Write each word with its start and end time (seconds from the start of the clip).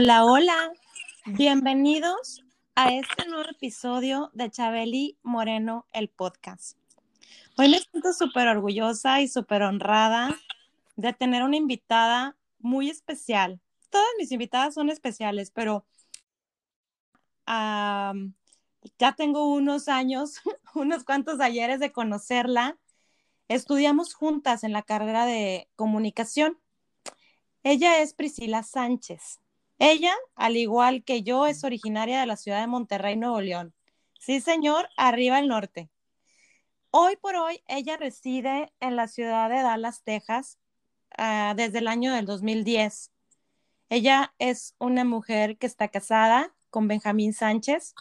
Hola, 0.00 0.24
hola. 0.24 0.72
Bienvenidos 1.26 2.44
a 2.76 2.92
este 2.92 3.26
nuevo 3.26 3.50
episodio 3.50 4.30
de 4.32 4.48
Chabeli 4.48 5.18
Moreno, 5.24 5.88
el 5.92 6.08
podcast. 6.08 6.78
Hoy 7.56 7.68
me 7.68 7.80
siento 7.80 8.12
súper 8.12 8.46
orgullosa 8.46 9.20
y 9.20 9.26
súper 9.26 9.62
honrada 9.62 10.36
de 10.94 11.12
tener 11.14 11.42
una 11.42 11.56
invitada 11.56 12.36
muy 12.60 12.90
especial. 12.90 13.60
Todas 13.90 14.06
mis 14.18 14.30
invitadas 14.30 14.74
son 14.74 14.88
especiales, 14.88 15.50
pero 15.50 15.84
ya 17.44 18.14
tengo 19.16 19.52
unos 19.52 19.88
años, 19.88 20.42
unos 20.76 21.02
cuantos 21.02 21.40
ayeres 21.40 21.80
de 21.80 21.90
conocerla. 21.90 22.78
Estudiamos 23.48 24.14
juntas 24.14 24.62
en 24.62 24.72
la 24.72 24.82
carrera 24.82 25.26
de 25.26 25.68
comunicación. 25.74 26.56
Ella 27.64 28.00
es 28.00 28.14
Priscila 28.14 28.62
Sánchez. 28.62 29.40
Ella, 29.78 30.14
al 30.34 30.56
igual 30.56 31.04
que 31.04 31.22
yo, 31.22 31.46
es 31.46 31.62
originaria 31.62 32.20
de 32.20 32.26
la 32.26 32.36
ciudad 32.36 32.60
de 32.60 32.66
Monterrey, 32.66 33.16
Nuevo 33.16 33.40
León. 33.40 33.74
Sí, 34.18 34.40
señor, 34.40 34.88
arriba 34.96 35.36
al 35.36 35.48
norte. 35.48 35.88
Hoy 36.90 37.16
por 37.16 37.36
hoy, 37.36 37.62
ella 37.68 37.96
reside 37.96 38.72
en 38.80 38.96
la 38.96 39.06
ciudad 39.06 39.48
de 39.50 39.62
Dallas, 39.62 40.02
Texas, 40.02 40.58
ah, 41.16 41.54
desde 41.56 41.78
el 41.78 41.88
año 41.88 42.12
del 42.12 42.26
2010. 42.26 43.12
Ella 43.88 44.34
es 44.38 44.74
una 44.78 45.04
mujer 45.04 45.58
que 45.58 45.66
está 45.66 45.88
casada 45.88 46.54
con 46.70 46.88
Benjamín 46.88 47.32
Sánchez. 47.32 47.94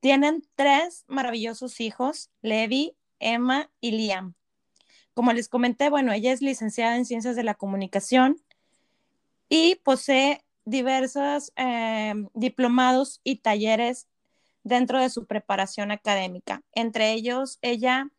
Tienen 0.00 0.42
tres 0.54 1.04
maravillosos 1.08 1.80
hijos, 1.80 2.30
Levi, 2.40 2.96
Emma 3.18 3.70
y 3.80 3.92
Liam. 3.92 4.34
Como 5.14 5.32
les 5.32 5.48
comenté, 5.48 5.90
bueno, 5.90 6.12
ella 6.12 6.32
es 6.32 6.40
licenciada 6.40 6.96
en 6.96 7.04
Ciencias 7.04 7.36
de 7.36 7.44
la 7.44 7.54
Comunicación 7.54 8.42
y 9.48 9.76
posee 9.76 10.42
diversos 10.64 11.52
eh, 11.56 12.14
diplomados 12.34 13.20
y 13.24 13.36
talleres 13.36 14.08
dentro 14.64 15.00
de 15.00 15.10
su 15.10 15.26
preparación 15.26 15.90
académica. 15.90 16.62
Entre 16.72 17.12
ellos, 17.12 17.58
ella 17.62 18.10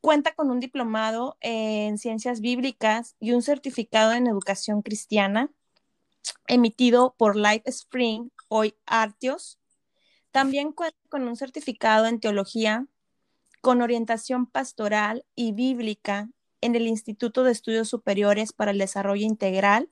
cuenta 0.00 0.34
con 0.34 0.50
un 0.50 0.60
diplomado 0.60 1.36
en 1.40 1.98
ciencias 1.98 2.40
bíblicas 2.40 3.16
y 3.20 3.32
un 3.32 3.42
certificado 3.42 4.12
en 4.12 4.26
educación 4.26 4.82
cristiana 4.82 5.50
emitido 6.46 7.14
por 7.16 7.36
Life 7.36 7.62
Spring, 7.66 8.30
hoy 8.48 8.74
Artios. 8.86 9.58
También 10.30 10.72
cuenta 10.72 10.98
con 11.08 11.26
un 11.26 11.36
certificado 11.36 12.06
en 12.06 12.20
teología 12.20 12.86
con 13.60 13.82
orientación 13.82 14.46
pastoral 14.46 15.24
y 15.34 15.52
bíblica 15.52 16.28
en 16.60 16.76
el 16.76 16.86
Instituto 16.86 17.42
de 17.42 17.52
Estudios 17.52 17.88
Superiores 17.88 18.52
para 18.52 18.70
el 18.70 18.78
Desarrollo 18.78 19.24
Integral 19.24 19.90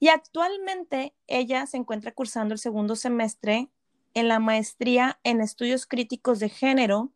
y 0.00 0.08
actualmente 0.08 1.14
ella 1.26 1.66
se 1.66 1.76
encuentra 1.76 2.12
cursando 2.12 2.54
el 2.54 2.58
segundo 2.58 2.96
semestre 2.96 3.68
en 4.14 4.28
la 4.28 4.40
maestría 4.40 5.20
en 5.22 5.42
estudios 5.42 5.86
críticos 5.86 6.40
de 6.40 6.48
género 6.48 7.12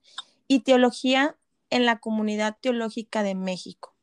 y 0.47 0.61
teología 0.61 1.37
en 1.71 1.87
la 1.87 1.99
comunidad 1.99 2.57
teológica 2.61 3.23
de 3.23 3.35
México. 3.35 3.95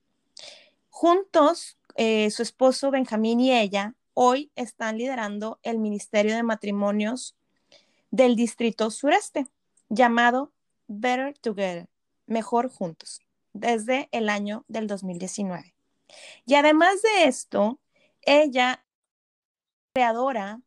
Juntos, 0.89 1.77
eh, 1.95 2.31
su 2.31 2.41
esposo 2.41 2.89
Benjamín 2.89 3.39
y 3.39 3.53
ella 3.53 3.93
hoy 4.15 4.51
están 4.55 4.97
liderando 4.97 5.59
el 5.61 5.77
Ministerio 5.77 6.35
de 6.35 6.43
Matrimonios 6.43 7.35
del 8.09 8.35
Distrito 8.35 8.89
Sureste, 8.89 9.47
llamado 9.89 10.51
Better 10.87 11.37
Together, 11.37 11.87
Mejor 12.25 12.69
Juntos, 12.69 13.21
desde 13.53 14.09
el 14.11 14.27
año 14.27 14.65
del 14.67 14.87
2019. 14.87 15.73
Y 16.45 16.55
además 16.55 17.01
de 17.01 17.25
esto, 17.25 17.79
ella, 18.23 18.83
creadora 19.93 20.61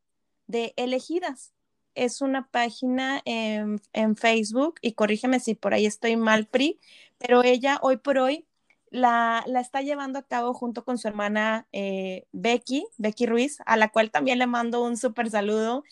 de 0.47 0.75
Elegidas, 0.77 1.55
es 1.95 2.21
una 2.21 2.49
página 2.49 3.23
en, 3.25 3.81
Facebook, 4.17 4.77
y 4.81 4.93
corrígeme 4.93 5.41
si 5.41 5.55
por 5.55 5.75
ahí 5.75 5.87
estoy 5.87 6.17
mal, 6.17 6.47
Pri, 6.47 6.81
pero 7.19 7.43
ella 7.43 7.79
hoy 7.83 7.97
por 7.97 8.19
hoy 8.19 8.47
la, 8.91 9.45
está 9.61 9.83
llevando 9.83 10.19
a 10.19 10.23
cabo 10.23 10.55
junto 10.55 10.85
con 10.85 10.99
su 10.99 11.09
hermana 11.09 11.67
eh, 11.73 12.27
Becky, 12.33 12.87
Becky 12.99 13.27
Ruiz, 13.27 13.59
a 13.67 13.77
la 13.77 13.89
cual 13.91 14.11
también 14.11 14.39
le 14.39 14.47
mando 14.47 14.83
un 14.83 14.97
súper 14.97 15.31
saludo. 15.31 15.85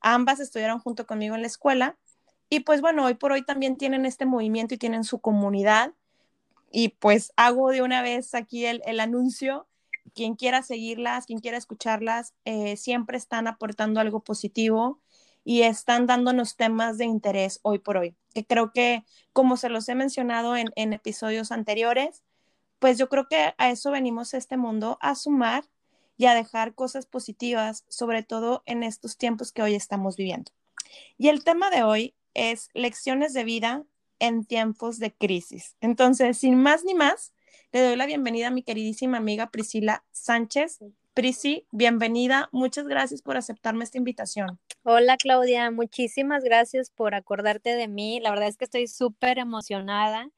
Ambas 0.00 0.40
estudiaron 0.40 0.80
junto 0.80 1.06
conmigo 1.06 1.34
en 1.34 1.42
la 1.42 1.46
escuela. 1.46 1.96
Y 2.48 2.60
pues 2.60 2.80
bueno, 2.80 3.04
hoy 3.04 3.14
por 3.14 3.32
hoy 3.32 3.44
también 3.44 3.76
tienen 3.76 4.06
este 4.06 4.26
movimiento 4.26 4.74
y 4.74 4.78
tienen 4.78 5.04
su 5.04 5.20
comunidad. 5.20 5.92
Y 6.72 6.90
pues 6.90 7.32
hago 7.36 7.70
de 7.70 7.82
una 7.82 8.02
vez 8.02 8.34
aquí 8.34 8.66
el, 8.66 8.82
el 8.84 9.00
anuncio 9.00 9.68
quien 10.14 10.34
quiera 10.34 10.62
seguirlas, 10.62 11.26
quien 11.26 11.40
quiera 11.40 11.58
escucharlas, 11.58 12.34
eh, 12.44 12.76
siempre 12.76 13.16
están 13.16 13.46
aportando 13.46 14.00
algo 14.00 14.20
positivo 14.20 15.00
y 15.44 15.62
están 15.62 16.06
dándonos 16.06 16.56
temas 16.56 16.98
de 16.98 17.06
interés 17.06 17.60
hoy 17.62 17.78
por 17.78 17.96
hoy. 17.96 18.16
Que 18.34 18.44
creo 18.44 18.72
que, 18.72 19.04
como 19.32 19.56
se 19.56 19.68
los 19.68 19.88
he 19.88 19.94
mencionado 19.94 20.56
en, 20.56 20.70
en 20.76 20.92
episodios 20.92 21.52
anteriores, 21.52 22.22
pues 22.78 22.98
yo 22.98 23.08
creo 23.08 23.28
que 23.28 23.54
a 23.56 23.70
eso 23.70 23.90
venimos 23.90 24.34
a 24.34 24.38
este 24.38 24.56
mundo, 24.56 24.98
a 25.00 25.14
sumar 25.14 25.64
y 26.16 26.26
a 26.26 26.34
dejar 26.34 26.74
cosas 26.74 27.06
positivas, 27.06 27.84
sobre 27.88 28.22
todo 28.22 28.62
en 28.66 28.82
estos 28.82 29.16
tiempos 29.16 29.52
que 29.52 29.62
hoy 29.62 29.74
estamos 29.74 30.16
viviendo. 30.16 30.52
Y 31.16 31.28
el 31.28 31.44
tema 31.44 31.70
de 31.70 31.82
hoy 31.82 32.14
es 32.34 32.68
lecciones 32.74 33.32
de 33.32 33.44
vida 33.44 33.84
en 34.18 34.44
tiempos 34.44 34.98
de 34.98 35.12
crisis. 35.14 35.76
Entonces, 35.80 36.38
sin 36.38 36.56
más 36.56 36.84
ni 36.84 36.94
más, 36.94 37.32
le 37.72 37.80
doy 37.80 37.96
la 37.96 38.06
bienvenida 38.06 38.48
a 38.48 38.50
mi 38.50 38.62
queridísima 38.62 39.18
amiga 39.18 39.50
Priscila 39.50 40.04
Sánchez. 40.10 40.80
Prisi, 41.14 41.66
bienvenida. 41.72 42.48
Muchas 42.52 42.86
gracias 42.86 43.20
por 43.22 43.36
aceptarme 43.36 43.84
esta 43.84 43.98
invitación. 43.98 44.58
Hola 44.84 45.16
Claudia, 45.16 45.70
muchísimas 45.70 46.44
gracias 46.44 46.90
por 46.90 47.14
acordarte 47.14 47.74
de 47.74 47.88
mí. 47.88 48.20
La 48.20 48.30
verdad 48.30 48.48
es 48.48 48.56
que 48.56 48.64
estoy 48.64 48.86
súper 48.86 49.38
emocionada. 49.38 50.30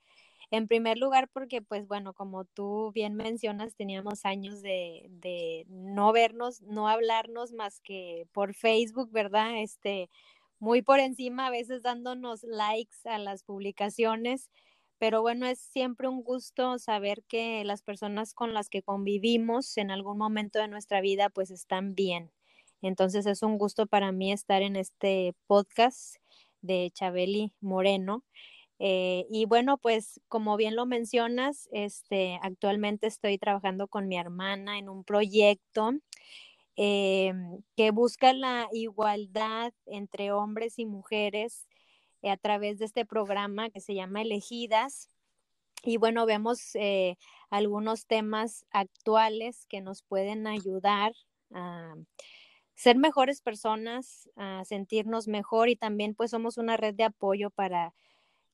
En 0.51 0.69
primer 0.69 0.99
lugar, 0.99 1.29
porque 1.33 1.63
pues 1.63 1.87
bueno, 1.87 2.13
como 2.13 2.45
tú 2.45 2.93
bien 2.93 3.15
mencionas, 3.15 3.75
teníamos 3.75 4.27
años 4.27 4.61
de, 4.61 5.07
de 5.09 5.65
no 5.69 6.13
vernos, 6.13 6.61
no 6.61 6.89
hablarnos 6.89 7.53
más 7.53 7.81
que 7.81 8.27
por 8.33 8.55
Facebook, 8.55 9.11
¿verdad? 9.13 9.63
Este, 9.63 10.11
muy 10.59 10.83
por 10.83 11.01
encima, 11.01 11.47
a 11.47 11.51
veces 11.51 11.83
dándonos 11.83 12.43
likes 12.45 12.99
a 13.05 13.19
las 13.19 13.45
publicaciones 13.45 14.51
pero 15.03 15.21
bueno, 15.21 15.47
es 15.47 15.59
siempre 15.59 16.07
un 16.07 16.23
gusto 16.23 16.79
saber 16.79 17.25
que 17.25 17.65
las 17.65 17.83
personas 17.83 18.35
con 18.35 18.55
las 18.55 18.69
que 18.69 18.83
convivimos 18.83 19.77
en 19.77 19.91
algún 19.91 20.17
momento 20.17 20.61
de 20.61 20.69
nuestra 20.69 21.01
vida 21.01 21.29
pues 21.29 21.51
están 21.51 21.97
bien. 21.97 22.31
Entonces 22.83 23.27
es 23.27 23.43
un 23.43 23.59
gusto 23.59 23.89
para 23.89 24.13
mí 24.13 24.31
estar 24.31 24.63
en 24.63 24.77
este 24.77 25.35
podcast 25.49 26.19
de 26.61 26.93
Chabeli 26.95 27.53
Moreno. 27.61 28.23
Eh, 28.79 29.27
y 29.29 29.45
bueno, 29.47 29.77
pues 29.77 30.21
como 30.29 30.57
bien 30.57 30.77
lo 30.77 30.87
mencionas, 30.87 31.69
este, 31.73 32.39
actualmente 32.41 33.09
estoy 33.09 33.39
trabajando 33.39 33.89
con 33.89 34.07
mi 34.07 34.17
hermana 34.17 34.79
en 34.79 34.89
un 34.89 35.03
proyecto 35.03 35.95
eh, 36.77 37.33
que 37.75 37.91
busca 37.91 38.33
la 38.35 38.69
igualdad 38.71 39.73
entre 39.85 40.31
hombres 40.31 40.79
y 40.79 40.87
mujeres 40.87 41.67
a 42.31 42.37
través 42.37 42.79
de 42.79 42.85
este 42.85 43.05
programa 43.05 43.71
que 43.71 43.81
se 43.81 43.95
llama 43.95 44.23
Elegidas. 44.23 45.11
Y 45.85 45.97
bueno, 45.97 46.27
vemos 46.27 46.75
eh, 46.75 47.17
algunos 47.51 48.07
temas 48.07 48.65
actuales 48.71 49.67
que 49.69 49.81
nos 49.81 50.03
pueden 50.03 50.47
ayudar 50.47 51.13
a 51.53 51.95
ser 52.75 52.97
mejores 52.97 53.43
personas, 53.43 54.29
a 54.37 54.65
sentirnos 54.65 55.29
mejor 55.29 55.69
y 55.69 55.77
también 55.77 56.15
pues 56.15 56.31
somos 56.31 56.59
una 56.59 56.77
red 56.77 56.95
de 56.95 57.05
apoyo 57.05 57.51
para 57.51 57.95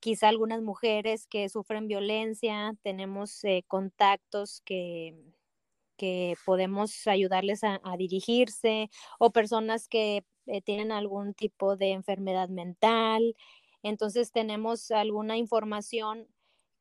quizá 0.01 0.29
algunas 0.29 0.63
mujeres 0.63 1.27
que 1.27 1.49
sufren 1.49 1.89
violencia, 1.89 2.75
tenemos 2.83 3.45
eh, 3.45 3.65
contactos 3.67 4.63
que, 4.65 5.15
que 5.97 6.37
podemos 6.47 7.07
ayudarles 7.07 7.65
a, 7.65 7.81
dirigirse 7.99 8.89
o 9.19 9.31
personas 9.33 9.89
que 9.89 10.25
tienen 10.65 10.93
algún 10.93 11.35
tipo 11.35 11.77
de 11.77 11.93
enfermedad 11.93 12.49
mental 12.49 13.35
entonces 13.83 14.33
tenemos 14.33 14.91
alguna 14.91 15.37
información 15.37 16.27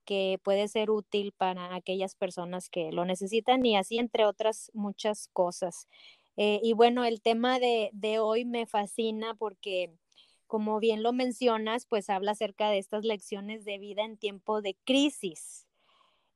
que 0.06 0.40
puede 0.44 0.68
ser 0.68 0.90
útil 0.90 1.34
para 1.34 1.76
aquellas 1.76 2.16
personas 2.16 2.70
que 2.70 2.92
lo 2.92 3.06
necesitan 3.06 3.66
y 3.66 3.76
así 3.76 3.98
entre 3.98 4.26
otras 4.26 4.72
muchas 4.74 5.28
cosas. 5.34 5.88
Eh, 6.38 6.60
y 6.64 6.74
bueno, 6.74 7.04
el 7.04 7.22
tema 7.22 7.60
de, 7.60 7.90
de 7.94 8.20
hoy 8.20 8.46
me 8.46 8.66
fascina 8.66 9.36
porque 9.36 9.92
como 10.48 10.80
bien 10.80 11.04
lo 11.04 11.12
mencionas, 11.12 11.86
pues 11.86 12.10
habla 12.10 12.32
acerca 12.32 12.70
de 12.70 12.78
estas 12.78 13.04
lecciones 13.04 13.66
de 13.66 13.80
vida 13.80 14.04
en 14.06 14.18
tiempo 14.18 14.62
de 14.62 14.78
crisis. 14.86 15.68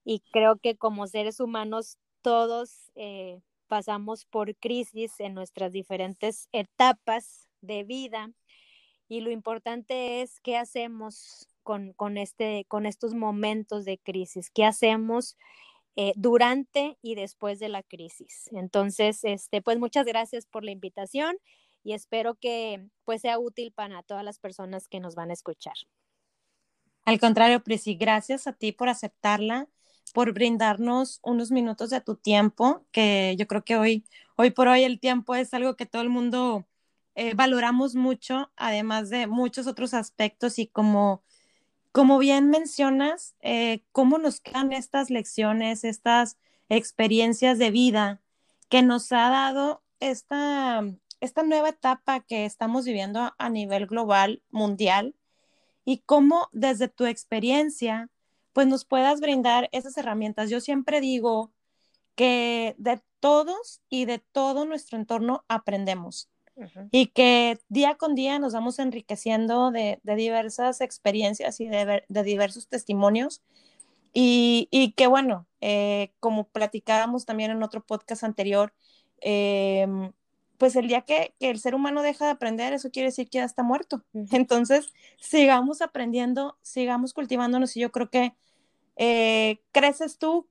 Y 0.04 0.20
creo 0.32 0.58
que 0.58 0.76
como 0.76 1.08
seres 1.08 1.40
humanos 1.40 1.98
todos 2.22 2.92
eh, 2.96 3.40
pasamos 3.72 4.26
por 4.26 4.54
crisis 4.58 5.18
en 5.22 5.34
nuestras 5.34 5.72
diferentes 5.72 6.50
etapas 6.52 7.48
de 7.62 7.86
vida 7.86 8.30
y 9.08 9.22
lo 9.22 9.32
importante 9.32 10.22
es 10.22 10.42
qué 10.42 10.58
hacemos 10.58 11.48
con, 11.64 12.18
este, 12.18 12.66
con 12.68 12.86
estos 12.86 13.14
momentos 13.14 13.86
de 13.86 13.98
crisis, 13.98 14.52
qué 14.54 14.66
hacemos 14.66 15.38
eh, 15.96 16.12
durante 16.18 16.98
y 17.02 17.16
después 17.16 17.60
de 17.60 17.70
la 17.70 17.82
crisis. 17.82 18.50
Entonces, 18.52 19.24
este, 19.24 19.62
pues 19.62 19.80
muchas 19.80 20.06
gracias 20.06 20.46
por 20.46 20.66
la 20.66 20.72
invitación 20.72 21.38
y 21.82 21.94
espero 21.94 22.36
que 22.36 22.90
pues 23.06 23.22
sea 23.22 23.40
útil 23.40 23.72
para 23.72 24.04
todas 24.04 24.26
las 24.26 24.38
personas 24.38 24.90
que 24.90 25.00
nos 25.00 25.16
van 25.16 25.30
a 25.30 25.34
escuchar. 25.34 25.76
Al 27.06 27.22
contrario, 27.22 27.64
Prisi, 27.64 27.96
gracias 27.96 28.48
a 28.48 28.52
ti 28.52 28.74
por 28.74 28.90
aceptarla, 28.90 29.70
por 30.12 30.34
brindarnos 30.34 31.20
unos 31.24 31.52
minutos 31.52 31.90
de 31.90 32.02
tu 32.02 32.16
tiempo, 32.16 32.86
que 32.92 33.36
yo 33.38 33.48
creo 33.48 33.64
que 33.64 33.76
hoy, 33.78 34.06
hoy 34.36 34.52
por 34.52 34.68
hoy 34.68 34.84
el 34.84 35.00
tiempo 35.00 35.36
es 35.36 35.54
algo 35.54 35.76
que 35.76 35.86
todo 35.86 36.02
el 36.02 36.10
mundo 36.10 36.68
eh, 37.16 37.34
valoramos 37.34 37.96
mucho, 37.96 38.52
además 38.56 39.10
de 39.10 39.28
muchos 39.28 39.68
otros 39.68 39.94
aspectos 39.94 40.60
y 40.60 40.68
como, 40.68 41.24
como 41.92 42.18
bien 42.20 42.50
mencionas, 42.50 43.36
eh, 43.42 43.84
cómo 43.92 44.18
nos 44.18 44.40
quedan 44.40 44.74
estas 44.74 45.10
lecciones, 45.10 45.84
estas 45.84 46.38
experiencias 46.70 47.58
de 47.60 47.72
vida 47.72 48.22
que 48.70 48.82
nos 48.82 49.12
ha 49.12 49.30
dado 49.30 49.84
esta, 50.00 50.84
esta 51.20 51.44
nueva 51.44 51.70
etapa 51.70 52.22
que 52.22 52.46
estamos 52.46 52.86
viviendo 52.86 53.34
a 53.38 53.50
nivel 53.50 53.88
global, 53.88 54.42
mundial, 54.50 55.16
y 55.84 56.04
cómo 56.06 56.48
desde 56.52 56.88
tu 56.88 57.06
experiencia, 57.06 58.10
pues 58.54 58.68
nos 58.68 58.86
puedas 58.86 59.22
brindar 59.22 59.70
esas 59.72 59.98
herramientas. 59.98 60.50
Yo 60.50 60.62
siempre 60.62 61.02
digo 61.02 61.52
que 62.16 62.76
de 62.78 63.02
todos 63.20 63.82
y 63.90 64.06
de 64.06 64.20
todo 64.20 64.66
nuestro 64.66 64.98
entorno 64.98 65.44
aprendemos 65.48 66.30
y 66.92 67.08
que 67.08 67.60
día 67.70 67.96
con 67.96 68.16
día 68.16 68.40
nos 68.40 68.54
vamos 68.54 68.80
enriqueciendo 68.80 69.72
de, 69.72 70.00
diversas 70.04 70.82
experiencias 70.82 71.60
y 71.60 71.68
de, 71.68 72.04
diversos 72.10 72.68
testimonios. 72.68 73.42
Y, 74.14 74.94
que 74.98 75.08
bueno, 75.08 75.48
eh, 75.62 76.12
como 76.20 76.48
platicábamos 76.50 77.26
también 77.26 77.52
en 77.52 77.64
otro 77.64 77.82
podcast 77.84 78.24
anterior, 78.24 78.74
em, 79.22 80.12
pues 80.62 80.76
el 80.76 80.88
día 80.88 81.02
que, 81.02 81.34
el 81.40 81.60
ser 81.60 81.74
humano 81.74 82.04
deja 82.04 82.26
de 82.26 82.32
aprender, 82.34 82.72
eso 82.72 82.92
quiere 82.92 83.08
decir 83.08 83.28
que 83.32 83.40
ya 83.40 83.46
está 83.46 83.64
muerto. 83.64 84.04
Entonces, 84.32 84.94
sigamos 85.20 85.82
aprendiendo, 85.82 86.56
sigamos 86.62 87.16
cultivándonos 87.16 87.76
y 87.76 87.80
yo 87.80 87.92
creo 87.92 88.12
que 88.12 88.36
eh, 88.96 89.60
creces 89.72 90.20
tú, 90.20 90.48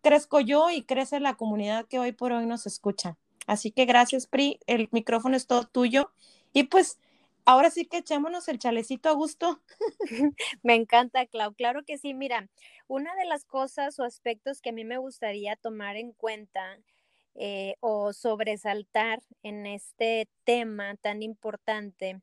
crezco 0.00 0.40
yo 0.40 0.70
y 0.70 0.82
crece 0.82 1.20
la 1.20 1.34
comunidad 1.34 1.84
que 1.84 1.98
hoy 1.98 2.12
por 2.12 2.32
hoy 2.32 2.46
nos 2.46 2.66
escucha. 2.66 3.18
Así 3.46 3.70
que 3.70 3.84
gracias, 3.84 4.26
Pri. 4.26 4.60
El 4.66 4.88
micrófono 4.92 5.36
es 5.36 5.46
todo 5.46 5.64
tuyo. 5.64 6.10
Y 6.54 6.62
pues 6.62 6.98
ahora 7.44 7.68
sí 7.68 7.84
que 7.84 7.98
echémonos 7.98 8.48
el 8.48 8.58
chalecito 8.58 9.10
a 9.10 9.12
gusto. 9.12 9.60
Me 10.62 10.74
encanta, 10.74 11.26
Clau. 11.26 11.52
Claro 11.52 11.84
que 11.84 11.98
sí. 11.98 12.14
Mira, 12.14 12.48
una 12.86 13.14
de 13.14 13.26
las 13.26 13.44
cosas 13.44 13.98
o 13.98 14.04
aspectos 14.04 14.62
que 14.62 14.70
a 14.70 14.72
mí 14.72 14.84
me 14.84 14.96
gustaría 14.96 15.54
tomar 15.56 15.96
en 15.96 16.12
cuenta 16.12 16.78
eh, 17.34 17.76
o 17.80 18.12
sobresaltar 18.12 19.22
en 19.42 19.66
este 19.66 20.28
tema 20.44 20.96
tan 20.96 21.22
importante 21.22 22.20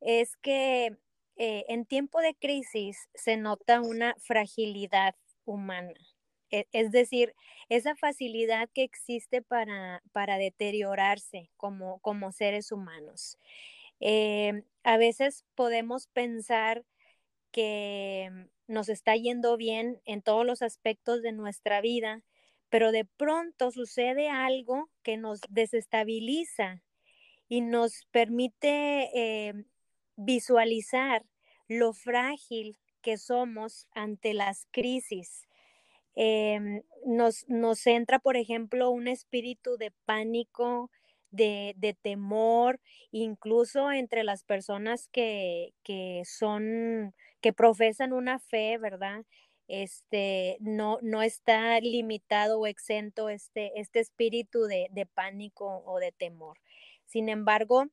es 0.00 0.36
que 0.36 0.96
eh, 1.36 1.64
en 1.68 1.86
tiempo 1.86 2.20
de 2.20 2.34
crisis 2.34 3.08
se 3.14 3.36
nota 3.36 3.80
una 3.80 4.14
fragilidad 4.18 5.14
humana. 5.44 5.94
E, 6.50 6.66
es 6.72 6.92
decir, 6.92 7.34
esa 7.68 7.96
facilidad 7.96 8.68
que 8.72 8.84
existe 8.84 9.42
para, 9.42 10.02
para 10.12 10.38
deteriorarse 10.38 11.50
como, 11.56 11.98
como 12.00 12.32
seres 12.32 12.70
humanos. 12.72 13.38
Eh, 14.00 14.62
a 14.84 14.96
veces 14.98 15.44
podemos 15.54 16.06
pensar 16.08 16.84
que 17.50 18.30
nos 18.66 18.88
está 18.88 19.16
yendo 19.16 19.56
bien 19.56 20.00
en 20.04 20.22
todos 20.22 20.46
los 20.46 20.62
aspectos 20.62 21.22
de 21.22 21.32
nuestra 21.32 21.80
vida, 21.80 22.22
pero 22.74 22.90
de 22.90 23.04
pronto 23.04 23.70
sucede 23.70 24.28
algo 24.28 24.90
que 25.04 25.16
nos 25.16 25.40
desestabiliza 25.48 26.82
y 27.48 27.60
nos 27.60 28.04
permite 28.10 29.10
eh, 29.14 29.54
visualizar 30.16 31.24
lo 31.68 31.92
frágil 31.92 32.76
que 33.00 33.16
somos 33.16 33.86
ante 33.94 34.34
las 34.34 34.66
crisis 34.72 35.46
Em, 36.16 36.82
nos, 37.04 37.44
nos 37.48 37.86
entra, 37.86 38.18
por 38.20 38.36
ejemplo, 38.36 38.90
un 38.90 39.08
espíritu 39.08 39.76
de 39.76 39.92
pánico, 40.04 40.90
de, 41.30 41.74
de, 41.76 41.94
temor, 41.94 42.80
incluso 43.10 43.90
entre 43.90 44.22
las 44.22 44.44
personas 44.44 45.08
que, 45.08 45.74
que, 45.82 46.22
son, 46.24 47.12
que 47.40 47.52
profesan 47.52 48.12
una 48.12 48.38
fe, 48.38 48.78
¿verdad? 48.78 49.24
Este, 49.68 50.58
no, 50.60 50.98
no 51.02 51.22
está 51.22 51.80
limitado 51.80 52.60
o 52.60 52.66
exento 52.66 53.28
este, 53.28 53.80
este 53.80 54.00
espíritu 54.00 54.64
de, 54.64 54.88
de 54.90 55.06
pánico 55.06 55.82
o 55.86 55.98
de 55.98 56.12
temor. 56.12 56.58
Sin 57.06 57.28
embargo, 57.28 57.86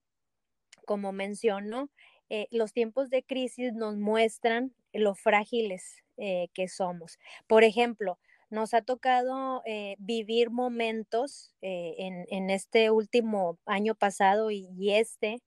como 0.86 1.12
menciono, 1.12 1.90
eh, 2.34 2.48
los 2.50 2.72
tiempos 2.72 3.10
de 3.10 3.24
crisis 3.24 3.74
nos 3.74 3.98
muestran 3.98 4.74
lo 4.94 5.16
frágiles 5.16 6.04
eh, 6.16 6.48
que 6.54 6.70
somos. 6.70 7.20
Por 7.46 7.66
ejemplo, 7.66 8.20
nos 8.50 8.74
ha 8.74 8.82
tocado 8.82 9.62
eh, 9.66 9.96
vivir 10.00 10.50
momentos 10.50 11.54
en, 11.62 12.50
este 12.50 12.90
último 12.90 13.58
año 13.66 13.96
pasado 13.96 14.50
y, 14.50 14.94
este, 14.94 15.42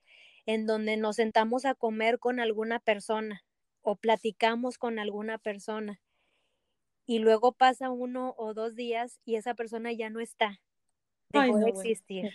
en 0.45 0.67
donde 0.67 0.97
nos 0.99 1.17
sentamos 1.17 1.65
a 1.65 1.75
comer 1.75 2.19
con 2.19 2.39
alguna 2.39 2.81
persona 2.81 3.45
o 3.81 3.97
platicamos 3.97 4.77
con 4.77 4.99
alguna 4.99 5.39
persona 5.39 6.01
y 7.07 7.19
luego 7.19 7.53
pasa 7.53 7.91
uno 7.91 8.35
o 8.37 8.55
dos 8.55 8.75
días 8.75 9.21
y 9.25 9.37
esa 9.37 9.55
persona 9.55 9.93
ya 9.93 10.11
no 10.11 10.21
está, 10.21 10.61
dejó 11.31 11.59
de 11.59 11.71
existir. 11.71 12.31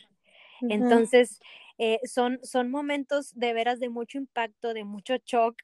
Entonces, 0.61 1.39
eh, 1.77 1.99
son, 2.03 2.39
son 2.43 2.69
momentos 2.69 3.33
de 3.35 3.53
veras 3.53 3.79
de 3.79 3.89
mucho 3.89 4.17
impacto, 4.17 4.73
de 4.73 4.83
mucho 4.83 5.15
shock, 5.25 5.55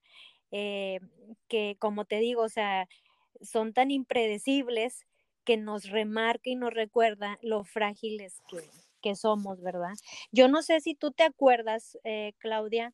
eh, 0.51 0.99
que 1.47 1.75
como 1.79 2.05
te 2.05 2.19
digo, 2.19 2.43
o 2.43 2.49
sea, 2.49 2.87
son 3.41 3.73
tan 3.73 3.91
impredecibles 3.91 5.05
que 5.43 5.57
nos 5.57 5.89
remarca 5.89 6.49
y 6.49 6.55
nos 6.55 6.73
recuerda 6.73 7.37
lo 7.41 7.63
frágiles 7.63 8.41
que, 9.01 9.15
somos, 9.15 9.61
¿verdad? 9.61 9.93
Yo 10.31 10.47
no 10.47 10.63
sé 10.63 10.79
si 10.79 10.95
tú 10.95 11.11
te 11.11 11.21
acuerdas, 11.21 11.95
eh, 12.03 12.33
Claudia, 12.39 12.91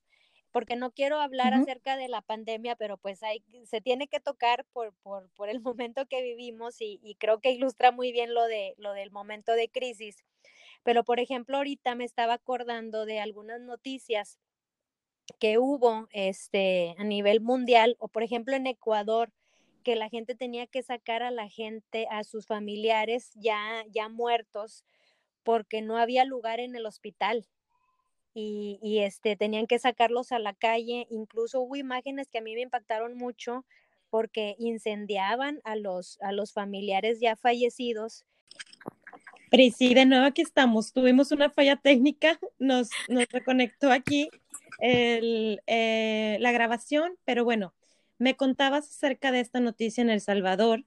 porque 0.51 0.75
no 0.75 0.91
quiero 0.91 1.19
hablar 1.19 1.53
acerca 1.53 1.95
de 1.95 2.07
la 2.07 2.21
pandemia, 2.21 2.75
pero 2.75 2.97
pues 2.97 3.23
hay, 3.23 3.43
se 3.65 3.81
tiene 3.81 4.07
que 4.07 4.19
tocar 4.19 4.65
por, 4.73 4.93
por, 5.01 5.29
por 5.31 5.49
el 5.49 5.61
momento 5.61 6.05
que 6.05 6.21
vivimos 6.21 6.81
y, 6.81 6.99
y, 7.03 7.15
creo 7.15 7.39
que 7.39 7.51
ilustra 7.51 7.91
muy 7.91 8.11
bien 8.11 8.33
lo, 8.33 8.45
de, 8.45 8.75
lo 8.77 8.93
del 8.93 9.11
momento 9.11 9.53
de 9.53 9.69
crisis. 9.69 10.17
Pero, 10.83 11.03
por 11.03 11.19
ejemplo, 11.19 11.57
ahorita 11.57 11.95
me 11.95 12.05
estaba 12.05 12.33
acordando 12.33 13.05
de 13.05 13.19
algunas 13.19 13.61
noticias 13.61 14.39
que 15.39 15.57
hubo 15.57 16.07
este, 16.11 16.95
a 16.97 17.03
nivel 17.03 17.41
mundial, 17.41 17.95
o 17.99 18.07
por 18.07 18.23
ejemplo 18.23 18.55
en 18.55 18.67
Ecuador, 18.67 19.31
que 19.83 19.95
la 19.95 20.09
gente 20.09 20.35
tenía 20.35 20.67
que 20.67 20.83
sacar 20.83 21.23
a 21.23 21.31
la 21.31 21.49
gente, 21.49 22.07
a 22.11 22.23
sus 22.23 22.45
familiares 22.45 23.31
ya, 23.35 23.83
ya 23.89 24.09
muertos, 24.09 24.83
porque 25.43 25.81
no 25.81 25.97
había 25.97 26.25
lugar 26.25 26.59
en 26.59 26.75
el 26.75 26.85
hospital. 26.85 27.47
Y, 28.33 28.79
y, 28.81 28.99
este, 28.99 29.35
tenían 29.35 29.67
que 29.67 29.79
sacarlos 29.79 30.31
a 30.31 30.39
la 30.39 30.53
calle. 30.53 31.07
Incluso 31.09 31.61
hubo 31.61 31.75
imágenes 31.75 32.29
que 32.29 32.37
a 32.37 32.41
mí 32.41 32.55
me 32.55 32.61
impactaron 32.61 33.15
mucho 33.15 33.65
porque 34.09 34.55
incendiaban 34.59 35.61
a 35.63 35.75
los, 35.75 36.19
a 36.21 36.31
los 36.31 36.53
familiares 36.53 37.19
ya 37.19 37.35
fallecidos 37.35 38.25
Prisi, 39.51 39.93
de 39.93 40.05
nuevo 40.05 40.25
aquí 40.25 40.41
estamos. 40.41 40.93
Tuvimos 40.93 41.33
una 41.33 41.49
falla 41.49 41.75
técnica, 41.75 42.39
nos, 42.57 42.89
nos 43.09 43.25
reconectó 43.27 43.91
aquí 43.91 44.29
eh, 44.79 45.57
la 46.39 46.51
grabación, 46.53 47.17
pero 47.25 47.43
bueno, 47.43 47.73
me 48.17 48.37
contabas 48.37 48.87
acerca 48.87 49.29
de 49.29 49.41
esta 49.41 49.59
noticia 49.59 50.01
en 50.01 50.09
El 50.09 50.21
Salvador, 50.21 50.85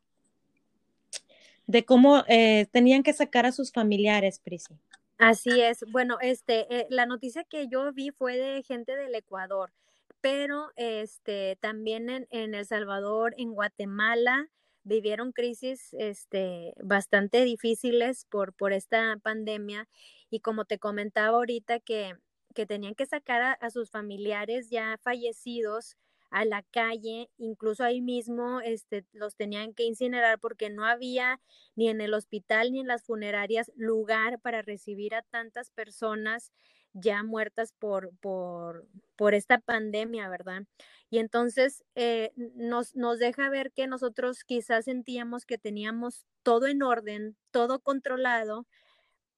de 1.67 1.85
cómo 1.85 2.25
eh, 2.27 2.67
tenían 2.73 3.03
que 3.03 3.13
sacar 3.13 3.45
a 3.45 3.53
sus 3.53 3.71
familiares, 3.71 4.39
Prisi. 4.39 4.79
Así 5.19 5.61
es. 5.61 5.85
Bueno, 5.93 6.19
este, 6.21 6.67
eh, 6.75 6.87
la 6.91 7.07
noticia 7.07 7.45
que 7.45 7.69
yo 7.69 7.93
vi 7.93 8.11
fue 8.11 8.37
de 8.37 8.63
gente 8.63 8.97
del 8.97 9.15
Ecuador, 9.15 9.73
pero 10.21 10.71
este, 10.77 11.57
también 11.61 12.11
en, 12.11 12.27
en 12.31 12.55
El 12.55 12.67
Salvador, 12.67 13.35
en 13.39 13.53
Guatemala, 13.55 14.49
vivieron 14.83 15.33
crisis 15.33 15.95
este, 15.95 16.75
bastante 16.83 17.45
difíciles 17.45 18.27
por, 18.29 18.53
por 18.55 18.73
esta 18.73 19.17
pandemia 19.23 19.89
y 20.31 20.41
como 20.41 20.65
te 20.65 20.79
comentaba 20.79 21.37
ahorita 21.39 21.81
que, 21.81 22.15
que 22.55 22.67
tenían 22.67 22.95
que 22.95 23.07
sacar 23.07 23.57
a, 23.61 23.71
sus 23.71 23.91
familiares 23.91 24.69
ya 24.71 24.99
fallecidos 25.03 25.97
a 26.35 26.45
la 26.45 26.63
calle, 26.65 27.31
incluso 27.39 27.85
ahí 27.85 28.01
mismo 28.01 28.61
este, 28.61 29.07
los 29.13 29.37
tenían 29.37 29.73
que 29.75 29.85
incinerar 29.85 30.41
porque 30.41 30.69
no 30.71 30.85
había 30.85 31.41
ni 31.77 31.89
en 31.89 32.01
el 32.01 32.15
hospital 32.15 32.73
ni 32.73 32.81
en 32.81 32.89
las 32.89 33.05
funerarias 33.05 33.71
lugar 33.77 34.41
para 34.41 34.63
recibir 34.63 35.15
a 35.15 35.23
tantas 35.23 35.71
personas 35.71 36.53
ya 36.93 37.23
muertas 37.23 37.73
por, 37.73 38.17
por, 38.19 38.87
por 39.17 39.35
esta 39.35 39.59
pandemia, 39.59 40.29
¿verdad? 40.29 40.63
Y 41.11 41.19
entonces 41.19 41.85
eh, 41.95 42.33
nos, 42.37 42.95
nos 42.97 43.19
deja 43.19 43.49
ver 43.49 43.73
que 43.73 43.87
nosotros 43.87 44.45
quizás 44.45 44.85
sentíamos 44.87 45.47
que 45.47 45.59
teníamos 45.59 46.27
todo 46.43 46.67
en 46.67 46.83
orden, 46.83 47.37
todo 47.53 47.81
controlado, 47.81 48.67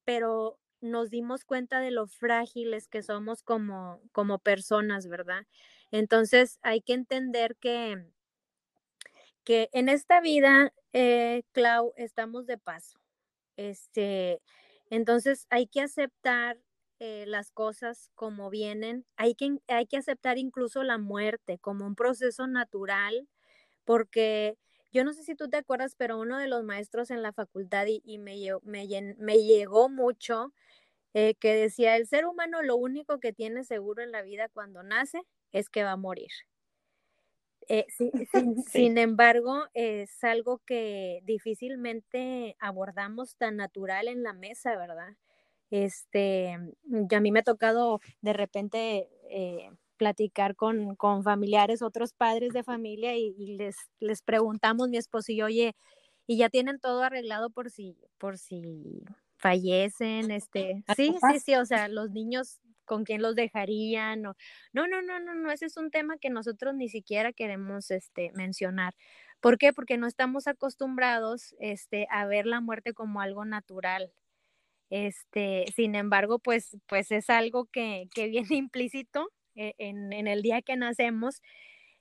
pero 0.04 0.58
nos 0.80 1.10
dimos 1.10 1.44
cuenta 1.44 1.80
de 1.80 1.90
lo 1.90 2.06
frágiles 2.06 2.88
que 2.88 3.02
somos 3.02 3.42
como, 3.42 4.00
como 4.12 4.38
personas, 4.38 5.08
¿verdad? 5.08 5.46
Entonces 5.90 6.58
hay 6.62 6.80
que 6.80 6.94
entender 6.94 7.56
que, 7.56 8.06
que 9.44 9.68
en 9.72 9.88
esta 9.88 10.20
vida, 10.20 10.72
eh, 10.92 11.42
Clau, 11.52 11.92
estamos 11.96 12.46
de 12.46 12.58
paso. 12.58 12.98
Este, 13.56 14.40
entonces 14.90 15.46
hay 15.50 15.66
que 15.66 15.80
aceptar 15.80 16.58
eh, 16.98 17.24
las 17.26 17.50
cosas 17.50 18.10
como 18.14 18.50
vienen, 18.50 19.04
hay 19.16 19.34
que, 19.34 19.58
hay 19.68 19.86
que 19.86 19.98
aceptar 19.98 20.38
incluso 20.38 20.82
la 20.82 20.98
muerte 20.98 21.58
como 21.58 21.86
un 21.86 21.94
proceso 21.94 22.46
natural, 22.46 23.28
porque 23.84 24.56
yo 24.92 25.04
no 25.04 25.12
sé 25.12 25.22
si 25.24 25.34
tú 25.34 25.48
te 25.50 25.58
acuerdas, 25.58 25.94
pero 25.96 26.18
uno 26.18 26.38
de 26.38 26.48
los 26.48 26.64
maestros 26.64 27.10
en 27.10 27.22
la 27.22 27.32
facultad 27.32 27.86
y, 27.86 28.18
me, 28.18 28.36
me, 28.64 29.38
llegó 29.38 29.88
mucho, 29.90 30.54
eh, 31.14 31.34
que 31.36 31.54
decía, 31.54 31.96
el 31.96 32.06
ser 32.06 32.26
humano 32.26 32.62
lo 32.62 32.76
único 32.76 33.20
que 33.20 33.32
tiene 33.32 33.64
seguro 33.64 34.02
en 34.02 34.12
la 34.12 34.22
vida 34.22 34.48
cuando 34.48 34.82
nace 34.82 35.22
es 35.52 35.68
que 35.68 35.84
va 35.84 35.92
a 35.92 35.96
morir. 35.96 36.30
Eh, 37.68 37.86
sin, 38.72 38.98
embargo, 38.98 39.64
es 39.74 40.22
algo 40.22 40.58
que 40.66 41.20
difícilmente 41.24 42.56
abordamos 42.60 43.36
tan 43.36 43.56
natural 43.56 44.08
en 44.08 44.22
la 44.22 44.32
mesa, 44.32 44.76
¿verdad? 44.76 45.16
Este, 45.70 46.56
mm, 46.84 47.06
a 47.14 47.20
mí 47.20 47.32
me 47.32 47.40
ha 47.40 47.44
tocado 47.44 48.00
de 48.20 48.32
repente 48.32 49.08
eh, 49.30 49.70
platicar 49.96 50.54
con, 50.54 50.94
con, 50.94 51.24
familiares, 51.24 51.82
otros 51.82 52.12
padres 52.12 52.52
de 52.52 52.62
familia 52.62 53.16
y, 53.16 53.56
les, 53.56 53.76
les 53.98 54.22
preguntamos, 54.22 54.88
mi 54.88 54.98
esposo 54.98 55.32
y 55.32 55.36
yo, 55.36 55.46
oye, 55.46 55.74
y 56.26 56.38
ya 56.38 56.50
tienen 56.50 56.78
todo 56.78 57.02
arreglado 57.02 57.50
por 57.50 57.70
si, 57.70 57.96
por 58.18 58.38
si 58.38 59.02
fallecen, 59.36 60.30
este, 60.30 60.82
sí, 60.96 61.16
sí, 61.32 61.40
sí, 61.40 61.54
o 61.54 61.64
sea, 61.64 61.88
los 61.88 62.10
niños 62.10 62.60
con 62.86 63.04
quién 63.04 63.22
los 63.22 63.34
dejarían 63.34 64.26
o 64.26 64.36
no, 64.72 64.86
no, 64.88 65.02
no, 65.02 65.20
no, 65.20 65.34
no, 65.34 65.50
ese 65.52 65.66
es 65.66 65.76
un 65.76 65.90
tema 65.90 66.18
que 66.18 66.30
nosotros 66.30 66.74
ni 66.74 66.88
siquiera 66.88 67.32
queremos 67.32 67.90
este 67.90 68.32
mencionar. 68.34 68.94
¿Por 69.40 69.58
qué? 69.58 69.72
Porque 69.72 69.98
no 69.98 70.06
estamos 70.06 70.46
acostumbrados 70.46 71.54
este 71.60 72.06
a 72.10 72.26
ver 72.26 72.46
la 72.46 72.60
muerte 72.60 72.94
como 72.94 73.20
algo 73.20 73.44
natural. 73.44 74.12
Este, 74.90 75.66
sin 75.74 75.94
embargo, 75.96 76.38
pues 76.38 76.76
pues 76.86 77.10
es 77.10 77.30
algo 77.30 77.66
que, 77.66 78.08
que 78.14 78.28
viene 78.28 78.56
implícito 78.56 79.28
e, 79.54 79.74
en, 79.78 80.12
en, 80.12 80.28
el 80.28 80.42
día 80.42 80.62
que 80.62 80.76
nacemos 80.76 81.42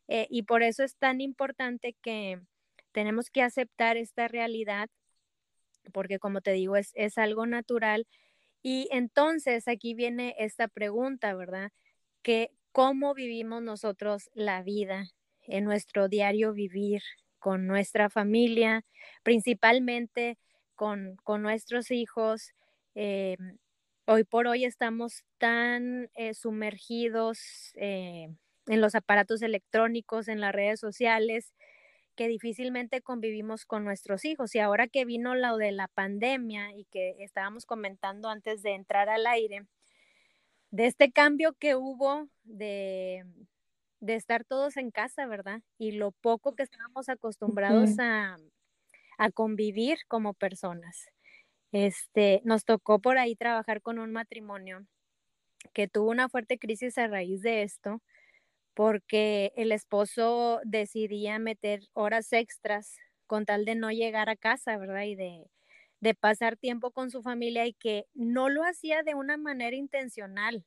eh, 0.08 0.28
y 0.30 0.44
por 0.44 0.64
eso 0.64 0.84
es 0.84 0.96
tan 0.98 1.22
importante 1.22 1.96
que 2.02 2.40
tenemos 2.92 3.30
que 3.30 3.42
aceptar 3.42 3.98
esta 3.98 4.28
realidad 4.28 4.90
porque 5.92 6.20
como 6.20 6.42
te 6.42 6.52
digo, 6.52 6.76
es, 6.76 6.92
es 6.96 7.18
algo 7.18 7.46
natural 7.46 8.08
y 8.68 8.88
entonces 8.90 9.68
aquí 9.68 9.94
viene 9.94 10.34
esta 10.40 10.68
pregunta, 10.68 11.36
¿verdad? 11.36 11.72
Que 12.24 12.50
cómo 12.72 13.14
vivimos 13.14 13.62
nosotros 13.62 14.32
la 14.34 14.64
vida 14.64 15.06
en 15.44 15.66
nuestro 15.66 16.08
diario 16.08 16.52
vivir 16.52 17.04
con 17.38 17.68
nuestra 17.68 18.10
familia, 18.10 18.84
principalmente 19.22 20.40
con, 20.74 21.16
nuestros 21.44 21.92
hijos. 21.92 22.54
Eh, 22.96 23.38
hoy 24.06 24.24
por 24.24 24.48
hoy 24.48 24.66
estamos 24.66 25.24
tan 25.38 26.10
eh, 26.16 26.34
sumergidos 26.34 27.72
eh, 27.76 28.30
en 28.66 28.82
los 28.82 28.96
aparatos 28.96 29.44
electrónicos, 29.44 30.28
en 30.28 30.40
las 30.40 30.56
redes 30.56 30.80
sociales, 30.80 31.54
que 32.16 32.28
difícilmente 32.28 33.02
convivimos 33.02 33.66
con 33.66 33.84
nuestros 33.84 34.26
hijos. 34.26 34.56
Y 34.56 34.60
ahora 34.60 34.88
que 34.88 35.06
vino 35.06 35.36
lo 35.36 35.58
de 35.58 35.72
la 35.72 35.88
pandemia 35.88 36.74
y 36.76 36.86
que 36.86 37.16
estábamos 37.20 37.66
comentando 37.66 38.30
antes 38.30 38.62
de 38.64 38.74
entrar 38.74 39.10
al 39.10 39.28
aire, 39.28 39.66
de 40.72 40.88
este 40.88 41.12
cambio 41.12 41.54
que 41.54 41.76
hubo 41.76 42.28
de, 42.44 43.26
de 44.00 44.16
estar 44.16 44.44
todos 44.44 44.78
en 44.78 44.92
casa, 44.92 45.26
¿verdad? 45.26 45.62
Y 45.78 45.92
lo 45.94 46.12
poco 46.12 46.56
que 46.56 46.64
estábamos 46.64 47.10
acostumbrados 47.10 48.00
a, 48.00 48.38
a 49.18 49.32
convivir 49.32 50.00
como 50.08 50.34
personas. 50.34 51.10
Este, 51.72 52.42
nos 52.46 52.66
tocó 52.66 53.00
por 53.00 53.18
ahí 53.18 53.36
trabajar 53.36 53.82
con 53.82 54.00
un 54.00 54.12
matrimonio 54.12 54.86
que 55.74 55.88
tuvo 55.88 56.12
una 56.12 56.30
fuerte 56.30 56.58
crisis 56.58 56.98
a 56.98 57.08
raíz 57.08 57.42
de 57.42 57.64
esto 57.64 58.02
porque 58.76 59.54
el 59.56 59.72
esposo 59.72 60.60
decidía 60.66 61.40
meter 61.40 61.82
horas 61.94 62.32
extras 62.34 62.98
con 63.26 63.46
tal 63.46 63.66
de 63.66 63.76
no 63.76 63.90
llegar 63.90 64.30
a 64.30 64.36
casa, 64.36 64.78
¿verdad? 64.78 65.04
Y 65.04 65.16
de, 65.16 65.50
pasar 66.20 66.56
tiempo 66.56 66.92
con 66.92 67.10
su 67.10 67.24
familia 67.24 67.66
y 67.66 67.74
que 67.74 68.06
no 68.14 68.48
lo 68.50 68.64
hacía 68.64 69.02
de 69.02 69.16
una 69.16 69.38
manera 69.38 69.76
intencional, 69.76 70.64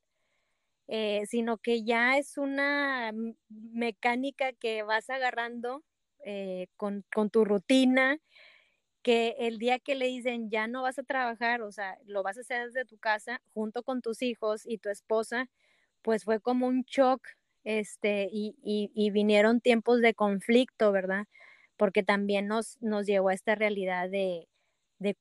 eh, 0.89 1.27
sino 1.29 1.59
que 1.59 1.85
ya 1.85 2.19
es 2.19 2.39
una 2.39 3.13
mecánica 3.49 4.53
que 4.53 4.83
vas 4.83 5.09
agarrando 5.11 5.85
eh, 6.25 6.67
con, 6.77 7.05
con, 7.15 7.31
tu 7.31 7.45
rutina, 7.45 8.19
que 9.03 9.37
el 9.39 9.59
día 9.59 9.79
que 9.79 9.95
le 9.95 10.07
dicen 10.07 10.51
ya 10.51 10.67
no 10.67 10.83
vas 10.83 10.99
a 10.99 11.05
trabajar, 11.05 11.63
o 11.63 11.71
sea, 11.71 11.97
lo 12.05 12.25
vas 12.25 12.37
a 12.39 12.41
hacer 12.41 12.67
desde 12.67 12.85
tu 12.85 12.99
casa 12.99 13.41
junto 13.55 13.85
con 13.85 14.03
tus 14.03 14.23
hijos 14.23 14.67
y 14.67 14.79
tu 14.79 14.89
esposa, 14.89 15.49
pues 16.03 16.25
fue 16.25 16.41
como 16.41 16.67
un 16.67 16.83
shock 16.83 17.23
este, 17.69 18.31
y, 18.33 18.57
y, 18.63 19.11
vinieron 19.11 19.61
tiempos 19.61 20.01
de 20.01 20.15
conflicto, 20.15 20.91
¿verdad? 20.91 21.27
Porque 21.77 22.03
también 22.03 22.47
nos, 22.47 22.79
nos 22.81 23.05
llegó 23.05 23.29
a 23.29 23.35
esta 23.35 23.57
realidad 23.57 24.09
de, 24.09 24.49
de 24.99 25.19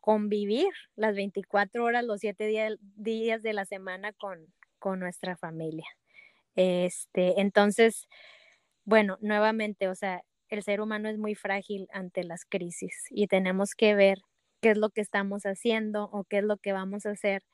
convivir 0.00 0.66
las 0.96 1.14
24 1.14 1.84
horas, 1.84 2.04
los 2.04 2.18
7 2.20 2.76
días, 2.96 3.42
de 3.42 3.52
la 3.52 3.66
semana 3.66 4.12
con, 4.14 4.52
con 4.80 4.98
nuestra 4.98 5.36
familia. 5.36 5.86
Este, 6.56 7.40
entonces, 7.40 8.08
bueno, 8.84 9.16
nuevamente, 9.20 9.86
o 9.86 9.94
sea, 9.94 10.22
el 10.48 10.64
ser 10.64 10.80
humano 10.80 11.08
es 11.08 11.18
muy 11.18 11.36
frágil 11.36 11.86
ante 11.92 12.24
las 12.24 12.44
crisis 12.46 13.04
y 13.10 13.28
tenemos 13.28 13.76
que 13.76 13.94
ver 13.94 14.18
qué 14.60 14.70
es 14.70 14.76
lo 14.76 14.90
que 14.90 15.02
estamos 15.02 15.44
haciendo 15.44 16.06
o 16.12 16.24
qué 16.24 16.38
es 16.38 16.44
lo 16.44 16.56
que 16.56 16.72
vamos 16.72 17.06
a 17.06 17.10
hacer 17.12 17.44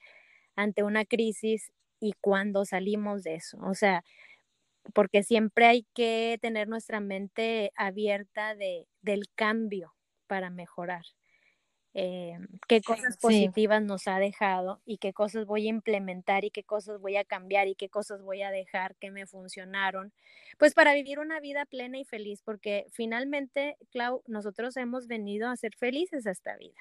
ante 0.56 0.84
una 0.84 1.04
crisis 1.04 1.70
y 2.00 2.14
cuando 2.20 2.64
salimos 2.64 3.22
de 3.22 3.36
eso. 3.36 3.58
O 3.62 3.74
sea, 3.74 4.04
porque 4.92 5.22
siempre 5.22 5.66
hay 5.66 5.86
que 5.94 6.38
tener 6.40 6.68
nuestra 6.68 7.00
mente 7.00 7.72
abierta 7.76 8.54
de, 8.54 8.86
del 9.02 9.28
cambio 9.34 9.94
para 10.26 10.50
mejorar. 10.50 11.04
Eh, 11.98 12.36
qué 12.68 12.82
cosas 12.82 13.16
positivas 13.16 13.82
nos 13.82 14.06
ha 14.06 14.18
dejado 14.18 14.82
y 14.84 14.98
qué 14.98 15.14
cosas 15.14 15.46
voy 15.46 15.66
a 15.66 15.70
implementar 15.70 16.44
y 16.44 16.50
qué 16.50 16.62
cosas 16.62 17.00
voy 17.00 17.16
a 17.16 17.24
cambiar 17.24 17.68
y 17.68 17.74
qué 17.74 17.88
cosas 17.88 18.20
voy 18.20 18.42
a 18.42 18.50
dejar 18.50 18.96
que 18.96 19.10
me 19.10 19.26
funcionaron, 19.26 20.12
pues 20.58 20.74
para 20.74 20.92
vivir 20.92 21.18
una 21.18 21.40
vida 21.40 21.64
plena 21.64 21.96
y 21.96 22.04
feliz, 22.04 22.42
porque 22.42 22.84
finalmente, 22.92 23.78
Clau, 23.92 24.22
nosotros 24.26 24.76
hemos 24.76 25.06
venido 25.06 25.48
a 25.48 25.56
ser 25.56 25.74
felices 25.74 26.26
a 26.26 26.32
esta 26.32 26.54
vida, 26.58 26.78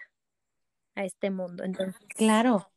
a 0.96 1.06
este 1.06 1.30
mundo. 1.32 1.64
Entonces, 1.64 1.96
claro. 2.10 2.70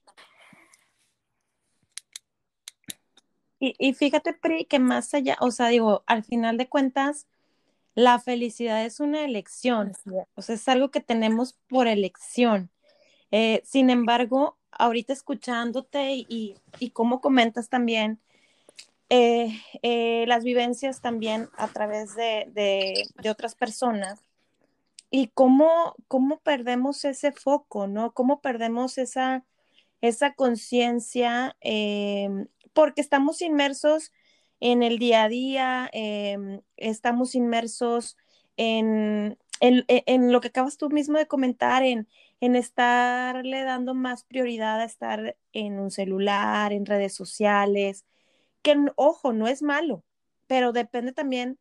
Y, 3.60 3.92
fíjate, 3.94 4.34
Pri, 4.34 4.66
que 4.66 4.78
más 4.78 5.14
allá, 5.14 5.36
o 5.40 5.50
sea, 5.50 5.68
digo, 5.68 6.04
al 6.06 6.22
final 6.22 6.56
de 6.58 6.68
cuentas, 6.68 7.26
la 7.94 8.20
felicidad 8.20 8.84
es 8.84 9.00
una 9.00 9.24
elección, 9.24 9.92
o 10.36 10.42
sea, 10.42 10.54
es 10.54 10.68
algo 10.68 10.90
que 10.90 11.00
tenemos 11.00 11.54
por 11.68 11.88
elección. 11.88 12.70
Eh, 13.32 13.62
sin 13.64 13.90
embargo, 13.90 14.56
ahorita 14.70 15.12
escuchándote 15.12 16.12
y, 16.14 16.56
y, 16.78 16.90
cómo 16.90 17.20
comentas 17.20 17.68
también 17.68 18.20
eh, 19.10 19.58
eh, 19.82 20.24
las 20.28 20.44
vivencias 20.44 21.00
también 21.00 21.48
a 21.56 21.68
través 21.68 22.14
de, 22.14 22.46
de, 22.52 23.30
otras 23.30 23.54
personas 23.54 24.20
y 25.10 25.28
cómo, 25.28 25.94
cómo 26.08 26.40
perdemos 26.40 27.04
ese 27.06 27.32
foco, 27.32 27.86
¿no? 27.86 28.12
Cómo 28.12 28.40
perdemos 28.40 28.98
esa, 28.98 29.44
esa 30.00 30.34
conciencia 30.34 31.56
porque 32.72 33.00
estamos 33.00 33.42
inmersos 33.42 34.12
en 34.60 34.82
el 34.82 34.98
día 34.98 35.24
a 35.24 35.28
día, 35.28 35.90
em, 35.92 36.60
estamos 36.76 37.34
inmersos 37.34 38.16
en, 38.56 39.36
lo 39.60 40.40
que 40.40 40.48
acabas 40.48 40.76
tú 40.76 40.88
mismo 40.88 41.18
de 41.18 41.26
comentar, 41.26 41.82
en, 41.82 42.08
en 42.40 42.56
estarle 42.56 43.64
dando 43.64 43.94
más 43.94 44.24
prioridad 44.24 44.80
a 44.80 44.84
estar 44.84 45.36
en 45.52 45.78
un 45.80 45.90
celular, 45.90 46.72
en 46.72 46.86
redes 46.86 47.14
sociales, 47.14 48.04
que 48.62 48.76
ojo, 48.96 49.32
no 49.32 49.48
es 49.48 49.62
malo, 49.62 50.04
pero 50.46 50.72
depende 50.72 51.12
también 51.12 51.58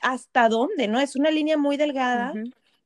hasta 0.00 0.48
dónde, 0.48 0.88
¿no? 0.88 1.00
Es 1.00 1.16
una 1.16 1.30
línea 1.30 1.56
muy 1.56 1.76
delgada 1.76 2.32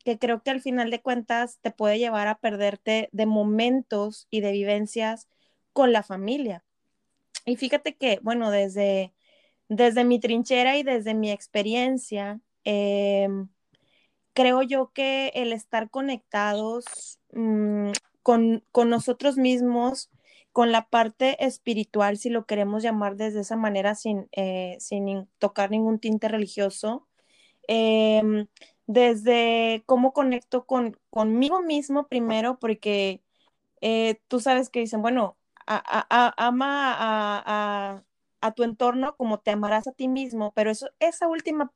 que 0.05 0.19
creo 0.19 0.43
que 0.43 0.51
al 0.51 0.61
final 0.61 0.91
de 0.91 1.03
cuentas 1.03 1.59
te 1.63 1.71
puede 1.71 1.99
llevar 1.99 2.29
a 2.29 2.39
perderte 2.39 3.09
de 3.13 3.27
momentos 3.27 4.29
y 4.31 4.41
de 4.41 4.53
vivencias 4.53 5.29
con 5.73 5.93
la 5.93 6.03
familia. 6.03 6.65
Y 7.47 7.57
fíjate 7.57 7.97
que, 7.97 8.21
bueno, 8.23 8.51
desde, 8.51 9.13
desde 9.69 10.05
mi 10.05 10.21
trinchera 10.21 10.77
y 10.77 10.83
desde 10.83 11.15
mi 11.15 11.31
experiencia, 11.31 12.41
em, 12.65 13.49
creo 14.35 14.63
yo 14.63 14.93
que 14.93 15.29
el 15.35 15.53
estar 15.53 15.91
conectados 15.91 17.21
mm, 17.33 17.93
con, 18.23 18.63
nosotros 18.87 19.37
mismos, 19.37 20.11
con 20.53 20.73
la 20.73 20.89
parte 20.89 21.45
espiritual, 21.45 22.19
si 22.19 22.31
lo 22.31 22.47
queremos 22.47 22.83
llamar 22.83 23.17
desde 23.17 23.41
esa 23.41 23.57
manera, 23.57 23.95
sin, 23.95 24.29
eh, 24.33 24.77
sin 24.81 25.29
tocar 25.39 25.71
ningún 25.71 25.99
tinte 25.99 26.29
religioso, 26.29 27.07
em, 27.69 28.47
desde 28.87 29.83
cómo 29.87 30.13
conecto 30.13 30.67
con, 30.67 30.99
conmigo 31.11 31.63
mismo 31.63 32.07
primero, 32.09 32.59
porque 32.59 33.23
eh, 33.81 34.21
tú 34.29 34.41
sabes 34.41 34.71
que 34.71 34.81
dicen, 34.81 35.03
bueno, 35.03 35.37
ama 35.67 36.95
a, 36.97 38.05
tu 38.55 38.63
entorno 38.63 39.17
como 39.17 39.41
te 39.41 39.53
amarás 39.53 39.87
a 39.87 39.93
ti 39.93 40.07
mismo, 40.07 40.53
pero 40.55 40.71
eso, 40.71 40.89
esa 41.01 41.29
última 41.29 41.73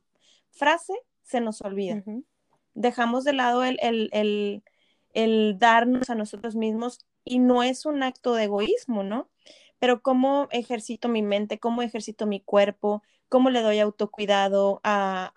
frase 0.51 0.93
se 1.23 1.41
nos 1.41 1.63
olvida. 1.63 2.03
Dejamos 2.75 3.25
de 3.25 3.33
lado 3.33 3.65
el, 3.65 3.79
el, 3.81 4.63
el, 5.15 5.57
darnos 5.59 6.11
a 6.11 6.15
nosotros 6.15 6.55
mismos 6.55 7.07
y 7.25 7.39
no 7.39 7.63
es 7.63 7.87
un 7.87 8.03
acto 8.03 8.35
de 8.35 8.45
egoísmo, 8.45 9.03
¿no? 9.03 9.29
Pero 9.79 10.03
cómo 10.03 10.49
ejercito 10.51 11.09
mi 11.09 11.23
mente, 11.23 11.59
cómo 11.59 11.83
ejercito 11.83 12.27
mi 12.27 12.41
cuerpo, 12.41 13.03
cómo 13.29 13.51
le 13.51 13.63
doy 13.63 13.79
autocuidado 13.79 14.81
a, 14.85 15.33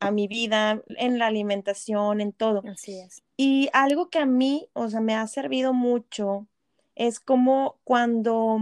a, 0.00 0.10
mi 0.10 0.28
vida, 0.28 0.82
en 0.88 1.18
la 1.18 1.26
alimentación, 1.26 2.20
en 2.20 2.32
todo. 2.32 2.62
Así 2.66 2.98
es. 2.98 3.22
Y 3.36 3.68
algo 3.72 4.08
que 4.08 4.18
a 4.18 4.26
mí, 4.26 4.68
o 4.72 4.88
sea, 4.88 5.00
me 5.00 5.14
ha 5.14 5.26
servido 5.26 5.72
mucho 5.72 6.46
es 6.94 7.20
como 7.20 7.78
cuando, 7.84 8.58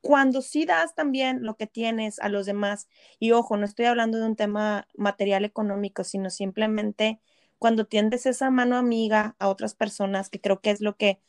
cuando 0.00 0.40
sí 0.40 0.64
das 0.64 0.94
también 0.94 1.44
lo 1.44 1.56
que 1.56 1.66
tienes 1.66 2.18
a 2.20 2.28
los 2.28 2.46
demás, 2.46 2.88
y 3.18 3.32
ojo, 3.32 3.56
no 3.56 3.66
estoy 3.66 3.86
hablando 3.86 4.18
de 4.18 4.26
un 4.26 4.36
tema 4.36 4.86
material 4.96 5.44
económico, 5.44 6.04
sino 6.04 6.30
simplemente 6.30 7.20
cuando 7.58 7.86
tiendes 7.86 8.24
esa 8.26 8.50
mano 8.50 8.76
amiga 8.76 9.34
a 9.38 9.48
otras 9.48 9.74
personas, 9.74 10.30
que 10.30 10.40
creo 10.40 10.60
que 10.60 10.70
es 10.70 10.80
lo 10.80 10.96
que 10.96 11.20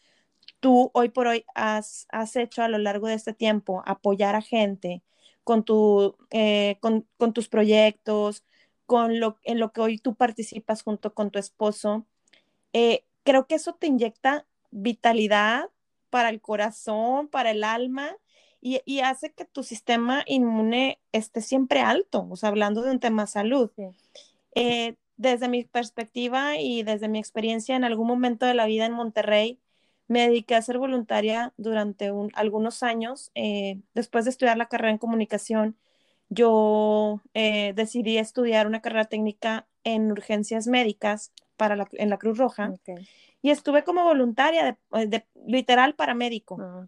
tú 0.59 0.91
hoy 0.93 1.09
por 1.09 1.27
hoy 1.27 1.45
has, 1.55 2.05
has 2.09 2.35
hecho 2.35 2.61
a 2.61 2.69
lo 2.69 2.77
largo 2.77 3.07
de 3.07 3.15
este 3.15 3.33
tiempo, 3.33 3.83
apoyar 3.85 4.35
a 4.35 4.41
gente 4.41 5.03
con, 5.49 5.63
tu, 5.63 6.15
eh, 6.29 6.77
con, 6.79 7.07
con, 7.17 7.33
tus 7.33 7.49
proyectos, 7.49 8.43
con 8.85 9.19
lo, 9.19 9.39
en 9.41 9.59
lo 9.59 9.71
que 9.71 9.81
hoy 9.81 9.97
tú 9.97 10.13
participas 10.13 10.83
junto 10.83 11.15
con 11.15 11.31
tu 11.31 11.39
esposo, 11.39 12.05
eh, 12.71 13.03
creo 13.23 13.47
que 13.47 13.55
eso 13.55 13.73
te 13.73 13.87
inyecta 13.87 14.45
vitalidad 14.69 15.71
para 16.11 16.29
el 16.29 16.39
corazón, 16.39 17.29
para 17.29 17.49
el 17.49 17.63
alma 17.63 18.15
y, 18.61 18.99
hace 18.99 19.33
que 19.33 19.43
tu 19.43 19.63
sistema 19.63 20.23
inmune 20.27 20.99
esté 21.13 21.41
siempre 21.41 21.79
alto, 21.79 22.27
o 22.29 22.35
sea, 22.35 22.49
hablando 22.49 22.83
de 22.83 22.91
un 22.91 22.99
tema 22.99 23.25
salud. 23.25 23.71
Eh, 24.53 24.97
desde 25.17 25.49
mi 25.49 25.63
perspectiva 25.63 26.57
y 26.59 26.83
desde 26.83 27.07
mi 27.07 27.17
experiencia 27.17 27.75
en 27.75 27.85
algún 27.85 28.05
momento 28.05 28.45
de 28.45 28.53
la 28.53 28.67
vida 28.67 28.85
en 28.85 28.93
Monterrey, 28.93 29.57
me 30.09 30.27
dediqué 30.27 30.55
a 30.55 30.61
ser 30.61 30.79
voluntaria 30.79 31.53
durante 31.55 32.11
algunos 32.33 32.83
años. 32.83 33.31
Eh, 33.35 33.79
después 33.93 34.25
de 34.25 34.31
estudiar 34.31 34.57
la 34.57 34.67
carrera 34.67 34.91
en 34.91 34.97
comunicación, 34.97 35.77
yo 36.29 37.21
eh, 37.33 37.73
decidí 37.75 38.17
estudiar 38.17 38.67
una 38.67 38.81
carrera 38.81 39.05
técnica 39.05 39.67
en 39.83 40.11
urgencias 40.11 40.67
médicas 40.67 41.31
para 41.57 41.75
la, 41.75 41.87
en 41.93 42.09
la 42.09 42.17
Cruz 42.17 42.37
Roja 42.37 42.73
y 43.41 43.51
estuve 43.51 43.83
como 43.83 44.03
voluntaria, 44.03 44.77
de, 44.91 45.07
de 45.07 45.25
literal 45.45 45.95
paramédico. 45.95 46.57
Ah, 46.59 46.87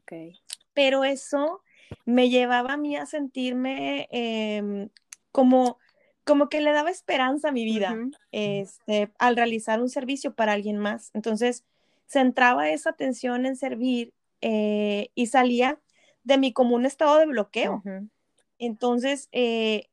Pero 0.73 1.03
eso 1.03 1.61
me 2.05 2.29
llevaba 2.29 2.73
a 2.73 2.77
mí 2.77 2.95
a 2.95 3.05
sentirme 3.05 4.07
em, 4.11 4.89
como, 5.31 5.77
como 6.23 6.49
que 6.49 6.61
le 6.61 6.71
daba 6.71 6.89
esperanza 6.89 7.49
a 7.49 7.51
mi 7.51 7.65
vida 7.65 7.95
este, 8.31 9.11
al 9.19 9.35
realizar 9.35 9.79
un 9.79 9.89
servicio 9.89 10.33
para 10.33 10.53
alguien 10.53 10.77
más. 10.77 11.11
Entonces, 11.13 11.65
centraba 12.11 12.69
esa 12.69 12.89
atención 12.89 13.45
en 13.45 13.55
servir 13.55 14.13
eh, 14.41 15.09
y 15.15 15.27
salía 15.27 15.79
de 16.23 16.37
mi 16.37 16.51
común 16.51 16.85
estado 16.85 17.17
de 17.17 17.25
bloqueo. 17.25 17.81
Entonces, 18.57 19.29
eh, 19.31 19.87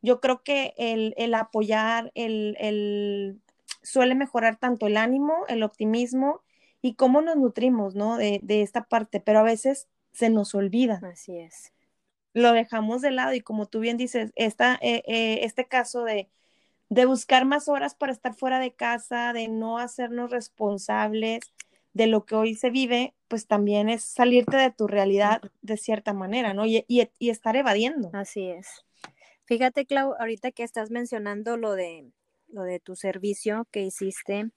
yo 0.00 0.20
creo 0.20 0.42
que 0.42 0.72
el, 0.78 1.14
el 1.18 1.34
apoyar, 1.34 2.10
el, 2.14 2.56
el, 2.58 3.40
suele 3.82 4.14
mejorar 4.14 4.56
tanto 4.56 4.86
el 4.86 4.96
ánimo, 4.96 5.44
el 5.48 5.62
optimismo 5.62 6.42
y 6.80 6.94
cómo 6.94 7.20
nos 7.20 7.36
nutrimos, 7.36 7.94
¿no? 7.94 8.16
De, 8.16 8.40
esta 8.42 8.84
parte, 8.84 9.20
pero 9.20 9.40
a 9.40 9.44
veces 9.44 9.88
se 10.12 10.30
nos 10.30 10.54
olvida. 10.54 11.00
Así 11.12 11.36
es. 11.36 11.72
Lo 12.32 12.52
dejamos 12.52 13.02
de 13.02 13.10
lado 13.10 13.34
y 13.34 13.42
como 13.42 13.66
tú 13.66 13.80
bien 13.80 13.98
dices, 13.98 14.32
esta, 14.34 14.78
eh, 14.80 15.02
eh, 15.06 15.40
este 15.42 15.66
caso 15.66 16.04
de, 16.04 16.30
de 16.90 17.06
buscar 17.06 17.46
más 17.46 17.68
horas 17.68 17.94
para 17.94 18.12
estar 18.12 18.34
fuera 18.34 18.58
de 18.58 18.74
casa, 18.74 19.32
de 19.32 19.48
no 19.48 19.78
hacernos 19.78 20.30
responsables 20.30 21.40
de 21.92 22.06
lo 22.06 22.24
que 22.24 22.34
hoy 22.34 22.54
se 22.54 22.70
vive, 22.70 23.14
pues 23.28 23.46
también 23.46 23.88
es 23.88 24.04
salirte 24.04 24.56
de 24.56 24.70
tu 24.70 24.86
realidad 24.86 25.40
de 25.62 25.76
cierta 25.76 26.12
manera, 26.12 26.52
¿no? 26.52 26.66
Y, 26.66 26.84
y 26.86 27.30
estar 27.30 27.56
evadiendo. 27.56 28.10
Así 28.12 28.48
es. 28.48 28.84
Fíjate, 29.44 29.86
Clau, 29.86 30.14
ahorita 30.18 30.52
que 30.52 30.62
estás 30.62 30.90
mencionando 30.90 31.56
lo 31.56 31.72
de 31.72 32.12
lo 32.52 32.62
de 32.64 32.80
tu 32.80 32.96
servicio 32.96 33.66
que 33.70 33.82
hiciste 33.82 34.50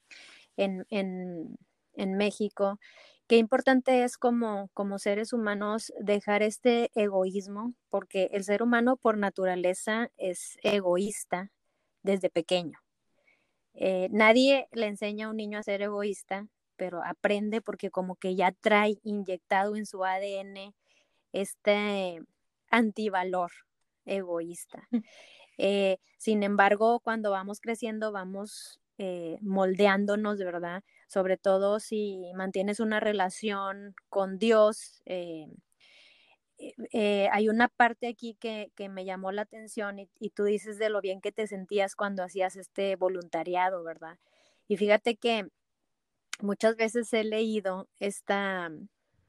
en, 0.58 0.86
en, 0.90 1.58
en 1.96 2.18
México, 2.18 2.80
qué 3.28 3.38
importante 3.38 4.04
es 4.04 4.18
como, 4.18 4.70
como 4.74 5.00
seres 5.00 5.34
humanos 5.34 5.94
dejar 6.00 6.44
este 6.44 6.92
egoísmo, 6.96 7.74
porque 7.90 8.30
el 8.32 8.44
ser 8.44 8.64
humano 8.64 8.98
por 8.98 9.18
naturaleza 9.18 10.12
es 10.18 10.58
egoísta 10.64 11.52
desde 12.04 12.30
pequeño. 12.30 12.80
Eh, 13.74 14.08
nadie 14.12 14.68
le 14.72 14.88
enseña 14.88 15.28
a 15.28 15.30
un 15.30 15.38
niño 15.38 15.58
a 15.58 15.64
ser 15.64 15.82
egoísta, 15.82 16.48
pero 16.76 17.04
aprende 17.04 17.62
porque 17.62 17.90
como 17.90 18.16
que 18.16 18.36
ya 18.36 18.52
trae 18.52 19.00
inyectado 19.04 19.76
en 19.76 19.86
su 19.86 20.04
ADN 20.04 20.74
este 21.32 22.22
antivalor 22.70 23.52
egoísta. 24.06 24.88
Eh, 25.60 26.00
sin 26.18 26.42
embargo, 26.42 27.00
cuando 27.00 27.30
vamos 27.30 27.60
creciendo, 27.60 28.12
vamos 28.12 28.82
eh, 28.98 29.38
moldeándonos, 29.42 30.40
¿verdad? 30.40 30.84
Sobre 31.08 31.38
todo 31.38 31.80
si 31.80 32.32
mantienes 32.36 32.80
una 32.80 33.00
relación 33.00 33.94
con 34.10 34.40
Dios. 34.40 35.04
Eh, 35.06 35.46
hay 37.32 37.50
una 37.50 37.68
parte 37.68 38.08
aquí 38.08 38.36
que, 38.36 38.72
me 38.90 39.06
llamó 39.06 39.32
la 39.32 39.44
atención 39.44 40.00
y, 40.00 40.10
y, 40.20 40.30
tú 40.30 40.44
dices 40.44 40.78
de 40.78 40.90
lo 40.90 41.02
bien 41.02 41.22
que 41.22 41.32
te 41.32 41.48
sentías 41.48 41.96
cuando 41.96 42.24
hacías 42.24 42.56
este 42.56 42.96
voluntariado, 42.96 43.84
¿verdad? 43.84 44.18
Y 44.68 44.78
fíjate 44.78 45.16
que 45.18 45.50
muchas 46.42 46.76
veces 46.76 47.12
he 47.14 47.24
leído 47.24 47.88
esta, 48.00 48.72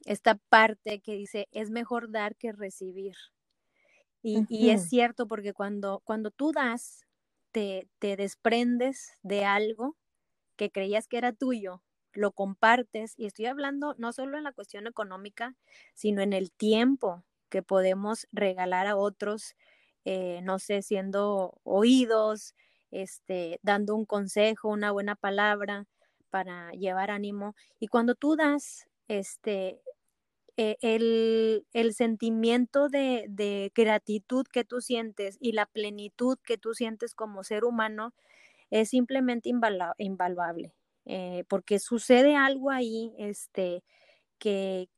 esta 0.04 0.36
parte 0.48 1.00
que 1.00 1.14
dice, 1.14 1.48
es 1.52 1.70
mejor 1.70 2.10
dar 2.10 2.36
que 2.36 2.52
recibir. 2.52 3.16
Y, 4.22 4.70
es 4.70 4.88
cierto 4.88 5.26
porque 5.26 5.52
cuando, 5.52 6.00
cuando 6.02 6.30
tú 6.30 6.52
das, 6.52 7.06
te, 7.52 7.86
te 7.98 8.16
desprendes 8.16 9.12
de 9.22 9.44
algo 9.44 9.96
que 10.56 10.70
creías 10.70 11.08
que 11.08 11.18
era 11.18 11.34
tuyo, 11.34 11.82
lo 12.14 12.32
compartes, 12.32 13.14
y 13.16 13.26
estoy 13.26 13.46
hablando 13.46 13.94
no 13.98 14.12
solo 14.12 14.38
en 14.38 14.44
la 14.44 14.52
cuestión 14.52 14.86
económica, 14.86 15.54
sino 15.94 16.22
en 16.22 16.32
el 16.32 16.52
tiempo 16.52 17.24
que 17.48 17.62
podemos 17.62 18.26
regalar 18.32 18.86
a 18.86 18.96
otros, 18.96 19.56
eh, 20.04 20.40
no 20.42 20.58
sé, 20.58 20.82
siendo 20.82 21.60
oídos, 21.62 22.54
este, 22.90 23.58
dando 23.62 23.94
un 23.94 24.06
consejo, 24.06 24.68
una 24.68 24.92
buena 24.92 25.14
palabra 25.16 25.86
para 26.30 26.70
llevar 26.72 27.10
ánimo. 27.10 27.54
Y 27.78 27.88
cuando 27.88 28.14
tú 28.14 28.36
das, 28.36 28.88
este, 29.08 29.80
eh, 30.56 30.76
el, 30.82 31.94
sentimiento 31.94 32.88
de, 32.88 33.72
gratitud 33.74 34.46
que 34.46 34.64
tú 34.64 34.80
sientes 34.80 35.36
y 35.40 35.52
la 35.52 35.66
plenitud 35.66 36.38
que 36.44 36.58
tú 36.58 36.74
sientes 36.74 37.14
como 37.14 37.42
ser 37.42 37.64
humano 37.64 38.14
es 38.70 38.90
simplemente 38.90 39.48
invaluable, 39.48 40.72
eh, 41.06 41.44
porque 41.48 41.78
sucede 41.78 42.36
algo 42.36 42.70
ahí 42.70 43.12
este, 43.18 43.82
que, 44.38 44.88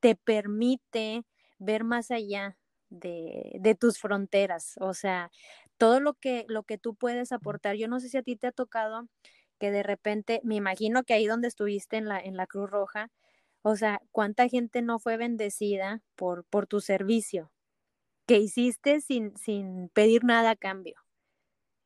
te 0.00 0.14
permite 0.14 1.24
ver 1.58 1.82
más 1.84 2.10
allá 2.12 2.56
de, 2.88 3.76
tus 3.78 3.98
fronteras, 3.98 4.74
o 4.80 4.94
sea, 4.94 5.30
todo 5.76 6.00
lo 6.00 6.14
que, 6.14 6.44
lo 6.48 6.62
que 6.62 6.78
tú 6.78 6.94
puedes 6.94 7.32
aportar. 7.32 7.76
Yo 7.76 7.88
no 7.88 8.00
sé 8.00 8.08
si 8.08 8.16
a 8.16 8.22
ti 8.22 8.36
te 8.36 8.48
ha 8.48 8.52
tocado 8.52 9.08
que 9.58 9.70
de 9.72 9.82
repente, 9.82 10.40
me 10.44 10.54
imagino 10.56 11.04
que 11.04 11.14
ahí 11.14 11.26
donde 11.26 11.48
estuviste 11.48 11.96
en 11.96 12.06
la, 12.06 12.20
en 12.20 12.36
la 12.36 12.46
Cruz 12.46 12.70
Roja, 12.70 13.10
o 13.62 13.76
sea, 13.76 14.00
¿cuánta 14.12 14.48
gente 14.48 14.82
no 14.82 14.98
fue 14.98 15.16
bendecida 15.16 16.00
por, 16.16 16.44
por 16.44 16.66
tu 16.66 16.80
servicio 16.80 17.52
que 18.26 18.38
hiciste 18.38 19.00
sin, 19.00 19.36
sin 19.36 19.88
pedir 19.90 20.24
nada 20.24 20.50
a 20.50 20.56
cambio? 20.56 21.07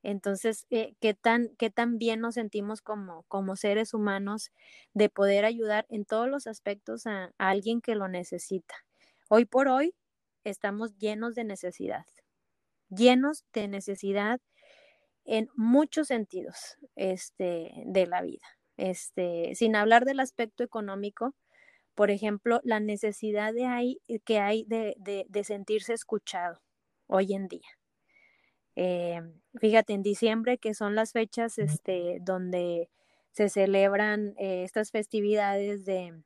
Entonces, 0.03 0.67
eh, 0.71 0.95
¿qué, 1.01 1.15
tan, 1.15 1.51
¿qué 1.59 1.71
tan 1.71 1.99
bien 1.99 2.21
nos 2.21 2.35
sentimos 2.35 2.83
como, 2.83 3.25
como 3.29 3.57
seres 3.57 3.95
humanos 3.95 4.51
de 4.95 5.09
poder 5.09 5.45
ayudar 5.45 5.87
en 5.91 6.05
todos 6.05 6.29
los 6.29 6.47
aspectos 6.47 7.07
a, 7.07 7.33
alguien 7.38 7.81
que 7.81 7.95
lo 7.95 8.09
necesita? 8.09 8.75
Hoy 9.29 9.45
por 9.45 9.69
hoy 9.69 9.95
estamos 10.45 10.97
llenos 10.99 11.35
de 11.35 11.45
necesidad, 11.45 12.05
llenos 12.88 13.45
de 13.53 13.69
necesidad 13.69 14.41
en 15.25 15.49
muchos 15.55 16.09
sentidos 16.09 16.77
este, 16.97 17.73
de 17.87 18.07
la 18.07 18.23
vida. 18.23 18.47
Este, 18.77 19.55
sin 19.55 19.77
hablar 19.77 20.05
del 20.05 20.19
aspecto 20.19 20.65
económico, 20.65 21.35
por 21.95 22.11
ejemplo, 22.11 22.61
la 22.65 22.81
necesidad 22.81 23.53
de 23.53 23.67
ahí, 23.67 24.01
que 24.25 24.41
hay 24.41 24.65
de, 24.65 24.97
de, 25.29 25.45
sentirse 25.45 25.93
escuchado 25.93 26.61
hoy 27.07 27.35
en 27.35 27.49
día. 27.49 27.69
Eh, 28.77 29.21
fíjate, 29.61 29.93
en 29.93 30.03
diciembre, 30.03 30.59
que 30.59 30.75
son 30.75 30.95
las 30.95 31.13
fechas 31.13 31.59
este, 31.59 32.19
donde 32.21 32.89
se 33.33 33.49
celebran 33.49 34.35
eh, 34.39 34.63
estas 34.65 34.91
festividades 34.91 35.85
de, 35.85 36.23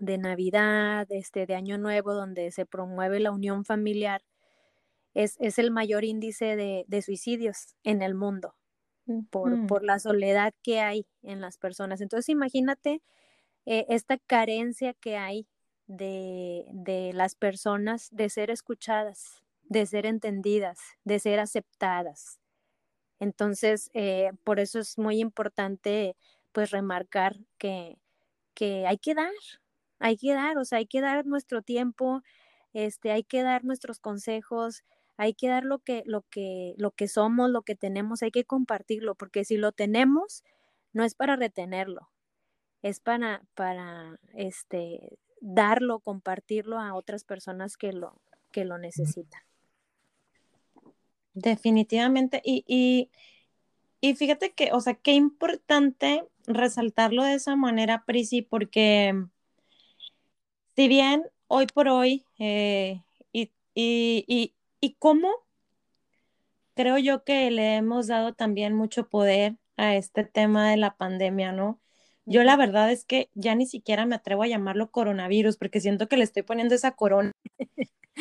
de 0.00 0.18
Navidad, 0.18 1.06
este, 1.10 1.46
de 1.46 1.54
Año 1.54 1.78
Nuevo, 1.78 2.14
donde 2.14 2.50
se 2.50 2.66
promueve 2.66 3.20
la 3.20 3.30
unión 3.30 3.64
familiar, 3.64 4.22
es, 5.14 5.36
es 5.40 5.58
el 5.58 5.70
mayor 5.70 6.04
índice 6.04 6.56
de, 6.56 6.84
de, 6.88 7.02
suicidios 7.02 7.74
en 7.84 8.02
el 8.02 8.14
mundo 8.14 8.54
por, 9.30 9.66
por, 9.66 9.84
la 9.84 9.98
soledad 9.98 10.54
que 10.62 10.80
hay 10.80 11.06
en 11.22 11.40
las 11.40 11.58
personas. 11.58 12.00
Entonces, 12.00 12.28
imagínate 12.30 13.02
eh, 13.66 13.84
esta 13.88 14.16
carencia 14.18 14.94
que 14.94 15.16
hay 15.16 15.46
de, 15.86 16.64
de 16.72 17.12
las 17.12 17.34
personas 17.34 18.08
de 18.10 18.30
ser 18.30 18.50
escuchadas, 18.50 19.42
de 19.72 19.86
ser 19.86 20.06
entendidas, 20.06 20.78
de 21.04 21.18
ser 21.18 21.40
aceptadas. 21.40 22.38
Entonces, 23.18 23.90
eh, 23.94 24.32
por 24.44 24.60
eso 24.60 24.78
es 24.78 24.98
muy 24.98 25.18
importante 25.18 26.16
pues 26.52 26.70
remarcar 26.70 27.36
que, 27.56 27.98
que 28.54 28.86
hay 28.86 28.98
que 28.98 29.14
dar, 29.14 29.32
hay 29.98 30.16
que 30.18 30.34
dar, 30.34 30.58
o 30.58 30.64
sea, 30.64 30.78
hay 30.78 30.86
que 30.86 31.00
dar 31.00 31.24
nuestro 31.24 31.62
tiempo, 31.62 32.22
este, 32.74 33.12
hay 33.12 33.24
que 33.24 33.42
dar 33.42 33.64
nuestros 33.64 33.98
consejos, 33.98 34.84
hay 35.16 35.34
que 35.34 35.48
dar 35.48 35.64
lo 35.64 35.78
que, 35.78 36.02
lo 36.04 36.22
que, 36.22 36.74
lo 36.76 36.90
que 36.90 37.08
somos, 37.08 37.48
lo 37.50 37.62
que 37.62 37.74
tenemos, 37.74 38.22
hay 38.22 38.30
que 38.30 38.44
compartirlo, 38.44 39.14
porque 39.14 39.44
si 39.44 39.56
lo 39.56 39.72
tenemos, 39.72 40.44
no 40.92 41.04
es 41.04 41.14
para 41.14 41.36
retenerlo, 41.36 42.10
es 42.82 43.00
para, 43.00 43.42
para 43.54 44.18
este, 44.34 45.18
darlo, 45.40 46.00
compartirlo 46.00 46.78
a 46.78 46.94
otras 46.94 47.24
personas 47.24 47.78
que 47.78 47.92
lo, 47.92 48.20
que 48.50 48.66
lo 48.66 48.76
necesitan. 48.76 49.42
Definitivamente. 51.34 52.40
Y, 52.44 52.64
y, 52.66 53.10
y 54.00 54.14
fíjate 54.16 54.52
que, 54.54 54.72
o 54.72 54.80
sea, 54.80 54.94
qué 54.94 55.12
importante 55.12 56.24
resaltarlo 56.46 57.24
de 57.24 57.34
esa 57.34 57.56
manera, 57.56 58.04
Prisi, 58.06 58.42
porque 58.42 59.14
si 60.76 60.88
bien 60.88 61.24
hoy 61.48 61.66
por 61.66 61.88
hoy, 61.88 62.24
eh, 62.38 63.02
y, 63.32 63.50
y, 63.74 64.54
y 64.80 64.94
cómo 64.98 65.28
creo 66.74 66.98
yo 66.98 67.24
que 67.24 67.50
le 67.50 67.76
hemos 67.76 68.06
dado 68.06 68.34
también 68.34 68.74
mucho 68.74 69.08
poder 69.08 69.56
a 69.76 69.96
este 69.96 70.24
tema 70.24 70.70
de 70.70 70.76
la 70.76 70.96
pandemia, 70.96 71.52
¿no? 71.52 71.80
Yo 72.24 72.44
la 72.44 72.56
verdad 72.56 72.90
es 72.92 73.04
que 73.04 73.30
ya 73.34 73.54
ni 73.54 73.66
siquiera 73.66 74.06
me 74.06 74.14
atrevo 74.14 74.44
a 74.44 74.46
llamarlo 74.46 74.90
coronavirus 74.90 75.56
porque 75.56 75.80
siento 75.80 76.08
que 76.08 76.16
le 76.16 76.24
estoy 76.24 76.42
poniendo 76.44 76.74
esa 76.74 76.92
corona 76.92 77.32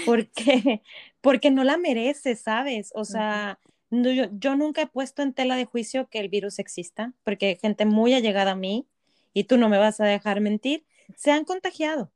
porque, 0.06 0.82
porque 1.22 1.52
no 1.52 1.64
la 1.64 1.78
merece, 1.78 2.36
¿sabes? 2.36 2.92
O 2.96 3.06
sea, 3.06 3.60
yo, 3.90 4.28
yo, 4.32 4.56
nunca 4.56 4.82
he 4.84 4.88
puesto 4.88 5.22
en 5.22 5.34
tela 5.34 5.56
de 5.56 5.66
juicio 5.66 6.10
que 6.10 6.20
el 6.20 6.30
virus 6.30 6.60
exista 6.60 7.14
porque 7.24 7.58
gente 7.62 7.86
muy 7.86 8.14
allegada 8.14 8.52
a 8.52 8.56
mí, 8.56 8.88
y 9.34 9.46
tú 9.46 9.58
no 9.58 9.70
me 9.70 9.78
vas 9.78 10.00
a 10.02 10.06
dejar 10.06 10.42
mentir, 10.42 10.86
se 11.16 11.32
han 11.32 11.46
contagiado. 11.46 12.12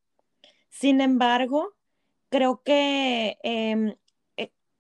Sin 0.70 1.02
embargo, 1.02 1.76
creo 2.30 2.62
que 2.64 3.38
eh, 3.44 3.98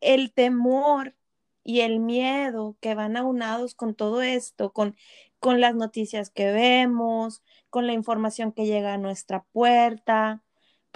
el 0.01 0.33
temor 0.33 1.15
y 1.63 1.81
el 1.81 1.99
miedo 1.99 2.77
que 2.79 2.95
van 2.95 3.17
aunados 3.17 3.75
con 3.75 3.95
todo 3.95 4.21
esto, 4.21 4.71
con, 4.73 4.95
con 5.39 5.61
las 5.61 5.75
noticias 5.75 6.29
que 6.29 6.51
vemos, 6.51 7.43
con 7.69 7.87
la 7.87 7.93
información 7.93 8.51
que 8.51 8.65
llega 8.65 8.93
a 8.93 8.97
nuestra 8.97 9.43
puerta, 9.51 10.43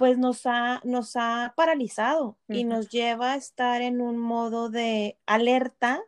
pues 0.00 0.16
nos 0.16 0.46
ha, 0.46 0.80
nos 0.82 1.14
ha 1.14 1.52
paralizado 1.58 2.38
y 2.48 2.64
nos 2.64 2.88
lleva 2.88 3.34
a 3.34 3.36
estar 3.36 3.82
en 3.82 4.00
un 4.00 4.16
modo 4.16 4.70
de 4.70 5.18
alerta, 5.26 6.02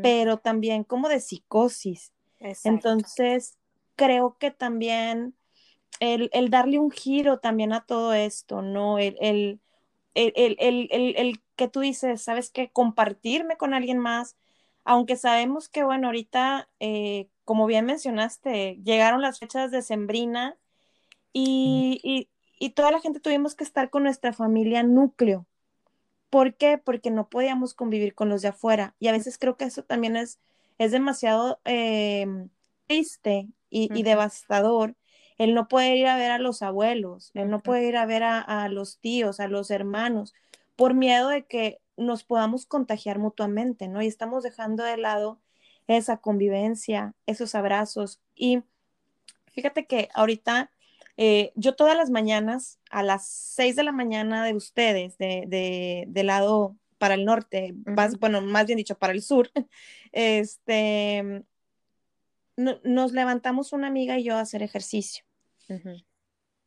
pero 0.00 0.36
también 0.36 0.84
como 0.84 1.08
de 1.08 1.18
psicosis. 1.18 2.12
Entonces, 2.62 3.58
creo 3.96 4.36
que 4.38 4.52
también 4.52 5.34
el, 5.98 6.30
el, 6.32 6.50
darle 6.50 6.78
un 6.78 6.92
giro 6.92 7.40
también 7.40 7.72
a 7.72 7.84
todo 7.84 8.14
esto, 8.14 8.62
¿no? 8.62 9.00
El, 9.00 9.16
el, 9.20 9.60
el 10.14 11.42
que 11.56 11.66
tú 11.66 11.80
dices, 11.80 12.22
sabes 12.22 12.48
que 12.52 12.70
compartirme 12.70 13.56
con 13.56 13.74
alguien 13.74 13.98
más, 13.98 14.36
aunque 14.84 15.16
sabemos 15.16 15.68
que, 15.68 15.82
bueno, 15.82 16.06
ahorita, 16.06 16.68
eh, 16.78 17.28
como 17.44 17.66
bien 17.66 17.86
mencionaste, 17.86 18.78
llegaron 18.84 19.20
las 19.20 19.40
fechas 19.40 19.72
de 19.72 19.82
Sembrina 19.82 20.56
y, 21.32 22.00
y, 22.04 22.28
y, 22.62 22.70
toda 22.70 22.92
la 22.92 23.00
gente 23.00 23.20
tuvimos 23.20 23.54
que 23.54 23.64
estar 23.64 23.90
con 23.90 24.04
nuestra 24.04 24.32
familia 24.32 24.82
núcleo. 24.82 25.46
¿Por 26.30 26.54
qué? 26.54 26.78
Porque 26.78 27.10
no 27.10 27.28
podíamos 27.28 27.74
convivir 27.74 28.14
con 28.14 28.28
los 28.28 28.42
de 28.42 28.48
afuera. 28.48 28.94
Y 29.00 29.08
a 29.08 29.12
veces 29.12 29.38
creo 29.38 29.56
que 29.56 29.64
eso 29.64 29.82
también 29.82 30.16
es, 30.16 30.38
es 30.78 30.92
demasiado 30.92 31.60
eh, 31.64 32.26
triste 32.86 33.48
y, 33.68 33.90
y, 33.98 34.02
devastador 34.04 34.94
el 35.38 35.54
no 35.54 35.66
poder 35.66 35.96
ir 35.96 36.06
a 36.06 36.16
ver 36.16 36.30
a 36.30 36.38
los 36.38 36.62
abuelos, 36.62 37.32
el 37.34 37.50
no 37.50 37.62
poder 37.62 37.84
ir 37.84 37.96
a 37.96 38.06
ver 38.06 38.22
a, 38.22 38.40
a 38.40 38.68
los 38.68 38.98
tíos, 38.98 39.40
a 39.40 39.48
los 39.48 39.70
hermanos, 39.70 40.34
por 40.76 40.94
miedo 40.94 41.30
de 41.30 41.44
que 41.46 41.80
nos 41.96 42.22
podamos 42.22 42.66
contagiar 42.66 43.18
mutuamente, 43.18 43.88
¿no? 43.88 44.02
Y 44.02 44.06
estamos 44.06 44.44
dejando 44.44 44.84
de 44.84 44.98
lado 44.98 45.40
esa 45.88 46.18
convivencia, 46.18 47.14
esos 47.26 47.54
abrazos. 47.56 48.20
Y 48.36 48.62
fíjate 49.52 49.86
que 49.86 50.08
ahorita 50.14 50.70
eh, 51.24 51.52
yo 51.54 51.76
todas 51.76 51.96
las 51.96 52.10
mañanas, 52.10 52.80
a 52.90 53.04
las 53.04 53.28
seis 53.28 53.76
de 53.76 53.84
la 53.84 53.92
mañana 53.92 54.44
de 54.44 54.54
ustedes, 54.54 55.16
de, 55.18 56.04
de, 56.08 56.24
lado 56.24 56.76
para 56.98 57.14
el 57.14 57.24
norte, 57.24 57.74
bueno, 58.18 58.40
más 58.40 58.66
bien 58.66 58.76
dicho, 58.76 58.98
para 58.98 59.12
el 59.12 59.22
sur, 59.22 59.48
este, 60.10 61.44
nos 62.56 63.12
levantamos 63.12 63.72
una 63.72 63.86
amiga 63.86 64.18
y 64.18 64.24
yo 64.24 64.36
a 64.36 64.40
hacer 64.40 64.64
ejercicio. 64.64 65.24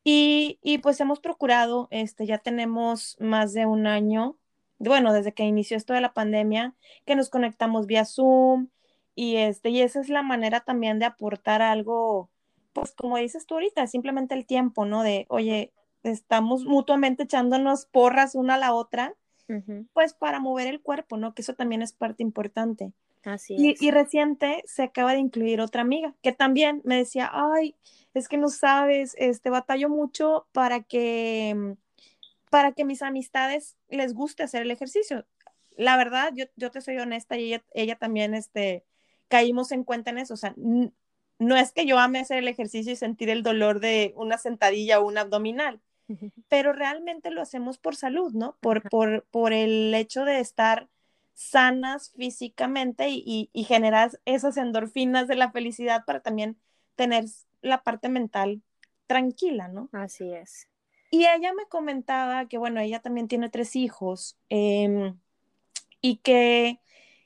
Y, 0.06 0.58
y, 0.63 0.78
pues 0.78 1.02
hemos 1.02 1.20
procurado, 1.20 1.89
este, 1.91 2.26
ya 2.26 2.38
tenemos 2.38 3.18
más 3.20 3.52
de 3.52 3.65
un 3.65 3.88
año, 3.88 4.38
bueno, 4.80 5.12
desde 5.12 5.34
que 5.34 5.44
inició 5.44 5.76
esto 5.76 5.94
de 5.94 6.00
la 6.00 6.13
pandemia, 6.13 6.76
que 7.06 7.18
nos 7.18 7.30
conectamos 7.30 7.88
vía 7.88 8.06
Zoom 8.06 8.70
y, 9.15 9.36
este, 9.36 9.70
y 9.70 9.82
esa 9.82 10.00
es 10.00 10.08
la 10.08 10.24
manera 10.24 10.62
también 10.62 10.98
de 11.00 11.06
aportar 11.08 11.62
algo, 11.62 12.32
pues 12.76 12.92
como 12.92 13.16
dices 13.18 13.46
tú 13.46 13.54
ahorita, 13.54 13.88
simplemente 13.88 14.36
el 14.36 14.46
tiempo, 14.46 14.86
¿no? 14.86 15.02
De, 15.02 15.26
oye, 15.30 15.72
estamos 16.04 16.66
mutuamente 16.66 17.24
echándonos 17.24 17.86
porras 17.86 18.36
una 18.36 18.56
a 18.56 18.58
la 18.58 18.74
otra, 18.74 19.16
pues 19.94 20.14
para 20.14 20.40
mover 20.42 20.68
el 20.68 20.82
cuerpo, 20.82 21.16
¿no? 21.16 21.34
Que 21.34 21.42
eso 21.42 21.54
también 21.54 21.82
es 21.82 21.94
parte 21.94 22.22
importante. 22.22 22.92
Así 23.24 23.56
y, 23.58 23.76
y 23.80 23.92
reciente 23.92 24.62
se 24.68 24.84
acaba 24.84 25.14
de 25.14 25.20
incluir 25.20 25.62
otra 25.62 25.82
amiga 25.82 26.14
que 26.22 26.34
también 26.34 26.82
me 26.84 26.98
decía, 26.98 27.32
ay, 27.34 27.76
es 28.14 28.28
que 28.28 28.38
no 28.38 28.50
sabes, 28.50 29.16
este, 29.18 29.50
batallo 29.50 29.88
mucho 29.88 30.46
para 30.52 30.84
que, 30.84 31.54
mm, 31.56 31.72
para 32.50 32.74
que 32.74 32.84
mis 32.84 33.02
amistades 33.02 33.78
les 33.88 34.14
guste 34.14 34.44
hacer 34.44 34.64
el 34.64 34.72
ejercicio. 34.72 35.26
La 35.78 35.96
verdad, 35.96 36.34
yo, 36.36 36.46
yo 36.58 36.72
te 36.72 36.82
soy 36.82 36.98
honesta 36.98 37.38
y 37.38 37.54
ella, 37.54 37.64
ella 37.74 37.96
también, 37.96 38.34
este, 38.34 38.84
caímos 39.30 39.72
en 39.72 39.86
cuenta 39.86 40.12
en 40.12 40.18
eso, 40.18 40.34
o 40.34 40.38
sea, 40.38 40.54
no 41.39 41.58
es 41.58 41.71
que 41.71 41.86
yo 41.86 42.00
ame 42.00 42.19
hacer 42.19 42.38
el 42.38 42.48
ejercicio 42.48 42.93
y 42.93 42.95
sentir 42.95 43.30
el 43.30 43.43
dolor 43.43 43.80
de 43.80 44.13
una 44.15 44.38
sentadilla 44.38 45.00
o 45.00 45.08
un 45.08 45.17
abdominal, 45.17 45.82
pero 46.50 46.71
realmente 46.71 47.32
lo 47.32 47.41
hacemos 47.41 47.78
por 47.78 47.95
salud, 47.95 48.32
¿no? 48.34 48.58
Por, 48.62 48.88
por, 48.89 49.26
por 49.32 49.54
el 49.54 49.93
hecho 49.93 50.24
de 50.24 50.39
estar 50.39 50.88
sanas 51.34 52.12
físicamente 52.12 53.10
y, 53.10 53.50
y, 53.52 53.63
generar 53.65 54.12
esas 54.24 54.56
endorfinas 54.56 55.28
de 55.28 55.36
la 55.36 55.52
felicidad 55.52 56.06
para 56.06 56.21
también 56.21 56.58
tener 56.95 57.26
la 57.62 57.84
parte 57.84 58.08
mental 58.08 58.62
tranquila, 59.08 59.67
¿no? 59.67 59.89
Así 59.91 60.32
es. 60.32 60.69
Y 61.12 61.26
ella 61.26 61.54
me 61.54 61.65
comentaba 61.67 62.48
que, 62.48 62.58
bueno, 62.58 62.80
ella 62.80 63.02
también 63.02 63.28
tiene 63.28 63.50
tres 63.50 63.76
hijos 63.76 64.38
em, 64.50 65.17
y 66.02 66.17
que, 66.17 66.80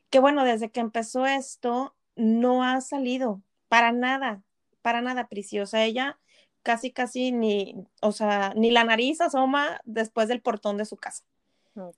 que, 0.09 0.19
bueno, 0.19 0.43
desde 0.43 0.69
que 0.71 0.79
empezó 0.79 1.25
esto, 1.25 1.95
no 2.15 2.63
ha 2.63 2.81
salido 2.81 3.41
para 3.69 3.91
nada, 3.91 4.43
para 4.81 5.01
nada, 5.01 5.27
preciosa. 5.27 5.83
Ella 5.83 6.19
casi, 6.63 6.91
casi 6.91 7.31
ni, 7.31 7.75
o 8.01 8.11
sea, 8.11 8.53
ni 8.55 8.71
la 8.71 8.83
nariz 8.83 9.21
asoma 9.21 9.79
después 9.85 10.27
del 10.27 10.41
portón 10.41 10.77
de 10.77 10.85
su 10.85 10.97
casa. 10.97 11.23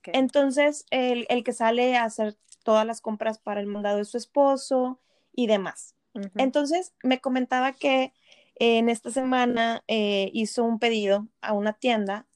Entonces, 0.05 0.85
el, 0.91 1.25
que 1.43 1.53
sale 1.53 1.97
a 1.97 2.03
hacer 2.03 2.35
todas 2.63 2.85
las 2.85 3.01
compras 3.01 3.39
para 3.39 3.59
el 3.59 3.65
mandado 3.65 3.97
de 3.97 4.05
su 4.05 4.17
esposo 4.17 4.99
y 5.33 5.47
demás. 5.47 5.95
Entonces, 6.35 6.93
me 7.03 7.19
comentaba 7.19 7.71
que 7.71 8.13
en 8.55 8.89
esta 8.89 9.09
semana 9.09 9.83
eh, 9.87 10.29
hizo 10.33 10.63
un 10.63 10.77
pedido 10.77 11.27
a 11.41 11.53
una 11.53 11.73
tienda 11.73 12.27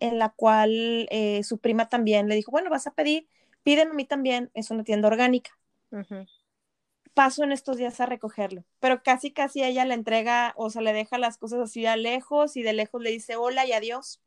en 0.00 0.18
la 0.18 0.28
cual 0.28 1.08
eh, 1.10 1.42
su 1.44 1.58
prima 1.58 1.88
también 1.88 2.28
le 2.28 2.34
dijo, 2.34 2.50
bueno, 2.50 2.70
vas 2.70 2.86
a 2.86 2.94
pedir, 2.94 3.26
pídeme 3.62 3.92
a 3.92 3.94
mí 3.94 4.04
también, 4.04 4.50
es 4.54 4.70
una 4.70 4.84
tienda 4.84 5.08
orgánica. 5.08 5.50
Paso 7.14 7.44
en 7.44 7.52
estos 7.52 7.76
días 7.76 8.00
a 8.00 8.06
recogerlo, 8.06 8.64
pero 8.80 9.02
casi, 9.02 9.32
casi 9.32 9.62
ella 9.62 9.84
le 9.84 9.92
entrega, 9.92 10.54
o 10.56 10.70
sea, 10.70 10.80
le 10.80 10.94
deja 10.94 11.18
las 11.18 11.36
cosas 11.36 11.60
así 11.60 11.84
a 11.84 11.96
lejos 11.96 12.56
y 12.56 12.62
de 12.62 12.72
lejos 12.72 13.02
le 13.02 13.10
dice 13.10 13.36
hola 13.36 13.66
y 13.66 13.72
adiós. 13.72 14.22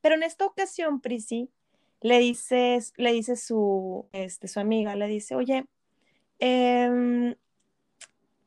Pero 0.00 0.14
en 0.14 0.22
esta 0.22 0.46
ocasión, 0.46 1.00
Prisi, 1.00 1.50
le 2.00 2.18
dice, 2.18 2.78
le 2.96 3.12
dice 3.12 3.36
su, 3.36 4.06
este, 4.12 4.48
su 4.48 4.60
amiga, 4.60 4.94
le 4.94 5.06
dice, 5.08 5.34
oye, 5.34 5.66
em, 6.38 7.34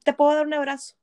¿te 0.04 0.13
puedo 0.13 0.34
dar 0.34 0.48
un 0.48 0.54
abrazo? 0.54 0.96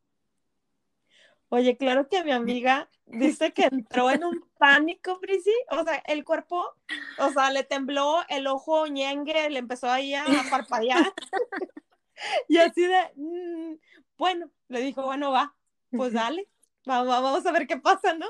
Oye, 1.50 1.76
claro 1.76 2.08
que 2.08 2.24
mi 2.24 2.32
amiga 2.32 2.88
dice 3.06 3.52
que 3.52 3.64
entró 3.64 4.10
en 4.10 4.24
un 4.24 4.44
pánico, 4.58 5.20
Prisi. 5.20 5.52
O 5.70 5.84
sea, 5.84 5.96
el 6.06 6.24
cuerpo, 6.24 6.64
o 7.18 7.30
sea, 7.30 7.50
le 7.50 7.64
tembló, 7.64 8.20
el 8.28 8.46
ojo 8.46 8.86
ñengue, 8.86 9.50
le 9.50 9.58
empezó 9.58 9.90
ahí 9.90 10.14
a 10.14 10.24
parpadear. 10.50 11.04
y 12.48 12.58
así 12.58 12.82
de, 12.82 13.12
mm, 13.16 13.74
bueno, 14.16 14.50
le 14.68 14.80
dijo, 14.80 15.02
bueno, 15.02 15.30
va, 15.30 15.54
pues 15.90 16.12
dale, 16.12 16.48
vamos, 16.86 17.08
vamos 17.08 17.46
a 17.46 17.52
ver 17.52 17.66
qué 17.66 17.76
pasa, 17.76 18.14
¿no? 18.14 18.26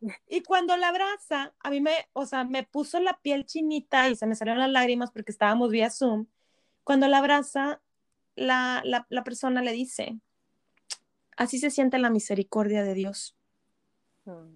Y 0.28 0.42
cuando 0.42 0.76
la 0.76 0.88
abraza, 0.88 1.54
a 1.60 1.70
mí 1.70 1.80
me, 1.80 1.92
o 2.12 2.26
sea, 2.26 2.44
me 2.44 2.64
puso 2.64 2.98
la 3.00 3.18
piel 3.20 3.46
chinita 3.46 4.08
y 4.08 4.16
se 4.16 4.26
me 4.26 4.34
salieron 4.34 4.60
las 4.60 4.70
lágrimas 4.70 5.12
porque 5.12 5.30
estábamos 5.30 5.70
vía 5.70 5.90
Zoom. 5.90 6.26
Cuando 6.84 7.06
la 7.06 7.18
abraza, 7.18 7.80
la, 8.34 8.82
la, 8.84 9.06
la 9.10 9.24
persona 9.24 9.62
le 9.62 9.72
dice, 9.72 10.20
Así 11.36 11.58
se 11.58 11.70
siente 11.70 11.98
la 11.98 12.10
misericordia 12.10 12.82
de 12.82 12.94
Dios. 12.94 13.36
Mm. 14.24 14.54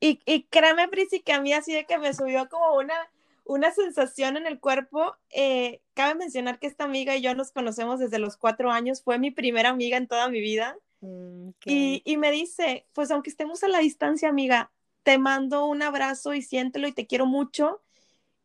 Y, 0.00 0.20
y, 0.26 0.44
créeme, 0.44 0.88
Prisi, 0.88 1.20
que 1.20 1.32
a 1.32 1.40
mí 1.40 1.52
así 1.52 1.72
de 1.72 1.86
que 1.86 1.98
me 1.98 2.12
subió 2.12 2.48
como 2.48 2.74
una, 2.74 2.94
una 3.44 3.70
sensación 3.72 4.36
en 4.36 4.46
el 4.46 4.60
cuerpo. 4.60 5.16
Eh, 5.30 5.80
cabe 5.94 6.14
mencionar 6.14 6.58
que 6.58 6.66
esta 6.66 6.84
amiga 6.84 7.16
y 7.16 7.22
yo 7.22 7.34
nos 7.34 7.52
conocemos 7.52 7.98
desde 7.98 8.18
los 8.18 8.36
cuatro 8.36 8.70
años. 8.70 9.02
Fue 9.02 9.18
mi 9.18 9.30
primera 9.30 9.70
amiga 9.70 9.96
en 9.96 10.06
toda 10.08 10.28
mi 10.28 10.40
vida. 10.40 10.76
Mm, 11.00 11.50
y, 11.64 12.02
y, 12.04 12.16
me 12.16 12.30
dice, 12.30 12.86
pues 12.92 13.10
aunque 13.10 13.30
estemos 13.30 13.62
a 13.64 13.68
la 13.68 13.78
distancia, 13.78 14.28
amiga, 14.28 14.70
te 15.02 15.18
mando 15.18 15.66
un 15.66 15.82
abrazo 15.82 16.34
y 16.34 16.42
siéntelo 16.42 16.86
y 16.88 16.92
te 16.92 17.06
quiero 17.06 17.26
mucho. 17.26 17.82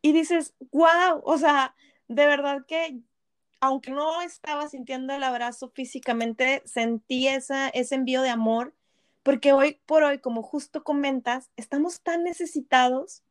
Y 0.02 0.14
dices, 0.14 0.54
wow, 0.72 1.22
o 1.24 1.38
sea, 1.38 1.76
de 2.08 2.26
verdad 2.26 2.66
que 2.68 3.00
aunque 3.60 3.92
no 3.92 4.22
estaba 4.22 4.70
sintiendo 4.70 5.14
el 5.14 5.24
abrazo 5.24 5.70
físicamente, 5.70 6.62
sentí 6.66 7.28
esa, 7.28 7.70
ese 7.70 7.96
envío 7.96 8.22
de 8.22 8.30
amor, 8.30 8.74
porque 9.24 9.52
hoy 9.52 9.80
por 9.86 10.04
hoy, 10.04 10.20
como 10.20 10.44
justo 10.44 10.84
comentas, 10.84 11.50
estamos 11.58 12.02
tan 12.02 12.24
necesitados 12.24 13.24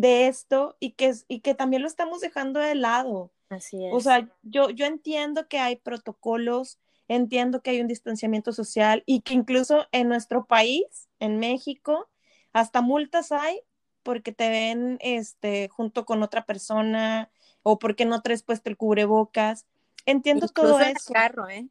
de 0.00 0.28
esto 0.28 0.76
y 0.80 0.92
que, 0.92 1.14
y 1.28 1.40
que 1.40 1.54
también 1.54 1.82
lo 1.82 1.88
estamos 1.88 2.20
dejando 2.20 2.60
de 2.60 2.74
lado. 2.74 3.32
Así 3.48 3.84
es. 3.84 3.92
O 3.92 4.00
sea, 4.00 4.28
yo, 4.42 4.70
yo 4.70 4.86
entiendo 4.86 5.48
que 5.48 5.58
hay 5.58 5.76
protocolos, 5.76 6.78
entiendo 7.08 7.62
que 7.62 7.70
hay 7.70 7.80
un 7.80 7.88
distanciamiento 7.88 8.52
social 8.52 9.02
y 9.06 9.22
que 9.22 9.34
incluso 9.34 9.86
en 9.92 10.08
nuestro 10.08 10.46
país, 10.46 11.08
en 11.18 11.38
México, 11.38 12.08
hasta 12.52 12.80
multas 12.80 13.32
hay 13.32 13.60
porque 14.02 14.32
te 14.32 14.48
ven 14.48 14.98
este, 15.00 15.68
junto 15.68 16.04
con 16.06 16.22
otra 16.22 16.46
persona, 16.46 17.30
o 17.62 17.78
por 17.78 17.96
qué 17.96 18.04
no 18.04 18.22
traes 18.22 18.42
puesto 18.42 18.70
el 18.70 18.76
cubrebocas. 18.76 19.66
Entiendo 20.06 20.48
todo 20.48 20.80
en 20.80 20.96
eso. 20.96 21.10
El 21.10 21.14
carro, 21.14 21.48
¿eh? 21.48 21.68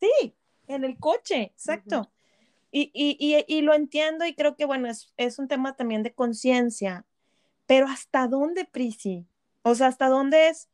Sí, 0.00 0.34
en 0.66 0.84
el 0.84 0.98
coche, 0.98 1.42
exacto. 1.42 2.10
y, 2.72 2.90
y, 2.94 3.44
y, 3.46 3.60
lo 3.62 3.74
entiendo 3.74 4.24
y 4.24 4.34
creo 4.34 4.56
que, 4.56 4.64
bueno, 4.64 4.88
es, 4.88 5.12
es 5.16 5.38
un 5.38 5.48
tema 5.48 5.76
también 5.76 6.02
de 6.02 6.14
conciencia, 6.14 7.04
pero 7.70 7.86
¿hasta 7.86 8.26
dónde, 8.26 8.64
Prisi? 8.64 9.28
O 9.62 9.76
sea, 9.76 9.86
¿hasta 9.86 10.08
dónde 10.08 10.48
es? 10.48 10.68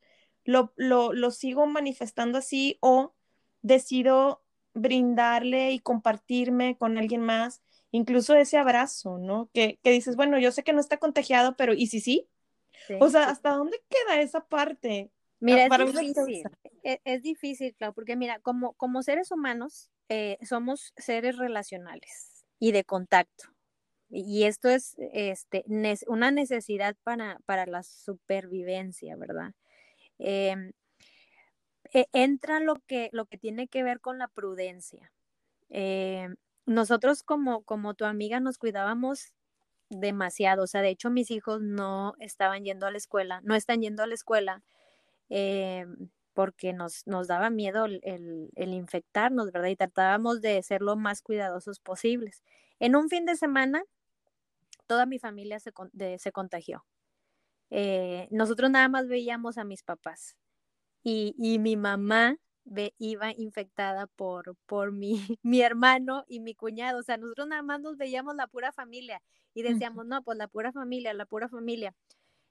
Lo, 0.46 0.72
lo, 0.76 1.12
lo 1.12 1.30
sigo 1.30 1.66
manifestando 1.66 2.38
así 2.38 2.78
o 2.80 3.12
decido 3.61 4.42
brindarle 4.72 5.72
y 5.72 5.78
compartirme 5.78 6.78
con 6.78 6.96
alguien 6.96 7.20
más, 7.20 7.61
incluso 7.90 8.35
ese 8.35 8.56
abrazo, 8.56 9.18
¿no? 9.18 9.50
Que, 9.52 9.78
que 9.82 9.90
dices, 9.90 10.16
bueno, 10.16 10.38
yo 10.38 10.50
sé 10.52 10.64
que 10.64 10.72
no 10.72 10.80
está 10.80 10.96
contagiado, 10.96 11.54
pero 11.54 11.74
¿y 11.74 11.88
si 11.88 12.00
sí? 12.00 12.30
o 12.98 13.11
sea, 13.11 13.28
¿hasta 13.28 13.50
dónde 13.50 13.78
queda 13.90 14.22
esa 14.22 14.46
parte? 14.46 15.11
Mira, 15.38 15.66
es 15.66 15.92
difícil, 15.92 16.44
e, 16.82 17.00
es, 17.04 17.22
difícil, 17.22 17.74
claro, 17.74 17.92
porque 17.92 18.16
mira, 18.16 18.40
como, 18.40 18.72
como 18.72 19.02
seres 19.02 19.30
humanos, 19.30 19.90
eh, 20.09 20.38
somos 20.46 20.94
seres 20.96 21.37
relacionales 21.37 22.46
y 22.59 22.72
de 22.72 22.85
contacto. 22.85 23.54
Y 24.09 24.45
esto 24.45 24.69
es 24.69 24.95
este, 25.12 25.64
una 26.07 26.31
necesidad 26.31 26.97
para, 27.03 27.40
para 27.47 27.66
la 27.66 27.83
supervivencia, 27.83 29.16
¿verdad? 29.16 29.53
Em, 30.19 30.73
e, 31.92 32.07
entra 32.12 32.61
lo 32.61 32.77
que, 32.87 33.11
lo 33.12 33.27
que 33.27 33.38
tiene 33.38 33.69
que 33.69 33.83
ver 33.83 34.01
con 34.01 34.19
la 34.19 34.29
prudencia. 34.29 35.12
Em, 35.71 36.37
nosotros 36.66 37.23
como, 37.23 37.62
como 37.64 37.95
tu 37.95 38.05
amiga 38.05 38.40
nos 38.40 38.59
cuidábamos 38.59 39.35
demasiado. 39.90 40.64
O 40.64 40.66
sea, 40.66 40.83
de 40.83 40.90
hecho 40.90 41.11
mis 41.11 41.31
hijos 41.31 41.62
no 41.62 42.14
estaban 42.21 42.64
yendo 42.64 42.87
a 42.87 42.90
la 42.90 42.99
escuela, 42.99 43.40
no 43.45 43.55
están 43.55 43.83
yendo 43.83 44.03
a 44.03 44.07
la 44.07 44.14
escuela 44.14 44.62
eh, 45.31 45.87
porque 46.35 46.73
nos, 46.73 47.07
nos 47.07 47.29
daba 47.29 47.51
miedo 47.51 47.87
el, 47.87 48.01
el, 48.55 48.75
infectarnos, 48.75 49.53
¿verdad? 49.53 49.69
Y 49.69 49.77
tratábamos 49.77 50.40
de 50.42 50.62
ser 50.62 50.83
lo 50.83 50.97
más 50.97 51.23
cuidadosos 51.23 51.81
posibles. 51.81 52.42
En 52.79 52.97
un 52.97 53.09
fin 53.09 53.25
de 53.27 53.37
semana, 53.37 53.85
toda 54.87 55.07
mi 55.07 55.18
familia 55.18 55.61
se, 55.61 55.72
se 56.18 56.33
contagió. 56.33 56.85
Eh, 57.70 58.29
nosotros 58.31 58.70
nada 58.70 58.88
más 58.88 59.09
veíamos 59.09 59.59
a 59.59 59.64
mis 59.64 59.83
papás 59.83 60.37
y, 61.05 61.35
y 61.38 61.59
mi 61.59 61.77
mamá 61.77 62.38
iba 62.99 63.33
infectada 63.37 64.07
por, 64.07 64.57
por 64.66 64.92
mi, 64.92 65.14
mi 65.42 65.61
hermano 65.62 66.25
y 66.29 66.40
mi 66.40 66.55
cuñado. 66.55 67.01
O 67.01 67.03
sea, 67.03 67.16
nosotros 67.16 67.49
nada 67.49 67.62
más 67.62 67.81
nos 67.81 67.96
veíamos 67.96 68.35
la 68.37 68.46
pura 68.46 68.72
familia 68.72 69.22
y 69.55 69.62
decíamos, 69.62 70.07
no, 70.07 70.22
pues 70.22 70.38
la 70.38 70.49
pura 70.49 70.72
familia, 70.72 71.14
la 71.14 71.27
pura 71.27 71.49
familia. 71.49 71.94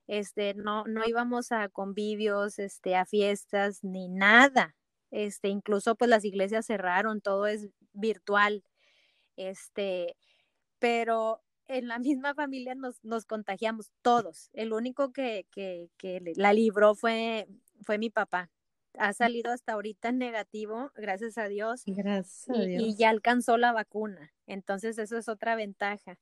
Este, 0.08 0.54
no, 0.56 0.86
no 0.86 1.04
íbamos 1.06 1.52
a 1.52 1.70
convivios, 1.70 2.60
este, 2.60 2.96
a 2.96 3.06
fiestas, 3.06 3.84
ni 3.84 4.10
nada. 4.10 4.76
Este, 5.12 5.50
incluso 5.50 5.96
pues 5.96 6.10
las 6.10 6.26
iglesias 6.26 6.66
cerraron, 6.68 7.22
todo 7.22 7.48
es 7.48 7.70
virtual. 7.94 8.64
Este, 9.38 10.18
pero 10.80 11.42
en 11.68 11.88
la 11.88 12.00
misma 12.00 12.34
familia 12.34 12.76
nos, 12.76 13.04
nos 13.04 13.26
contagiamos 13.26 13.92
todos. 14.02 14.50
El 14.54 14.74
único 14.74 15.12
que, 15.12 15.46
que, 15.52 15.90
que 15.98 16.34
la 16.36 16.54
libró 16.54 16.96
fue, 16.96 17.48
fue 17.82 17.98
mi 17.98 18.10
papá. 18.10 18.52
Ha 18.98 19.14
salido 19.14 19.52
hasta 19.52 19.74
ahorita 19.74 20.12
negativo, 20.12 20.92
gracias 20.96 21.38
a 21.38 21.48
Dios. 21.48 21.84
Gracias 21.86 22.50
a 22.50 22.62
Dios. 22.62 22.82
y 22.82 22.96
ya 22.96 23.10
alcanzó 23.10 23.58
la 23.58 23.74
vacuna. 23.74 24.34
Entonces, 24.48 24.98
eso 24.98 25.18
es 25.18 25.28
otra 25.28 25.56
ventaja. 25.56 26.18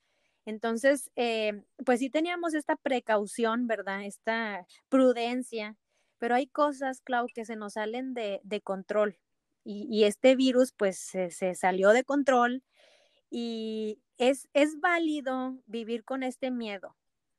Entonces, 0.45 1.11
eh, 1.15 1.63
pues 1.85 1.99
sí 1.99 2.09
teníamos 2.09 2.53
esta 2.53 2.75
precaución, 2.75 3.67
¿verdad? 3.67 4.03
Esta 4.03 4.65
prudencia, 4.89 5.77
pero 6.17 6.35
hay 6.35 6.47
cosas, 6.47 7.01
Clau, 7.01 7.27
que 7.33 7.45
se 7.45 7.55
nos 7.55 7.73
salen 7.73 8.13
de, 8.13 8.61
control. 8.63 9.19
Y, 9.65 10.03
este 10.03 10.35
virus, 10.35 10.73
pues, 10.73 10.97
se, 10.97 11.55
salió 11.55 11.91
de 11.91 12.03
control 12.03 12.63
y 13.35 13.99
es, 14.19 14.47
es 14.53 14.79
válido 14.79 15.57
vivir 15.65 16.05
con 16.05 16.21
este 16.21 16.51
miedo. 16.51 16.95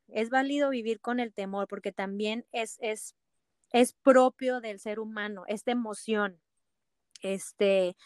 Es 0.08 0.28
válido 0.28 0.70
vivir 0.70 1.00
con 1.00 1.20
el 1.20 1.32
temor 1.32 1.68
porque 1.68 1.92
también 1.92 2.46
es, 2.50 2.78
es, 2.80 3.14
es 3.70 3.92
propio 3.94 4.60
del 4.60 4.80
ser 4.80 4.98
humano, 4.98 5.44
esta 5.46 5.70
emoción. 5.70 6.40
Este, 7.22 7.96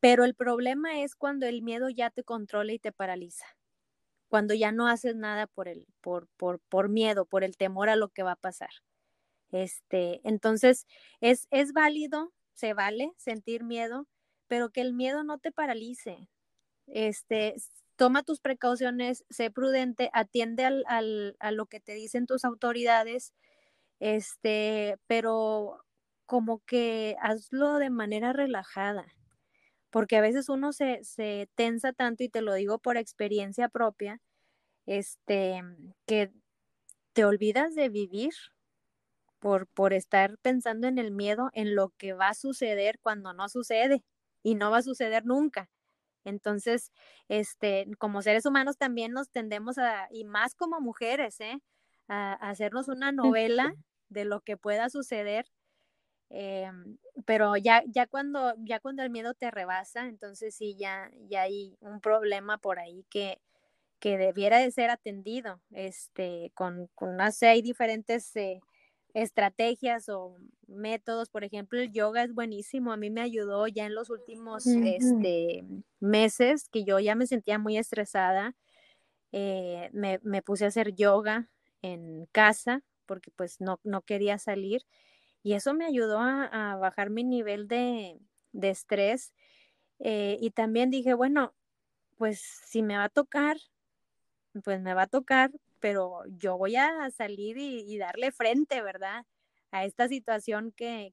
pero 0.00 0.24
el 0.24 0.34
problema 0.34 1.00
es 1.00 1.14
cuando 1.14 1.46
el 1.46 1.62
miedo 1.62 1.88
ya 1.90 2.10
te 2.10 2.24
controla 2.24 2.72
y 2.72 2.80
te 2.80 2.90
paraliza 2.90 3.46
cuando 4.26 4.54
ya 4.54 4.72
no 4.72 4.88
haces 4.88 5.14
nada 5.14 5.46
por 5.46 5.68
el, 5.68 5.86
por, 6.00 6.26
por, 6.38 6.58
por 6.70 6.88
miedo, 6.88 7.26
por 7.26 7.44
el 7.44 7.56
temor 7.56 7.88
a 7.88 7.96
lo 7.96 8.08
que 8.08 8.22
va 8.22 8.32
a 8.32 8.36
pasar. 8.36 8.70
Este, 9.50 10.22
entonces, 10.24 10.86
es, 11.20 11.46
es 11.50 11.74
válido, 11.74 12.32
se 12.54 12.72
vale 12.72 13.12
sentir 13.18 13.62
miedo, 13.62 14.08
pero 14.48 14.70
que 14.70 14.80
el 14.80 14.94
miedo 14.94 15.22
no 15.22 15.38
te 15.38 15.52
paralice. 15.52 16.30
Este, 16.92 17.56
toma 17.96 18.22
tus 18.22 18.40
precauciones, 18.40 19.24
sé 19.30 19.50
prudente, 19.50 20.10
atiende 20.12 20.64
al, 20.64 20.84
al, 20.88 21.36
a 21.40 21.50
lo 21.52 21.66
que 21.66 21.80
te 21.80 21.94
dicen 21.94 22.26
tus 22.26 22.44
autoridades, 22.44 23.34
este, 24.00 24.98
pero 25.08 25.84
como 26.26 26.60
que 26.66 27.16
hazlo 27.20 27.78
de 27.78 27.90
manera 27.90 28.32
relajada 28.32 29.06
porque 29.92 30.16
a 30.16 30.22
veces 30.22 30.48
uno 30.48 30.72
se, 30.72 31.04
se 31.04 31.50
tensa 31.54 31.92
tanto, 31.92 32.24
y 32.24 32.30
te 32.30 32.40
lo 32.40 32.54
digo 32.54 32.78
por 32.78 32.96
experiencia 32.96 33.68
propia, 33.68 34.22
este, 34.86 35.62
que 36.06 36.32
te 37.12 37.24
olvidas 37.26 37.74
de 37.74 37.90
vivir 37.90 38.32
por, 39.38 39.66
por 39.66 39.92
estar 39.92 40.38
pensando 40.38 40.86
en 40.86 40.98
el 40.98 41.10
miedo, 41.10 41.50
en 41.52 41.74
lo 41.74 41.90
que 41.98 42.14
va 42.14 42.28
a 42.28 42.34
suceder 42.34 42.98
cuando 43.00 43.34
no 43.34 43.48
sucede 43.50 44.02
y 44.42 44.54
no 44.54 44.70
va 44.70 44.78
a 44.78 44.82
suceder 44.82 45.26
nunca. 45.26 45.68
Entonces, 46.24 46.92
este, 47.28 47.86
como 47.98 48.22
seres 48.22 48.46
humanos 48.46 48.78
también 48.78 49.12
nos 49.12 49.30
tendemos 49.30 49.78
a, 49.78 50.08
y 50.10 50.24
más 50.24 50.54
como 50.54 50.80
mujeres, 50.80 51.40
¿eh? 51.40 51.60
a, 52.08 52.34
hacernos 52.34 52.88
una 52.88 53.12
novela 53.12 53.74
de 54.08 54.24
lo 54.24 54.40
que 54.40 54.56
pueda 54.56 54.90
suceder. 54.90 55.46
Em, 56.30 56.96
pero 57.26 57.56
ya, 57.56 57.82
ya 57.86 58.06
cuando, 58.06 58.54
ya 58.58 58.80
cuando 58.80 59.02
el 59.02 59.10
miedo 59.10 59.34
te 59.34 59.50
rebasa, 59.50 60.06
entonces 60.06 60.54
sí, 60.54 60.76
ya, 60.78 61.10
ya 61.28 61.42
hay 61.42 61.76
un 61.80 62.00
problema 62.00 62.56
por 62.58 62.78
ahí 62.78 63.04
que, 63.10 63.40
que 63.98 64.16
debiera 64.16 64.58
de 64.58 64.70
ser 64.70 64.90
atendido. 64.90 65.60
Este, 65.70 66.50
con, 66.54 66.88
con 66.94 67.16
no 67.16 67.30
sé, 67.32 67.48
hay 67.48 67.62
diferentes 67.62 68.34
eh, 68.36 68.60
estrategias 69.14 70.08
o 70.08 70.36
métodos, 70.66 71.28
por 71.28 71.44
ejemplo, 71.44 71.80
el 71.80 71.92
yoga 71.92 72.24
es 72.24 72.34
buenísimo, 72.34 72.92
a 72.92 72.96
mí 72.96 73.10
me 73.10 73.20
ayudó 73.20 73.66
ya 73.66 73.86
en 73.86 73.94
los 73.94 74.10
últimos 74.10 74.66
este, 74.66 75.64
meses 76.00 76.68
que 76.68 76.84
yo 76.84 76.98
ya 76.98 77.14
me 77.14 77.26
sentía 77.26 77.58
muy 77.58 77.76
estresada, 77.76 78.54
eh, 79.32 79.90
me, 79.92 80.42
puse 80.42 80.64
a 80.64 80.68
hacer 80.68 80.94
yoga 80.94 81.50
en 81.82 82.26
casa 82.32 82.82
porque 83.06 83.30
pues 83.30 83.60
no, 83.60 83.80
no 83.82 84.02
quería 84.02 84.38
salir 84.38 84.82
y 85.42 85.54
eso 85.54 85.74
me 85.74 85.84
ayudó 85.84 86.18
a, 86.20 86.76
bajar 86.76 87.10
mi 87.10 87.24
nivel 87.24 87.66
de, 87.68 88.18
estrés 88.52 89.32
eh, 89.98 90.36
y 90.40 90.50
también 90.50 90.90
dije, 90.90 91.14
bueno, 91.14 91.54
pues 92.16 92.40
si 92.66 92.82
me 92.82 92.96
va 92.96 93.04
a 93.04 93.08
tocar, 93.08 93.56
pues 94.64 94.80
me 94.80 94.94
va 94.94 95.02
a 95.02 95.06
tocar, 95.06 95.50
pero 95.82 96.22
yo 96.38 96.56
voy 96.56 96.76
a 96.76 97.10
salir 97.10 97.58
y, 97.58 97.98
darle 97.98 98.30
frente, 98.30 98.80
¿verdad? 98.82 99.26
A 99.72 99.84
esta 99.84 100.06
situación 100.06 100.70
que, 100.70 101.12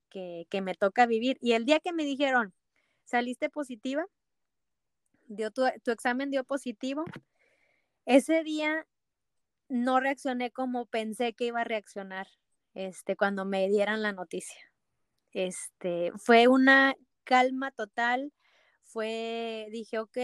me 0.61 0.75
toca 0.75 1.07
vivir. 1.07 1.39
Y 1.41 1.53
el 1.53 1.65
día 1.65 1.79
que 1.79 1.91
me 1.91 2.05
dijeron, 2.05 2.53
saliste 3.03 3.49
positiva, 3.49 4.05
dio 5.25 5.49
tu, 5.49 5.65
examen 5.65 6.29
dio 6.29 6.43
positivo, 6.43 7.03
ese 8.05 8.43
día 8.43 8.85
no 9.69 9.99
reaccioné 9.99 10.51
como 10.51 10.85
pensé 10.85 11.33
que 11.33 11.45
iba 11.45 11.61
a 11.61 11.63
reaccionar 11.63 12.27
este, 12.75 13.15
cuando 13.15 13.45
me 13.45 13.67
dieran 13.69 14.03
la 14.03 14.13
noticia. 14.13 14.61
Este, 15.31 16.11
fue 16.17 16.47
una 16.47 16.93
calma 17.23 17.71
total, 17.71 18.31
fue, 18.83 19.67
dije, 19.71 19.97
ok, 19.97 20.17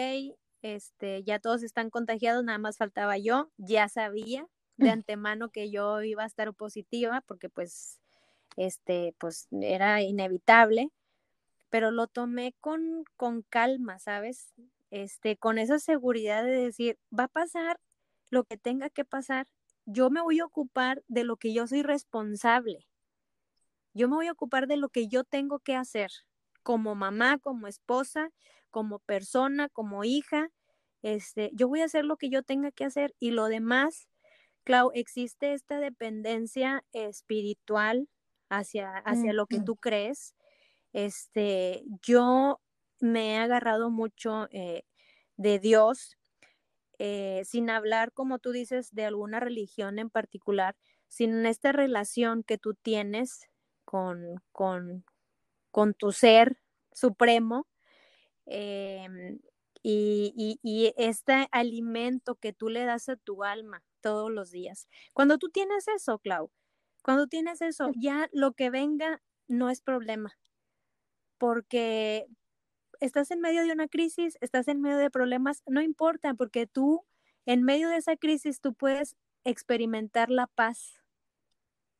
este, 0.65 1.23
ya 1.23 1.37
todos 1.37 1.61
están 1.61 1.91
contagiados, 1.91 2.43
nada 2.43 2.57
más 2.57 2.77
faltaba 2.77 3.19
yo, 3.19 3.51
ya 3.57 3.87
sabía 3.87 4.47
de 4.77 4.89
antemano 4.89 5.49
que 5.49 5.69
yo 5.69 6.01
iba 6.01 6.23
a 6.23 6.25
estar 6.25 6.51
positiva 6.55 7.21
porque 7.27 7.49
pues, 7.49 8.01
este, 8.57 9.13
pues 9.19 9.47
era 9.51 10.01
inevitable, 10.01 10.89
pero 11.69 11.91
lo 11.91 12.07
tomé 12.07 12.55
con, 12.61 13.03
con 13.15 13.43
calma, 13.43 13.99
¿sabes? 13.99 14.55
Este, 14.89 15.37
con 15.37 15.59
esa 15.59 15.77
seguridad 15.77 16.43
de 16.43 16.57
decir, 16.57 16.97
va 17.17 17.25
a 17.25 17.27
pasar 17.27 17.79
lo 18.31 18.43
que 18.43 18.57
tenga 18.57 18.89
que 18.89 19.05
pasar, 19.05 19.47
yo 19.85 20.09
me 20.09 20.23
voy 20.23 20.39
a 20.39 20.45
ocupar 20.45 21.03
de 21.07 21.25
lo 21.25 21.37
que 21.37 21.53
yo 21.53 21.67
soy 21.67 21.83
responsable. 21.83 22.87
Yo 23.93 24.09
me 24.09 24.15
voy 24.15 24.27
a 24.27 24.31
ocupar 24.31 24.65
de 24.65 24.77
lo 24.77 24.89
que 24.89 25.07
yo 25.07 25.23
tengo 25.23 25.59
que 25.59 25.75
hacer 25.75 26.09
como 26.65 26.95
mamá, 26.95 27.37
como 27.37 27.67
esposa, 27.67 28.31
como 28.71 28.97
persona, 28.97 29.69
como 29.69 30.03
hija, 30.03 30.49
este, 31.03 31.51
yo 31.53 31.67
voy 31.67 31.81
a 31.81 31.85
hacer 31.85 32.05
lo 32.05 32.17
que 32.17 32.31
yo 32.31 32.41
tenga 32.41 32.71
que 32.71 32.85
hacer 32.85 33.13
y 33.19 33.29
lo 33.29 33.45
demás, 33.45 34.09
Clau, 34.63 34.89
existe 34.95 35.53
esta 35.53 35.79
dependencia 35.79 36.83
espiritual 36.91 38.09
hacia, 38.49 38.97
hacia 39.05 39.31
lo 39.31 39.45
que 39.45 39.59
tú 39.59 39.75
crees. 39.75 40.33
Este, 40.93 41.83
yo 42.01 42.59
me 42.99 43.35
he 43.35 43.37
agarrado 43.37 43.91
mucho 43.91 44.47
eh, 44.49 44.81
de 45.37 45.59
Dios, 45.59 46.17
eh, 46.97 47.43
sin 47.45 47.69
hablar, 47.69 48.11
como 48.11 48.39
tú 48.39 48.51
dices, 48.51 48.91
de 48.95 49.05
alguna 49.05 49.39
religión 49.39 49.99
en 49.99 50.09
particular, 50.09 50.75
sin 51.07 51.45
esta 51.45 51.71
relación 51.71 52.41
que 52.41 52.57
tú 52.57 52.73
tienes 52.73 53.47
con, 53.83 54.41
con, 54.51 55.05
con 55.75 55.93
tu 55.93 56.13
ser 56.13 56.57
supremo, 56.93 57.67
em, 58.45 59.41
y, 59.83 60.57
y, 60.63 60.93
este 60.95 61.49
alimento 61.51 62.35
que 62.35 62.53
tú 62.53 62.69
le 62.69 62.85
das 62.85 63.09
a 63.09 63.17
tu 63.17 63.43
alma 63.43 63.83
todos 63.99 64.31
los 64.31 64.51
días. 64.51 64.87
Cuando 65.11 65.37
tú 65.37 65.49
tienes 65.49 65.89
eso, 65.89 66.19
Clau, 66.19 66.49
cuando 67.03 67.27
tienes 67.27 67.61
eso, 67.61 67.91
ya 67.97 68.29
lo 68.31 68.53
que 68.53 68.69
venga 68.69 69.21
no 69.49 69.69
es 69.69 69.81
problema, 69.81 70.37
porque 71.37 72.25
estás 73.01 73.29
en 73.31 73.41
medio 73.41 73.63
de 73.63 73.73
una 73.73 73.89
crisis, 73.89 74.37
estás 74.39 74.69
en 74.69 74.79
medio 74.79 74.97
de 74.97 75.11
problemas, 75.11 75.61
no 75.67 75.81
importa, 75.81 76.35
porque 76.35 76.67
tú, 76.67 77.05
en 77.45 77.63
medio 77.63 77.89
de 77.89 77.97
esa 77.97 78.15
crisis, 78.15 78.61
tú 78.61 78.73
puedes 78.73 79.17
experimentar 79.43 80.29
la 80.29 80.47
paz 80.47 81.03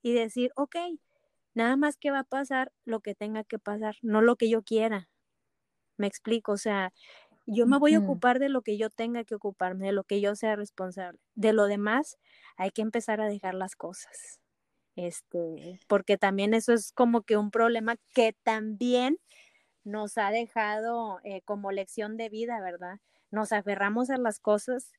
y 0.01 0.13
decir, 0.13 0.53
ok, 0.55 0.77
nada 1.55 1.75
más 1.77 1.97
que 1.97 2.11
va 2.11 2.19
a 2.19 2.23
pasar 2.23 2.71
lo 2.85 2.99
que 2.99 3.15
tenga 3.15 3.43
que 3.43 3.57
pasar, 3.57 3.95
no 4.03 4.21
lo 4.21 4.35
que 4.35 4.49
yo 4.49 4.61
quiera. 4.61 5.09
Me 5.97 6.05
explico, 6.07 6.51
o 6.51 6.57
sea, 6.57 6.93
yo 7.47 7.65
me 7.65 7.77
voy 7.77 7.93
a 7.93 7.99
ocupar 7.99 8.39
de 8.39 8.49
lo 8.49 8.61
que 8.61 8.77
yo 8.77 8.89
tenga 8.89 9.23
que 9.23 9.35
ocuparme, 9.35 9.87
de 9.87 9.91
lo 9.93 10.03
que 10.03 10.19
yo 10.19 10.35
sea 10.35 10.55
responsable. 10.55 11.19
De 11.35 11.53
lo 11.53 11.65
demás, 11.65 12.17
hay 12.57 12.71
que 12.71 12.81
empezar 12.81 13.21
a 13.21 13.27
dejar 13.27 13.53
las 13.53 13.75
cosas. 13.75 14.39
Este, 14.95 15.79
porque 15.87 16.17
también 16.17 16.53
eso 16.53 16.73
es 16.73 16.91
como 16.91 17.21
que 17.23 17.37
un 17.37 17.51
problema 17.51 17.95
que 18.13 18.35
también 18.43 19.19
nos 19.83 20.17
ha 20.17 20.31
dejado 20.31 21.19
eh, 21.23 21.41
como 21.43 21.71
lección 21.71 22.17
de 22.17 22.29
vida, 22.29 22.59
¿verdad? 22.61 22.99
Nos 23.29 23.51
aferramos 23.51 24.09
a 24.09 24.17
las 24.17 24.39
cosas 24.39 24.91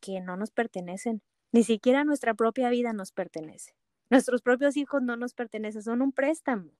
que 0.00 0.20
no 0.20 0.36
nos 0.36 0.50
pertenecen. 0.50 1.22
Ni 1.52 1.64
siquiera 1.64 2.04
nuestra 2.04 2.34
propia 2.34 2.68
vida 2.68 2.92
nos 2.92 3.12
pertenece. 3.12 3.74
Nuestros 4.10 4.42
propios 4.42 4.76
hijos 4.76 5.02
no 5.02 5.16
nos 5.16 5.34
pertenecen, 5.34 5.82
son 5.82 6.02
un 6.02 6.12
préstamo. 6.12 6.70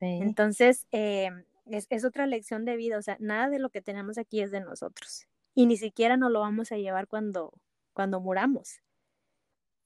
Entonces, 0.00 0.86
eh, 0.92 1.30
es, 1.66 2.04
otra 2.04 2.26
lección 2.26 2.64
de 2.64 2.76
vida, 2.76 2.98
o 2.98 3.02
sea, 3.02 3.16
nada 3.20 3.48
de 3.48 3.58
lo 3.58 3.70
que 3.70 3.80
tenemos 3.80 4.18
aquí 4.18 4.42
es 4.42 4.50
de 4.50 4.60
nosotros 4.60 5.26
y 5.54 5.66
ni 5.66 5.76
siquiera 5.76 6.16
nos 6.16 6.30
lo 6.30 6.40
vamos 6.40 6.72
a 6.72 6.76
llevar 6.76 7.06
cuando, 7.06 7.52
cuando 7.92 8.20
muramos. 8.20 8.80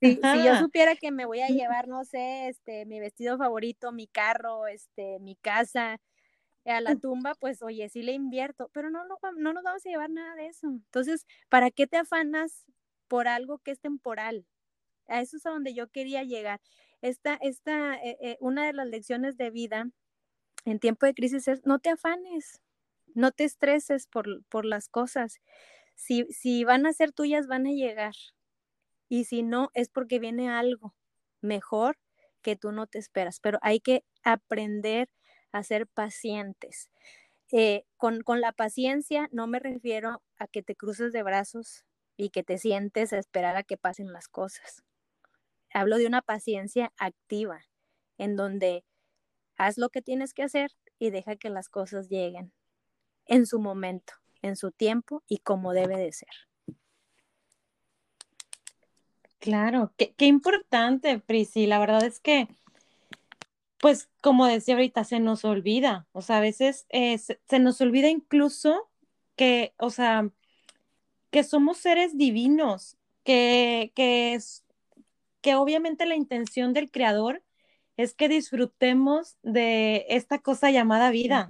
Si, 0.00 0.14
si, 0.14 0.44
yo 0.44 0.56
supiera 0.56 0.96
que 0.96 1.10
me 1.10 1.26
voy 1.26 1.40
a 1.40 1.48
llevar, 1.48 1.88
no 1.88 2.04
sé, 2.04 2.48
este, 2.48 2.86
mi 2.86 3.00
vestido 3.00 3.36
favorito, 3.36 3.92
mi 3.92 4.06
carro, 4.06 4.66
este, 4.66 5.18
mi 5.18 5.36
casa 5.36 6.00
a 6.64 6.80
la 6.80 6.96
tumba, 6.96 7.34
pues 7.34 7.62
oye, 7.62 7.88
sí 7.88 8.02
le 8.02 8.12
invierto, 8.12 8.70
pero 8.72 8.90
no, 8.90 9.04
no, 9.06 9.16
no 9.36 9.52
nos 9.52 9.62
vamos 9.62 9.84
a 9.84 9.88
llevar 9.88 10.10
nada 10.10 10.34
de 10.34 10.46
eso. 10.46 10.68
Entonces, 10.68 11.26
¿para 11.48 11.70
qué 11.70 11.86
te 11.86 11.96
afanas 11.96 12.64
por 13.08 13.26
algo 13.26 13.58
que 13.58 13.70
es 13.70 13.80
temporal? 13.80 14.46
A 15.08 15.20
eso 15.20 15.36
es 15.36 15.46
a 15.46 15.50
donde 15.50 15.74
yo 15.74 15.88
quería 15.88 16.22
llegar. 16.22 16.60
Esta, 17.02 17.34
esta, 17.40 17.94
eh, 17.96 18.18
eh, 18.20 18.36
una 18.40 18.66
de 18.66 18.72
las 18.72 18.86
lecciones 18.86 19.36
de 19.36 19.50
vida 19.50 19.90
en 20.64 20.78
tiempo 20.78 21.06
de 21.06 21.14
crisis 21.14 21.48
es 21.48 21.64
no 21.66 21.78
te 21.78 21.90
afanes, 21.90 22.60
no 23.14 23.32
te 23.32 23.44
estreses 23.44 24.06
por, 24.06 24.44
por 24.46 24.64
las 24.64 24.88
cosas. 24.88 25.40
Si, 25.94 26.24
si 26.30 26.64
van 26.64 26.86
a 26.86 26.92
ser 26.92 27.12
tuyas, 27.12 27.46
van 27.46 27.66
a 27.66 27.72
llegar. 27.72 28.14
Y 29.08 29.24
si 29.24 29.42
no, 29.42 29.70
es 29.74 29.88
porque 29.88 30.18
viene 30.18 30.50
algo 30.50 30.94
mejor 31.40 31.98
que 32.42 32.56
tú 32.56 32.72
no 32.72 32.86
te 32.86 32.98
esperas. 32.98 33.40
Pero 33.40 33.58
hay 33.62 33.80
que 33.80 34.04
aprender 34.22 35.08
a 35.52 35.62
ser 35.62 35.86
pacientes. 35.86 36.90
Eh, 37.52 37.84
con, 37.96 38.22
con, 38.22 38.40
la 38.42 38.52
paciencia 38.52 39.28
no 39.32 39.46
me 39.46 39.58
refiero 39.58 40.22
a 40.38 40.46
que 40.48 40.62
te 40.62 40.76
cruces 40.76 41.12
de 41.12 41.22
brazos 41.22 41.86
y 42.16 42.28
que 42.30 42.42
te 42.42 42.58
sientes 42.58 43.12
a 43.14 43.18
esperar 43.18 43.56
a 43.56 43.62
que 43.62 43.78
pasen 43.78 44.12
las 44.12 44.28
cosas. 44.28 44.84
Hablo 45.72 45.98
de 45.98 46.06
una 46.06 46.22
paciencia 46.22 46.92
activa, 46.96 47.60
en 48.16 48.36
donde 48.36 48.84
haz 49.56 49.78
lo 49.78 49.90
que 49.90 50.02
tienes 50.02 50.34
que 50.34 50.42
hacer 50.42 50.72
y 50.98 51.10
deja 51.10 51.36
que 51.36 51.50
las 51.50 51.68
cosas 51.68 52.08
lleguen 52.08 52.52
en 53.26 53.46
su 53.46 53.60
momento, 53.60 54.14
en 54.42 54.56
su 54.56 54.72
tiempo 54.72 55.22
y 55.28 55.38
como 55.38 55.72
debe 55.72 55.96
de 55.96 56.12
ser. 56.12 56.28
Claro, 59.38 59.92
qué, 59.96 60.26
importante, 60.26 61.20
Prisi. 61.20 61.66
La 61.66 61.78
verdad 61.78 62.04
es 62.04 62.18
que, 62.18 62.48
pues, 63.78 64.08
como 64.20 64.46
decía 64.46 64.74
ahorita, 64.74 65.04
se 65.04 65.20
nos 65.20 65.44
olvida. 65.44 66.08
O 66.12 66.22
sea, 66.22 66.38
a 66.38 66.40
veces 66.40 66.86
eh, 66.88 67.18
se, 67.18 67.58
nos 67.60 67.80
olvida 67.80 68.08
incluso 68.08 68.90
que, 69.36 69.74
o 69.78 69.90
sea, 69.90 70.28
que 71.30 71.44
somos 71.44 71.78
seres 71.78 72.16
divinos, 72.18 72.96
que, 73.22 73.92
que, 73.94 74.38
que 75.40 75.54
obviamente 75.54 76.06
la 76.06 76.16
intención 76.16 76.72
del 76.72 76.90
creador 76.90 77.42
es 77.96 78.14
que 78.14 78.28
disfrutemos 78.28 79.36
de 79.42 80.06
esta 80.08 80.38
cosa 80.38 80.70
llamada 80.70 81.10
vida. 81.10 81.48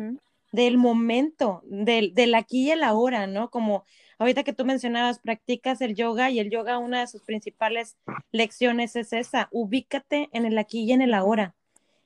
del 0.50 0.78
momento, 0.78 1.60
del, 1.66 2.14
del 2.14 2.34
aquí 2.34 2.68
y 2.68 2.70
el 2.70 2.82
ahora, 2.82 3.26
¿no? 3.26 3.50
Como 3.50 3.84
ahorita 4.18 4.44
que 4.44 4.54
tú 4.54 4.64
mencionabas, 4.64 5.18
practicas 5.18 5.82
el 5.82 5.94
yoga 5.94 6.30
y 6.30 6.40
el 6.40 6.48
yoga, 6.50 6.78
una 6.78 7.00
de 7.00 7.06
sus 7.06 7.22
principales 7.22 7.98
lecciones 8.32 8.96
es 8.96 9.12
esa, 9.12 9.48
ubícate 9.52 10.30
en 10.32 10.46
el 10.46 10.56
aquí 10.56 10.84
y 10.84 10.92
en 10.92 11.02
el 11.02 11.12
ahora. 11.12 11.54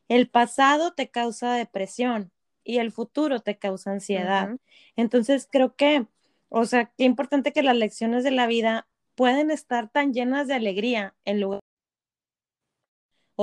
El 0.09 0.29
pasado 0.29 0.93
te 0.93 1.09
causa 1.09 1.55
depresión 1.55 2.33
y 2.65 2.79
el 2.79 2.93
futuro 2.93 3.41
te 3.41 3.59
causa 3.59 3.93
ansiedad. 3.93 4.57
Entonces 4.97 5.49
creo 5.51 5.75
que, 5.77 6.07
o 6.49 6.67
sea, 6.67 6.87
qué 6.99 7.05
importante 7.05 7.53
que 7.53 7.63
las 7.63 7.77
lecciones 7.77 8.25
de 8.25 8.33
la 8.33 8.47
vida 8.47 8.89
pueden 9.15 9.51
estar 9.51 9.89
tan 9.89 10.13
llenas 10.13 10.49
de 10.49 10.55
alegría 10.55 11.15
en 11.25 11.41
lugar 11.41 11.61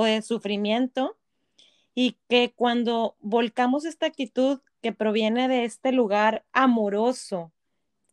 o 0.00 0.04
de 0.04 0.22
sufrimiento 0.22 1.16
y 1.94 2.16
que 2.28 2.52
cuando 2.54 3.16
volcamos 3.20 3.84
esta 3.84 4.06
actitud 4.06 4.60
que 4.80 4.92
proviene 4.92 5.48
de 5.48 5.64
este 5.64 5.92
lugar 5.92 6.44
amoroso, 6.52 7.52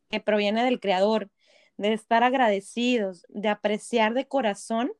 que 0.09 0.19
proviene 0.19 0.63
del 0.63 0.79
Creador, 0.79 1.29
de 1.77 1.93
estar 1.93 2.23
agradecidos, 2.23 3.25
de 3.29 3.49
apreciar 3.49 4.13
de 4.13 4.27
corazón, 4.27 4.91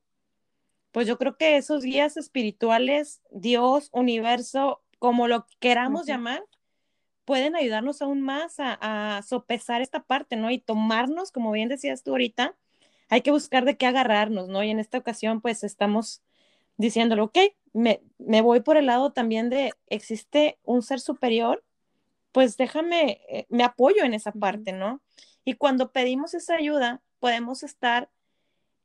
pues 0.92 1.08
yo 1.08 1.18
creo 1.18 1.38
que 1.38 1.58
esos 1.58 1.84
guías 1.84 2.18
espirituales, 2.18 3.22
Dios, 3.32 3.90
universo, 3.92 4.82
como 5.00 5.28
lo 5.28 5.46
queramos 5.60 6.06
llamar, 6.06 6.44
pueden 7.26 7.56
ayudarnos 7.56 8.02
aún 8.02 8.22
más 8.22 8.56
a, 8.58 9.22
sopesar 9.28 9.82
esta 9.82 10.04
parte, 10.04 10.38
¿no? 10.38 10.50
Y 10.50 10.60
tomarnos, 10.60 11.32
como 11.32 11.52
bien 11.52 11.68
decías 11.68 12.04
tú 12.04 12.12
ahorita, 12.12 12.56
hay 13.10 13.22
que 13.22 13.32
buscar 13.32 13.66
de 13.66 13.76
qué 13.78 13.86
agarrarnos, 13.86 14.48
¿no? 14.48 14.64
Y 14.64 14.70
en 14.70 14.80
esta 14.80 14.98
ocasión, 14.98 15.42
pues 15.42 15.64
estamos 15.64 16.22
diciéndolo, 16.78 17.26
ok, 17.26 17.38
me, 17.74 18.02
me 18.18 18.42
voy 18.42 18.62
por 18.62 18.78
el 18.78 18.88
lado 18.88 19.12
también 19.12 19.50
de, 19.50 19.72
existe 19.88 20.58
un 20.64 20.82
ser 20.82 21.00
superior 21.00 21.64
pues 22.38 22.56
déjame, 22.56 23.20
eh, 23.30 23.48
me 23.50 23.64
apoyo 23.64 24.04
en 24.04 24.14
esa 24.14 24.32
parte, 24.32 24.72
¿no? 24.72 25.02
Y 25.44 25.56
cuando 25.56 25.92
pedimos 25.92 26.36
esa 26.36 26.54
ayuda, 26.54 27.02
podemos 27.20 27.64
estar 27.64 28.12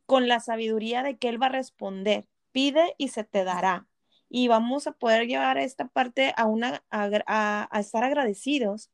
con 0.06 0.26
la 0.26 0.40
sabiduría 0.40 1.02
de 1.02 1.18
que 1.18 1.28
Él 1.28 1.42
va 1.42 1.48
a 1.48 1.50
responder. 1.50 2.26
Pide 2.52 2.94
y 2.96 3.08
se 3.08 3.24
te 3.24 3.44
dará. 3.44 3.86
Y 4.30 4.48
vamos 4.48 4.86
a 4.86 4.92
poder 4.92 5.26
llevar 5.26 5.58
esta 5.58 5.88
parte 5.88 6.32
a, 6.34 6.46
una, 6.46 6.82
a, 6.90 7.68
estar 7.78 8.04
agradecidos. 8.04 8.90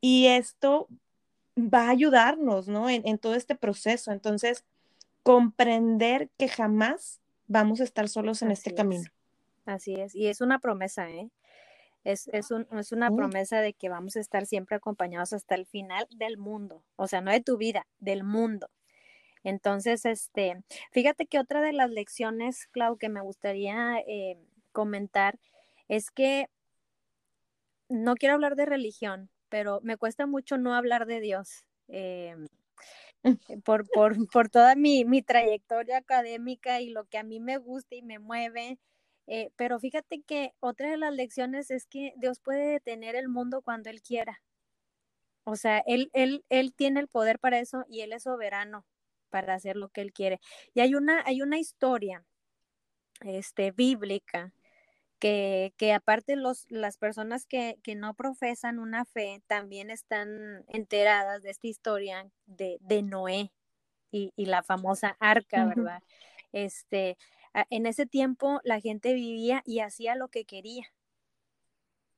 Y 0.00 0.26
esto 0.26 0.88
va 1.56 1.86
a 1.86 1.90
ayudarnos, 1.90 2.66
¿no? 2.66 2.90
En, 2.90 3.06
en 3.06 3.18
todo 3.18 3.36
este 3.36 3.54
proceso. 3.54 4.10
Entonces, 4.10 4.64
comprender 5.22 6.28
que 6.38 6.48
jamás 6.48 7.20
vamos 7.46 7.80
a 7.80 7.84
estar 7.84 8.08
solos 8.08 8.42
en 8.42 8.50
este 8.50 8.74
camino. 8.74 9.10
Así 9.66 9.94
es. 9.94 10.14
Y 10.14 10.28
es 10.28 10.40
una 10.40 10.58
promesa, 10.58 11.08
¿eh? 11.10 11.30
Es, 12.04 12.28
es, 12.28 12.50
un, 12.50 12.66
es 12.78 12.92
una 12.92 13.10
promesa 13.10 13.62
de 13.62 13.72
que 13.72 13.88
vamos 13.88 14.16
a 14.16 14.20
estar 14.20 14.44
siempre 14.44 14.76
acompañados 14.76 15.32
hasta 15.32 15.54
el 15.54 15.64
final 15.64 16.06
del 16.10 16.36
mundo, 16.36 16.84
o 16.96 17.08
sea, 17.08 17.22
no 17.22 17.30
de 17.30 17.40
tu 17.40 17.56
vida, 17.56 17.86
del 17.98 18.24
mundo. 18.24 18.68
Entonces, 19.42 20.04
este, 20.04 20.62
fíjate 20.92 21.26
que 21.26 21.38
otra 21.38 21.62
de 21.62 21.72
las 21.72 21.90
lecciones, 21.90 22.66
Clau, 22.72 22.98
que 22.98 23.08
me 23.08 23.22
gustaría 23.22 23.98
eh, 24.06 24.38
comentar 24.72 25.38
es 25.88 26.10
que 26.10 26.48
no 27.88 28.14
quiero 28.16 28.34
hablar 28.34 28.56
de 28.56 28.66
religión, 28.66 29.30
pero 29.48 29.80
me 29.82 29.96
cuesta 29.96 30.26
mucho 30.26 30.58
no 30.58 30.74
hablar 30.74 31.06
de 31.06 31.20
Dios. 31.20 31.64
Eh, 31.88 32.36
por, 33.64 33.88
por, 33.88 34.28
por, 34.28 34.48
toda 34.48 34.74
mi, 34.74 35.04
mi, 35.04 35.22
trayectoria 35.22 35.98
académica 35.98 36.80
y 36.80 36.90
lo 36.90 37.04
que 37.06 37.18
a 37.18 37.22
mí 37.22 37.40
me 37.40 37.58
gusta 37.58 37.94
y 37.94 38.02
me 38.02 38.18
mueve, 38.18 38.78
eh, 39.26 39.50
pero 39.56 39.78
fíjate 39.78 40.22
que 40.22 40.52
otra 40.60 40.90
de 40.90 40.98
las 40.98 41.14
lecciones 41.14 41.70
es 41.70 41.86
que 41.86 42.12
Dios 42.16 42.40
puede 42.40 42.72
detener 42.72 43.16
el 43.16 43.28
mundo 43.28 43.62
cuando 43.62 43.90
Él 43.90 44.02
quiera. 44.02 44.42
O 45.44 45.56
sea, 45.56 45.82
él, 45.86 46.10
él, 46.14 46.44
él 46.48 46.74
tiene 46.74 47.00
el 47.00 47.08
poder 47.08 47.38
para 47.38 47.58
eso 47.58 47.84
y 47.88 48.00
Él 48.00 48.12
es 48.12 48.22
soberano 48.22 48.86
para 49.28 49.54
hacer 49.54 49.76
lo 49.76 49.90
que 49.90 50.00
Él 50.00 50.12
quiere. 50.12 50.40
Y 50.72 50.80
hay 50.80 50.94
una, 50.94 51.22
hay 51.26 51.42
una 51.42 51.58
historia 51.58 52.24
este, 53.20 53.70
bíblica 53.72 54.52
que, 55.24 55.72
que 55.78 55.94
aparte 55.94 56.36
los, 56.36 56.66
las 56.68 56.98
personas 56.98 57.46
que, 57.46 57.78
que, 57.82 57.94
no 57.94 58.12
profesan 58.12 58.78
una 58.78 59.06
fe 59.06 59.42
también 59.46 59.88
están 59.90 60.66
enteradas 60.68 61.42
de 61.42 61.48
esta 61.48 61.66
historia 61.66 62.30
de, 62.44 62.76
de 62.82 63.00
Noé 63.00 63.50
y, 64.10 64.34
y, 64.36 64.44
la 64.44 64.62
famosa 64.62 65.16
arca, 65.20 65.64
¿verdad? 65.64 66.02
Este, 66.52 67.16
en 67.70 67.86
ese 67.86 68.04
tiempo 68.04 68.60
la 68.64 68.80
gente 68.80 69.14
vivía 69.14 69.62
y 69.64 69.80
hacía 69.80 70.14
lo 70.14 70.28
que 70.28 70.44
quería, 70.44 70.92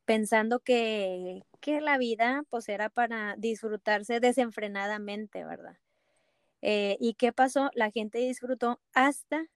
pensando 0.05 0.59
que, 0.59 1.45
que 1.61 1.81
la 1.81 1.99
vida 1.99 2.43
pues 2.51 2.69
era 2.69 2.89
para 2.89 3.37
disfrutarse 3.37 4.19
desenfrenadamente, 4.19 5.45
¿verdad? 5.45 5.79
Eh, 6.61 6.97
¿Y 6.99 7.15
qué 7.15 7.33
pasó? 7.33 7.71
La 7.75 7.93
gente 7.93 8.19
disfrutó 8.19 8.81
hasta 8.95 9.47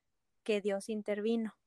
que 0.44 0.60
Dios 0.60 0.88
intervino. 0.88 1.59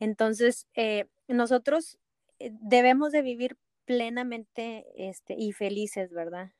Entonces, 0.00 0.66
eh, 0.74 1.06
nosotros 1.28 1.98
eh, 2.40 2.50
debemos 2.62 3.12
de 3.12 3.22
vivir 3.22 3.58
plenamente 3.86 4.86
este, 4.96 5.34
y 5.38 5.52
felices, 5.52 6.12
¿verdad? 6.12 6.52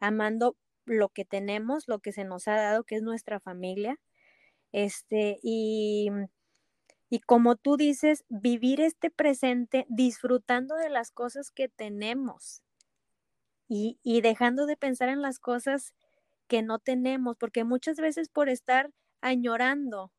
Amando 0.00 0.56
lo 0.86 1.10
que 1.10 1.24
tenemos, 1.24 1.88
lo 1.88 2.00
que 2.00 2.12
se 2.12 2.24
nos 2.24 2.48
ha 2.48 2.56
dado, 2.56 2.84
que 2.84 2.96
es 2.96 3.02
nuestra 3.02 3.40
familia, 3.40 3.98
este, 4.72 5.38
y, 5.42 6.10
y 7.10 7.20
como 7.20 7.56
tú 7.56 7.76
dices, 7.76 8.24
vivir 8.30 8.80
este 8.80 9.10
presente 9.10 9.84
disfrutando 9.90 10.76
de 10.76 10.88
las 10.88 11.10
cosas 11.10 11.50
que 11.50 11.68
tenemos 11.68 12.62
y, 13.68 13.98
y 14.02 14.20
dejando 14.20 14.66
de 14.66 14.76
pensar 14.76 15.08
en 15.08 15.22
las 15.22 15.38
cosas 15.38 15.94
que 16.48 16.62
no 16.62 16.78
tenemos, 16.78 17.36
porque 17.38 17.64
muchas 17.64 17.98
veces 17.98 18.28
por 18.28 18.48
estar 18.48 18.90
añorando 19.20 20.12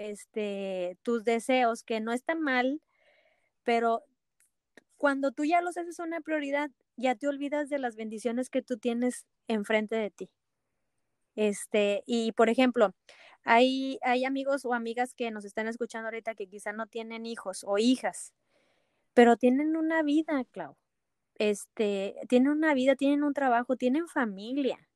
este, 0.00 0.96
tus 1.02 1.24
deseos, 1.24 1.82
que 1.82 2.00
no 2.00 2.12
están 2.12 2.40
mal, 2.40 2.80
pero 3.64 4.02
cuando 4.96 5.32
tú 5.32 5.44
ya 5.44 5.60
los 5.60 5.76
haces 5.76 5.98
una 5.98 6.20
prioridad, 6.20 6.70
ya 6.96 7.14
te 7.14 7.28
olvidas 7.28 7.68
de 7.68 7.78
las 7.78 7.96
bendiciones 7.96 8.50
que 8.50 8.62
tú 8.62 8.78
tienes 8.78 9.26
enfrente 9.48 9.96
de 9.96 10.10
ti. 10.10 10.30
Este, 11.36 12.02
y 12.06 12.32
por 12.32 12.48
ejemplo, 12.50 12.94
hay, 13.44 13.98
hay 14.02 14.24
amigos 14.24 14.64
o 14.64 14.74
amigas 14.74 15.14
que 15.14 15.30
nos 15.30 15.44
están 15.44 15.68
escuchando 15.68 16.08
ahorita 16.08 16.34
que 16.34 16.48
quizá 16.48 16.72
no 16.72 16.86
tienen 16.86 17.26
hijos 17.26 17.64
o 17.66 17.78
hijas, 17.78 18.32
pero 19.14 19.36
tienen 19.36 19.76
una 19.76 20.02
vida, 20.02 20.44
Clau. 20.50 20.76
Este, 21.36 22.16
tienen 22.28 22.50
una 22.50 22.74
vida, 22.74 22.96
tienen 22.96 23.24
un 23.24 23.34
trabajo, 23.34 23.76
tienen 23.76 24.08
familia. 24.08 24.89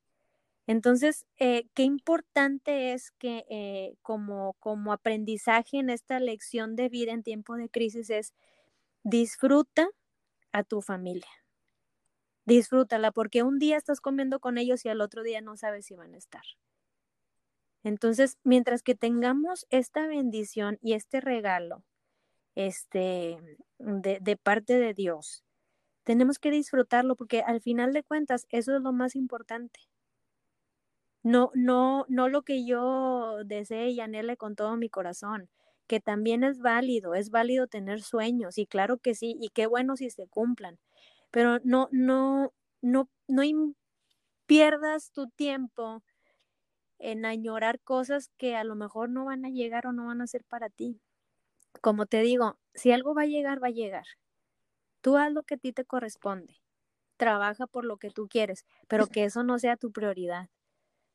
Entonces, 0.67 1.27
eh, 1.39 1.69
qué 1.75 1.83
importante 1.83 2.93
es 2.95 3.11
que 3.13 3.45
eh, 3.51 3.97
como, 4.03 4.55
como 4.61 4.93
aprendizaje 4.93 5.79
en 5.79 5.91
esta 5.91 6.21
lección 6.21 6.75
de 6.75 6.89
vida 6.89 7.13
en 7.13 7.23
tiempo 7.23 7.57
de 7.57 7.69
crisis 7.69 8.09
es 8.09 8.33
disfruta 9.03 9.89
a 10.53 10.65
tu 10.65 10.81
familia. 10.81 11.29
Disfrútala 12.47 13.13
porque 13.13 13.43
un 13.43 13.59
día 13.59 13.77
estás 13.77 14.01
comiendo 14.01 14.41
con 14.41 14.57
ellos 14.57 14.85
y 14.85 14.89
al 14.89 15.03
otro 15.03 15.23
día 15.23 15.43
no 15.43 15.57
sabes 15.57 15.87
si 15.87 15.97
van 15.97 16.15
a 16.15 16.19
estar. 16.19 16.45
Entonces, 17.83 18.39
mientras 18.45 18.83
que 18.83 18.95
tengamos 18.95 19.67
esta 19.69 20.07
bendición 20.07 20.79
y 20.81 20.95
este 20.95 21.21
regalo 21.21 21.85
este, 22.55 23.39
de, 23.79 24.19
de 24.21 24.37
parte 24.39 24.79
de 24.79 24.95
Dios, 24.95 25.45
tenemos 26.05 26.39
que 26.39 26.51
disfrutarlo 26.51 27.17
porque 27.17 27.43
al 27.43 27.61
final 27.61 27.93
de 27.93 28.03
cuentas 28.03 28.47
eso 28.51 28.75
es 28.77 28.83
lo 28.83 28.93
más 28.93 29.17
importante. 29.17 29.81
No, 31.25 31.51
no, 31.55 32.05
no 32.09 32.29
lo 32.29 32.43
que 32.43 32.67
yo 32.67 33.39
desee 33.45 33.89
y 33.91 34.01
anhele 34.01 34.37
con 34.37 34.55
todo 34.57 34.77
mi 34.77 34.91
corazón, 34.91 35.49
que 35.87 35.99
también 36.01 36.45
es 36.45 36.59
válido, 36.61 37.15
es 37.15 37.31
válido 37.31 37.67
tener 37.67 38.03
sueños 38.03 38.59
y 38.59 38.67
claro 38.67 38.99
que 38.99 39.15
sí, 39.15 39.37
y 39.41 39.49
qué 39.51 39.67
bueno 39.67 39.97
si 39.97 40.11
se 40.11 40.29
cumplan, 40.29 40.79
pero 41.31 41.61
no, 41.65 41.89
no, 41.93 42.53
no, 42.83 43.11
no 43.29 43.43
pierdas 44.47 45.13
tu 45.13 45.29
tiempo 45.29 46.03
en 46.99 47.25
añorar 47.25 47.81
cosas 47.81 48.31
que 48.39 48.57
a 48.57 48.65
lo 48.65 48.75
mejor 48.77 49.11
no 49.11 49.27
van 49.27 49.45
a 49.45 49.51
llegar 49.51 49.87
o 49.87 49.93
no 49.93 50.07
van 50.07 50.21
a 50.23 50.27
ser 50.27 50.45
para 50.45 50.71
ti. 50.71 51.01
Como 51.83 52.07
te 52.07 52.23
digo, 52.23 52.59
si 52.75 52.93
algo 52.93 53.15
va 53.15 53.23
a 53.23 53.27
llegar, 53.27 53.63
va 53.63 53.69
a 53.69 53.71
llegar. 53.71 54.07
Tú 55.03 55.17
haz 55.17 55.33
lo 55.33 55.45
que 55.45 55.55
a 55.55 55.59
ti 55.59 55.73
te 55.73 55.85
corresponde. 55.85 56.57
Trabaja 57.19 57.67
por 57.69 57.85
lo 57.85 57.99
que 57.99 58.11
tú 58.11 58.29
quieres, 58.29 58.65
pero 58.89 59.09
que 59.09 59.25
eso 59.25 59.45
no 59.45 59.59
sea 59.59 59.77
tu 59.77 59.93
prioridad. 59.93 60.51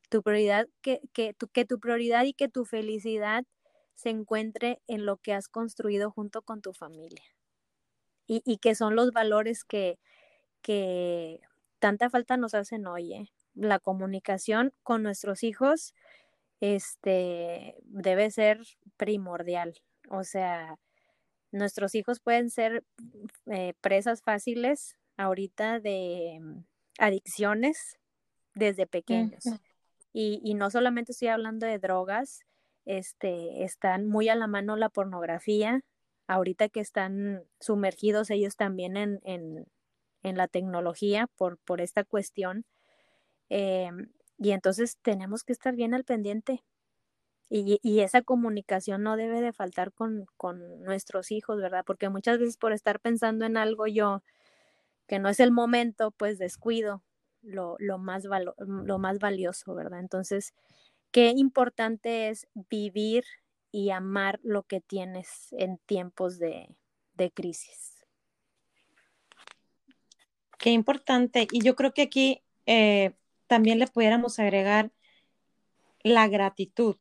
Tu 0.09 0.21
prioridad, 0.23 0.67
que, 0.81 1.01
que, 1.13 1.33
tu, 1.33 1.47
que 1.47 1.65
tu 1.65 1.79
prioridad 1.79 2.25
y 2.25 2.33
que 2.33 2.49
tu 2.49 2.65
felicidad 2.65 3.45
se 3.95 4.09
encuentre 4.09 4.81
en 4.87 5.05
lo 5.05 5.17
que 5.17 5.33
has 5.33 5.47
construido 5.47 6.11
junto 6.11 6.41
con 6.41 6.61
tu 6.61 6.73
familia. 6.73 7.23
Y, 8.27 8.41
y 8.45 8.57
que 8.57 8.75
son 8.75 8.95
los 8.95 9.11
valores 9.11 9.63
que, 9.63 9.99
que 10.61 11.41
tanta 11.79 12.09
falta 12.09 12.37
nos 12.37 12.53
hacen 12.53 12.87
hoy, 12.87 13.13
¿eh? 13.13 13.31
la 13.55 13.79
comunicación 13.79 14.73
con 14.83 15.03
nuestros 15.03 15.43
hijos 15.43 15.93
este, 16.61 17.75
debe 17.83 18.31
ser 18.31 18.61
primordial. 18.97 19.75
O 20.09 20.23
sea, 20.23 20.77
nuestros 21.51 21.95
hijos 21.95 22.19
pueden 22.19 22.49
ser 22.49 22.83
eh, 23.47 23.73
presas 23.81 24.21
fáciles 24.21 24.97
ahorita 25.17 25.79
de 25.79 26.39
mm, 26.41 26.63
adicciones 26.99 27.97
desde 28.55 28.87
pequeños. 28.87 29.43
Y, 30.19 30.41
y, 30.43 30.53
no 30.53 30.69
solamente 30.69 31.13
estoy 31.13 31.29
hablando 31.29 31.65
de 31.65 31.79
drogas, 31.79 32.41
este, 32.83 33.63
están 33.63 34.05
muy 34.05 34.27
a 34.27 34.35
la 34.35 34.47
mano 34.47 34.75
la 34.75 34.89
pornografía, 34.89 35.79
ahorita 36.27 36.67
que 36.67 36.81
están 36.81 37.45
sumergidos 37.61 38.29
ellos 38.29 38.57
también 38.57 38.97
en, 38.97 39.21
en, 39.23 40.37
la 40.37 40.49
tecnología 40.49 41.27
por, 41.37 41.57
por 41.59 41.79
esta 41.79 42.03
cuestión. 42.03 42.65
Eh, 43.49 43.91
y 44.37 44.51
entonces 44.51 44.97
tenemos 45.01 45.45
que 45.45 45.53
estar 45.53 45.73
bien 45.75 45.93
al 45.93 46.03
pendiente. 46.03 46.65
Y, 47.49 47.79
y, 47.81 48.01
esa 48.01 48.21
comunicación 48.21 49.03
no 49.03 49.15
debe 49.15 49.39
de 49.39 49.53
faltar 49.53 49.93
con, 49.93 50.25
con, 50.35 50.83
nuestros 50.83 51.31
hijos, 51.31 51.61
¿verdad? 51.61 51.85
Porque 51.85 52.09
muchas 52.09 52.39
veces 52.39 52.57
por 52.57 52.73
estar 52.73 52.99
pensando 52.99 53.45
en 53.45 53.55
algo 53.55 53.87
yo, 53.87 54.21
que 55.07 55.19
no 55.19 55.29
es 55.29 55.39
el 55.39 55.51
momento, 55.53 56.11
pues 56.11 56.39
descuido 56.39 57.03
lo, 57.41 57.75
lo 57.79 57.97
más, 57.97 58.25
lo 58.25 58.99
más 58.99 59.19
valioso, 59.19 59.73
¿verdad? 59.75 59.99
Entonces, 59.99 60.53
qué 61.11 61.33
importante 61.35 62.29
es 62.29 62.47
vivir 62.69 63.23
y 63.71 63.91
amar 63.91 64.39
lo 64.43 64.63
que 64.63 64.81
tienes 64.81 65.53
en 65.53 65.77
tiempos 65.79 66.39
de, 66.39 66.75
crisis. 67.33 68.05
Qué 70.57 70.71
importante. 70.71 71.47
Y 71.51 71.61
yo 71.61 71.75
creo 71.75 71.93
que 71.93 72.03
aquí 72.03 72.41
eh, 72.65 73.13
también 73.47 73.77
le 73.77 73.87
pudiéramos 73.87 74.39
agregar 74.39 74.91
la 76.01 76.29
gratitud, 76.29 76.95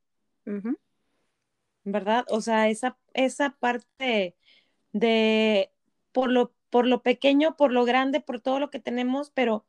¿verdad? 1.85 2.25
O 2.31 2.41
sea, 2.41 2.69
esa, 2.69 2.99
esa 3.15 3.51
parte 3.51 4.35
de 4.93 5.71
por 6.11 6.31
lo, 6.31 6.53
por 6.69 6.87
lo 6.87 7.03
pequeño, 7.03 7.57
por 7.57 7.73
lo 7.73 7.85
grande, 7.85 8.21
por 8.21 8.41
todo 8.41 8.59
lo 8.59 8.71
que 8.71 8.81
tenemos, 8.81 9.31
pero 9.31 9.65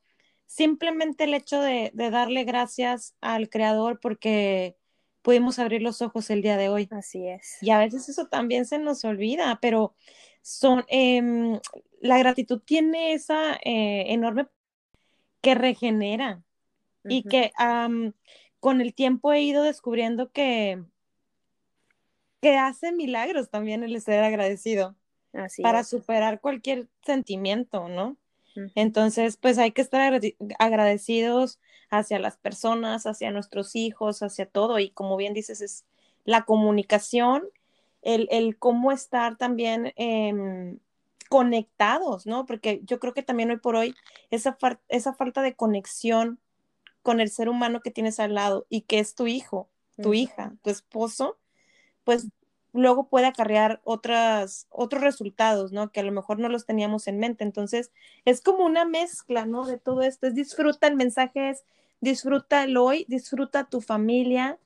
simplemente 0.49 1.25
el 1.25 1.35
hecho 1.35 1.61
de, 1.61 1.91
de 1.93 2.09
darle 2.09 2.43
gracias 2.43 3.15
al 3.21 3.49
Creador 3.49 3.99
porque 3.99 4.75
pudimos 5.21 5.59
abrir 5.59 5.83
los 5.83 6.01
ojos 6.01 6.31
el 6.31 6.41
día 6.41 6.57
de 6.57 6.69
hoy. 6.69 6.87
Así 6.89 7.27
es. 7.27 7.61
Y 7.61 7.69
a 7.69 7.77
veces 7.77 8.09
eso 8.09 8.25
también 8.25 8.65
se 8.65 8.79
nos 8.79 9.05
olvida, 9.05 9.59
pero 9.61 9.93
son, 10.41 10.85
em, 10.87 11.59
la 12.01 12.17
gratitud 12.17 12.59
tiene 12.65 13.13
esa 13.13 13.53
eh, 13.63 14.05
enorme 14.07 14.47
que 15.41 15.53
regenera 15.53 16.41
y 17.03 17.23
que 17.23 17.51
con 18.59 18.81
el 18.81 18.95
tiempo 18.95 19.31
he 19.31 19.41
ido 19.41 19.61
descubriendo 19.61 20.31
que, 20.31 20.83
que 22.41 22.57
hace 22.57 22.91
milagros 22.91 23.51
también 23.51 23.83
el 23.83 24.01
ser 24.01 24.23
agradecido 24.23 24.95
Así 25.31 25.61
para 25.61 25.83
superar 25.83 26.41
cualquier 26.41 26.89
sentimiento, 27.03 27.87
¿no? 27.87 28.17
Entonces, 28.75 29.37
pues 29.37 29.57
hay 29.57 29.71
que 29.71 29.81
estar 29.81 30.19
agradecidos 30.59 31.59
hacia 31.89 32.19
las 32.19 32.37
personas, 32.37 33.05
hacia 33.05 33.31
nuestros 33.31 33.75
hijos, 33.75 34.21
hacia 34.21 34.45
todo. 34.45 34.79
Y 34.79 34.91
como 34.91 35.17
bien 35.17 35.33
dices, 35.33 35.61
es 35.61 35.85
la 36.25 36.43
comunicación, 36.43 37.43
el, 38.01 38.27
el 38.31 38.57
cómo 38.57 38.91
estar 38.91 39.37
también 39.37 39.93
em, 39.95 40.79
conectados, 41.29 42.25
¿no? 42.25 42.45
Porque 42.45 42.81
yo 42.83 42.99
creo 42.99 43.13
que 43.13 43.23
también 43.23 43.51
hoy 43.51 43.57
por 43.57 43.75
hoy 43.75 43.95
esa, 44.31 44.57
esa 44.87 45.13
falta 45.13 45.41
de 45.41 45.55
conexión 45.55 46.39
con 47.01 47.19
el 47.19 47.29
ser 47.29 47.49
humano 47.49 47.81
que 47.81 47.91
tienes 47.91 48.19
al 48.19 48.35
lado 48.35 48.65
y 48.69 48.81
que 48.81 48.99
es 48.99 49.15
tu 49.15 49.27
hijo, 49.27 49.69
tu 50.01 50.13
hija, 50.13 50.53
tu 50.63 50.69
esposo, 50.69 51.37
pues 52.03 52.27
luego 52.73 53.07
puede 53.07 53.27
acarrear 53.27 53.81
otras, 53.83 54.67
otros 54.69 55.01
resultados, 55.01 55.71
¿no? 55.71 55.91
Que 55.91 56.01
a 56.01 56.03
lo 56.03 56.11
mejor 56.11 56.39
no 56.39 56.49
los 56.49 56.65
teníamos 56.65 57.07
en 57.07 57.19
mente. 57.19 57.43
Entonces, 57.43 57.91
es 58.25 58.41
como 58.41 58.65
una 58.65 58.85
mezcla, 58.85 59.45
¿no? 59.45 59.65
De 59.65 59.77
todo 59.77 60.01
esto. 60.01 60.27
Es 60.27 60.35
disfruta, 60.35 60.87
el 60.87 60.95
mensaje 60.95 61.49
es 61.49 61.63
disfruta 62.01 62.63
el 62.63 62.77
hoy, 62.77 63.05
disfruta 63.07 63.65
tu 63.65 63.81
familia 63.81 64.57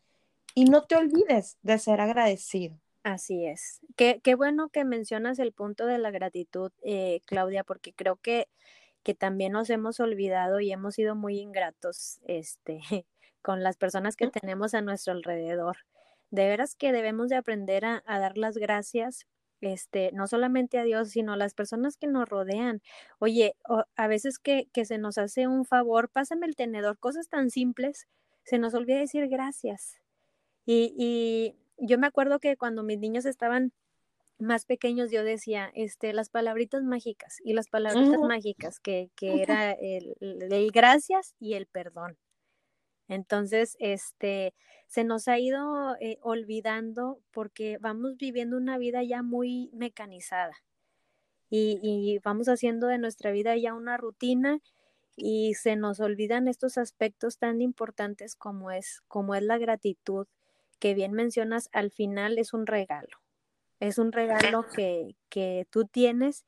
y 0.55 0.65
no 0.65 0.83
te 0.83 0.95
olvides 0.95 1.57
de 1.63 1.79
ser 1.79 2.01
agradecido. 2.01 2.77
Así 3.03 3.45
es. 3.45 3.81
Qué, 3.95 4.21
qué 4.23 4.35
bueno 4.35 4.69
que 4.69 4.85
mencionas 4.85 5.39
el 5.39 5.51
punto 5.51 5.85
de 5.85 5.97
la 5.97 6.11
gratitud, 6.11 6.71
eh, 6.83 7.21
Claudia, 7.25 7.63
porque 7.63 7.93
creo 7.93 8.15
que, 8.17 8.47
que 9.03 9.13
también 9.13 9.51
nos 9.51 9.69
hemos 9.69 9.99
olvidado 9.99 10.59
y 10.59 10.71
hemos 10.71 10.95
sido 10.95 11.15
muy 11.15 11.39
ingratos 11.39 12.19
este, 12.25 12.81
con 13.41 13.61
las 13.63 13.75
personas 13.77 14.15
que 14.15 14.29
tenemos 14.29 14.73
a 14.73 14.81
nuestro 14.81 15.13
alrededor 15.13 15.77
de 16.33 16.47
veras 16.47 16.73
que 16.75 16.91
debemos 16.91 17.29
de 17.29 17.35
aprender 17.35 17.85
a, 17.85 18.01
dar 18.07 18.39
las 18.39 18.57
gracias 18.57 19.27
este, 19.61 20.11
no 20.13 20.27
solamente 20.27 20.79
a 20.79 20.83
Dios, 20.83 21.11
sino 21.11 21.33
a 21.33 21.37
las 21.37 21.53
personas 21.53 21.95
que 21.95 22.07
nos 22.07 22.27
rodean. 22.27 22.81
Oye, 23.19 23.55
a 23.95 24.07
veces 24.07 24.39
que, 24.39 24.67
se 24.83 24.97
nos 24.97 25.19
hace 25.19 25.47
un 25.47 25.63
favor, 25.63 26.09
pásame 26.09 26.47
el 26.47 26.55
tenedor, 26.55 26.97
cosas 26.97 27.29
tan 27.29 27.51
simples, 27.51 28.07
se 28.45 28.57
nos 28.57 28.73
olvida 28.73 28.97
decir 28.97 29.27
gracias. 29.29 30.01
Y, 30.65 30.95
y 30.97 31.55
yo 31.77 31.99
me 31.99 32.07
acuerdo 32.07 32.39
que 32.39 32.57
cuando 32.57 32.81
mis 32.81 32.97
niños 32.97 33.25
estaban 33.25 33.71
más 34.39 34.65
pequeños, 34.65 35.11
yo 35.11 35.23
decía, 35.23 35.71
este, 35.75 36.13
las 36.13 36.29
palabritas 36.29 36.83
mágicas 36.83 37.37
y 37.45 37.53
las 37.53 37.69
palabritas 37.69 38.19
mágicas, 38.19 38.79
que, 38.79 39.11
que 39.15 39.43
era 39.43 39.71
el, 39.71 40.15
el 40.19 40.71
gracias 40.71 41.35
y 41.39 41.53
el 41.53 41.67
perdón. 41.67 42.17
Entonces, 43.07 43.75
este, 43.79 44.53
se 44.87 45.03
nos 45.03 45.27
ha 45.27 45.39
ido 45.39 45.95
eh, 45.99 46.17
olvidando 46.21 47.19
porque 47.31 47.77
vamos 47.79 48.17
viviendo 48.17 48.57
una 48.57 48.77
vida 48.77 49.03
ya 49.03 49.21
muy 49.21 49.69
mecanizada 49.73 50.53
y, 51.55 52.19
vamos 52.23 52.49
haciendo 52.49 52.87
de 52.87 52.97
nuestra 52.97 53.31
vida 53.31 53.55
ya 53.55 53.75
una 53.75 53.95
rutina 53.97 54.59
y 55.15 55.53
se 55.53 55.75
nos 55.75 55.99
olvidan 55.99 56.47
estos 56.47 56.79
aspectos 56.79 57.37
tan 57.37 57.61
importantes 57.61 58.35
como 58.35 58.71
es, 58.71 59.01
como 59.07 59.35
es 59.35 59.43
la 59.43 59.59
gratitud, 59.59 60.25
que 60.79 60.95
bien 60.95 61.13
mencionas, 61.13 61.69
al 61.71 61.91
final 61.91 62.39
es 62.39 62.53
un 62.53 62.65
regalo. 62.65 63.19
Es 63.79 63.99
un 63.99 64.11
regalo 64.11 64.65
que, 64.75 65.15
que 65.29 65.67
tú 65.69 65.85
tienes 65.85 66.43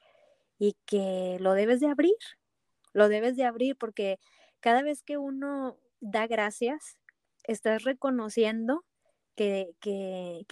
y 0.57 0.75
que 0.87 1.37
lo 1.39 1.53
debes 1.53 1.79
de 1.81 1.87
abrir. 1.87 2.15
Lo 2.91 3.07
debes 3.07 3.35
de 3.35 3.43
abrir 3.43 3.75
porque 3.75 4.19
cada 4.59 4.81
vez 4.81 5.03
que 5.03 5.19
uno 5.19 5.77
da 5.99 6.27
gracias, 6.27 6.97
estás 7.43 7.83
reconociendo 7.83 8.83
que, 9.35 9.75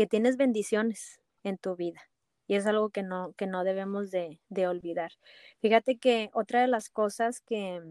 tienes 0.09 0.37
bendiciones 0.37 1.21
en 1.43 1.57
tu 1.57 1.75
vida. 1.75 2.01
Y 2.47 2.55
es 2.55 2.65
algo 2.67 2.89
que 2.89 3.03
no, 3.03 3.33
que 3.33 3.47
no 3.47 3.63
debemos 3.63 4.11
de, 4.11 4.39
olvidar. 4.67 5.11
Fíjate 5.59 5.97
que 5.97 6.29
otra 6.33 6.61
de 6.61 6.67
las 6.67 6.89
cosas 6.89 7.39
que, 7.41 7.81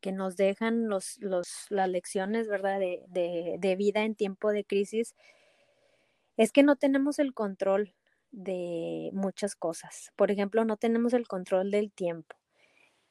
que 0.00 0.12
nos 0.12 0.36
dejan 0.36 0.88
los, 0.88 1.18
las 1.20 1.88
lecciones, 1.88 2.48
¿verdad?, 2.48 2.78
de, 2.78 3.56
de, 3.58 3.76
vida 3.76 4.04
en 4.04 4.14
tiempo 4.14 4.52
de 4.52 4.64
crisis, 4.64 5.14
es 6.36 6.52
que 6.52 6.62
no 6.62 6.76
tenemos 6.76 7.18
el 7.18 7.34
control 7.34 7.94
de 8.30 9.10
muchas 9.12 9.56
cosas. 9.56 10.12
Por 10.16 10.30
ejemplo, 10.30 10.64
no 10.64 10.76
tenemos 10.76 11.12
el 11.14 11.26
control 11.26 11.70
del 11.70 11.90
tiempo. 11.90 12.36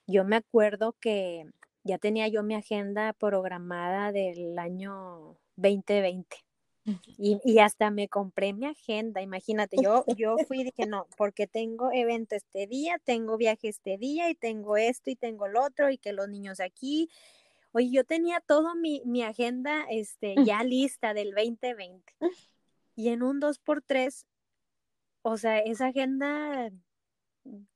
Yo 0.06 0.24
me 0.24 0.38
acuerdo 0.38 0.96
que 1.02 1.46
ya 1.88 1.98
tenía 1.98 2.28
yo 2.28 2.44
mi 2.44 2.54
agenda 2.54 3.14
programada 3.14 4.12
del 4.12 4.60
año 4.60 5.38
2020. 5.56 6.38
Y, 7.18 7.42
y, 7.44 7.60
hasta 7.60 7.92
me 7.92 8.08
compré 8.08 8.54
mi 8.54 8.66
agenda, 8.66 9.22
imagínate, 9.22 9.76
yo, 9.82 10.06
yo 10.18 10.38
fui 10.48 10.62
y 10.62 10.64
dije, 10.64 10.86
no, 10.86 11.06
porque 11.18 11.46
tengo 11.46 11.92
evento 11.92 12.36
este 12.36 12.66
día, 12.66 12.98
tengo 13.04 13.36
viaje 13.36 13.68
este 13.68 13.98
día 13.98 14.30
y 14.30 14.36
tengo 14.36 14.78
esto 14.78 15.10
y 15.10 15.18
tengo 15.18 15.50
lo 15.50 15.66
otro 15.66 15.90
y 15.90 15.98
que 15.98 16.14
los 16.14 16.30
niños 16.30 16.62
aquí. 16.62 17.10
Oye, 17.74 17.90
yo 17.92 18.06
tenía 18.06 18.40
todo 18.40 18.74
mi, 18.76 19.02
mi 19.04 19.22
agenda 19.24 19.86
este, 19.90 20.36
ya 20.46 20.64
lista 20.64 21.14
del 21.14 21.32
2020. 21.32 22.14
Y 22.96 23.10
en 23.10 23.22
un 23.22 23.42
2x3, 23.42 24.26
o 25.24 25.38
sea, 25.38 25.60
esa 25.60 25.88
agenda 25.88 26.72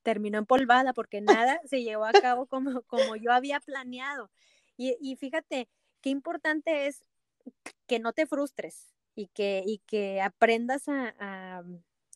terminó 0.04 0.38
empolvada 0.38 0.94
porque 0.94 1.22
nada 1.22 1.60
se 1.66 1.84
llevó 1.84 2.06
a 2.06 2.12
cabo 2.12 2.46
como, 2.48 2.82
como 2.84 3.16
yo 3.16 3.32
había 3.32 3.60
planeado. 3.60 4.30
Y, 4.78 5.16
fíjate, 5.18 5.70
qué 6.02 6.10
importante 6.10 6.88
es 6.88 7.04
que 7.86 8.00
no 8.00 8.14
te 8.14 8.26
frustres 8.26 8.96
y 9.14 9.28
que, 9.28 9.62
y 9.64 9.78
que 9.86 10.22
aprendas 10.22 10.88
a, 10.88 11.64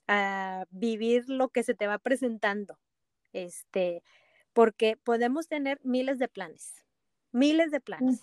a, 0.08 0.66
vivir 0.72 1.30
lo 1.30 1.50
que 1.50 1.62
se 1.62 1.76
te 1.76 1.86
va 1.86 2.00
presentando. 2.00 2.80
Este, 3.34 4.02
porque 4.54 4.98
podemos 4.98 5.48
tener 5.48 5.80
miles 5.84 6.18
de 6.18 6.28
planes, 6.28 6.84
miles 7.32 7.70
de 7.70 7.82
planes. 7.82 8.22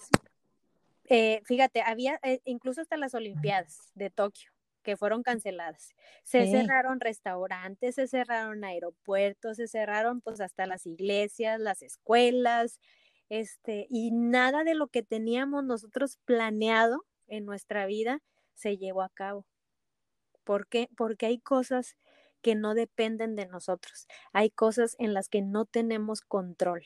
Eh, 1.05 1.43
fíjate, 1.45 1.83
había 1.83 2.18
eh, 2.22 2.41
incluso 2.45 2.80
hasta 2.80 2.97
las 2.97 3.14
Olimpiadas 3.14 3.93
de 3.95 4.11
Tokio 4.11 4.51
que 4.83 4.97
fueron 4.97 5.22
canceladas. 5.22 5.95
Se 6.24 6.47
cerraron 6.47 7.01
restaurantes, 7.01 7.95
se 7.97 8.07
cerraron 8.09 8.64
aeropuertos, 8.64 9.57
se 9.57 9.68
cerraron 9.68 10.20
pues 10.20 10.41
hasta 10.41 10.66
las 10.66 10.87
iglesias, 10.87 11.61
las 11.61 11.83
escuelas, 11.83 12.80
este, 13.28 13.87
y 13.89 14.11
nada 14.12 14.64
de 14.64 14.74
lo 14.74 14.89
que 14.89 15.03
teníamos 15.03 15.64
nosotros 15.64 16.18
planeado 16.24 17.05
en 17.28 17.47
nuestra 17.47 17.87
vida 17.87 18.20
se 18.55 18.76
llevó 18.76 19.03
a 19.03 19.09
cabo. 19.09 19.47
¿Por 20.45 20.66
qué? 20.68 20.89
Porque 20.97 21.26
hay 21.26 21.39
cosas 21.39 21.97
que 22.43 22.55
no 22.55 22.74
dependen 22.74 23.37
de 23.37 23.47
nosotros. 23.47 24.07
Hay 24.33 24.51
cosas 24.51 24.97
en 24.99 25.14
las 25.14 25.28
que 25.28 25.43
no 25.43 25.64
tenemos 25.64 26.20
control. 26.20 26.85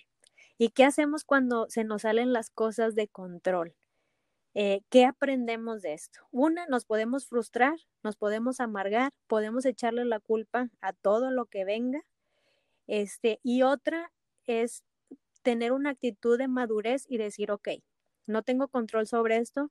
¿Y 0.59 0.71
qué 0.71 0.85
hacemos 0.85 1.25
cuando 1.25 1.67
se 1.71 1.85
nos 1.85 2.03
salen 2.03 2.33
las 2.33 2.51
cosas 2.51 2.95
de 2.95 3.09
control? 3.09 3.75
Eh, 4.59 4.81
¿Qué 4.89 5.05
aprendemos 5.05 5.83
de 5.83 5.93
esto? 5.93 6.21
Una, 6.31 6.65
nos 6.65 6.87
podemos 6.87 7.27
frustrar, 7.27 7.77
nos 8.03 8.17
podemos 8.17 8.59
amargar, 8.59 9.13
podemos 9.27 9.67
echarle 9.67 10.07
la 10.07 10.19
culpa 10.19 10.71
a 10.81 10.95
todo 10.95 11.31
lo 11.31 11.45
que 11.45 11.67
venga. 11.67 12.03
Este, 12.87 13.39
y 13.43 13.65
otra 13.65 14.15
es 14.47 14.83
tener 15.43 15.73
una 15.73 15.91
actitud 15.91 16.39
de 16.39 16.49
madurez 16.49 17.05
y 17.07 17.19
decir, 17.19 17.51
ok, 17.51 17.69
no 18.27 18.45
tengo 18.45 18.69
control 18.69 19.07
sobre 19.07 19.37
esto, 19.37 19.71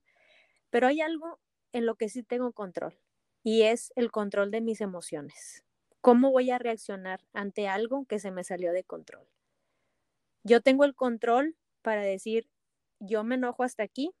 pero 0.70 0.86
hay 0.86 1.00
algo 1.00 1.40
en 1.72 1.84
lo 1.84 1.96
que 1.96 2.08
sí 2.08 2.22
tengo 2.22 2.52
control 2.52 2.96
y 3.42 3.62
es 3.62 3.92
el 3.96 4.12
control 4.12 4.52
de 4.52 4.60
mis 4.60 4.80
emociones. 4.80 5.64
¿Cómo 6.00 6.30
voy 6.30 6.52
a 6.52 6.60
reaccionar 6.60 7.26
ante 7.32 7.66
algo 7.66 8.04
que 8.04 8.20
se 8.20 8.30
me 8.30 8.44
salió 8.44 8.70
de 8.72 8.84
control? 8.84 9.26
Yo 10.44 10.60
tengo 10.60 10.84
el 10.84 10.94
control 10.94 11.56
para 11.82 12.02
decir, 12.02 12.48
yo 13.00 13.24
me 13.24 13.34
enojo 13.34 13.64
hasta 13.64 13.82
aquí, 13.82 14.14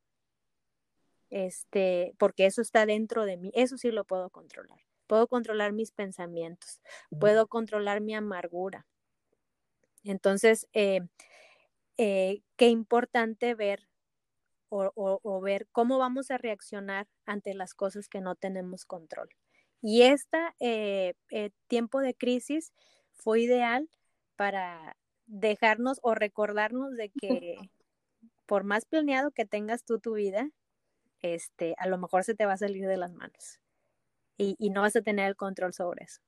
este, 1.36 2.14
porque 2.16 2.46
eso 2.46 2.62
está 2.62 2.86
dentro 2.86 3.26
de 3.26 3.36
mí, 3.36 3.50
eso 3.54 3.76
sí 3.76 3.90
lo 3.90 4.04
puedo 4.04 4.30
controlar. 4.30 4.80
Puedo 5.06 5.28
controlar 5.28 5.72
mis 5.72 5.92
pensamientos, 5.92 6.80
puedo 7.20 7.46
controlar 7.46 8.00
mi 8.00 8.14
amargura. 8.14 8.86
Entonces, 10.02 10.66
eh, 10.72 11.02
eh, 11.98 12.40
qué 12.56 12.68
importante 12.68 13.54
ver 13.54 13.86
o, 14.70 15.40
ver 15.42 15.68
cómo 15.72 15.98
vamos 15.98 16.30
a 16.30 16.38
reaccionar 16.38 17.06
ante 17.26 17.52
las 17.52 17.74
cosas 17.74 18.08
que 18.08 18.22
no 18.22 18.34
tenemos 18.34 18.86
control. 18.86 19.28
Y 19.82 20.02
este 20.02 21.14
tiempo 21.68 22.00
de 22.00 22.14
crisis 22.14 22.72
fue 23.12 23.42
ideal 23.42 23.90
para 24.36 24.96
dejarnos 25.26 26.00
o 26.02 26.14
recordarnos 26.14 26.96
de 26.96 27.10
que 27.10 27.58
por 28.46 28.64
más 28.64 28.86
planeado 28.86 29.30
que 29.32 29.44
tengas 29.44 29.84
tú 29.84 29.98
tu 29.98 30.14
vida, 30.14 30.50
este, 31.22 31.74
a 31.78 31.86
lo 31.86 31.98
mejor 31.98 32.24
se 32.24 32.34
te 32.34 32.46
va 32.46 32.54
a 32.54 32.58
salir 32.58 32.86
de 32.86 32.96
las 32.96 33.12
manos 33.12 33.60
y, 34.36 34.56
y 34.58 34.70
no 34.70 34.82
vas 34.82 34.96
a 34.96 35.02
tener 35.02 35.28
el 35.28 35.36
control 35.36 35.72
sobre 35.72 36.04
eso. 36.04 36.20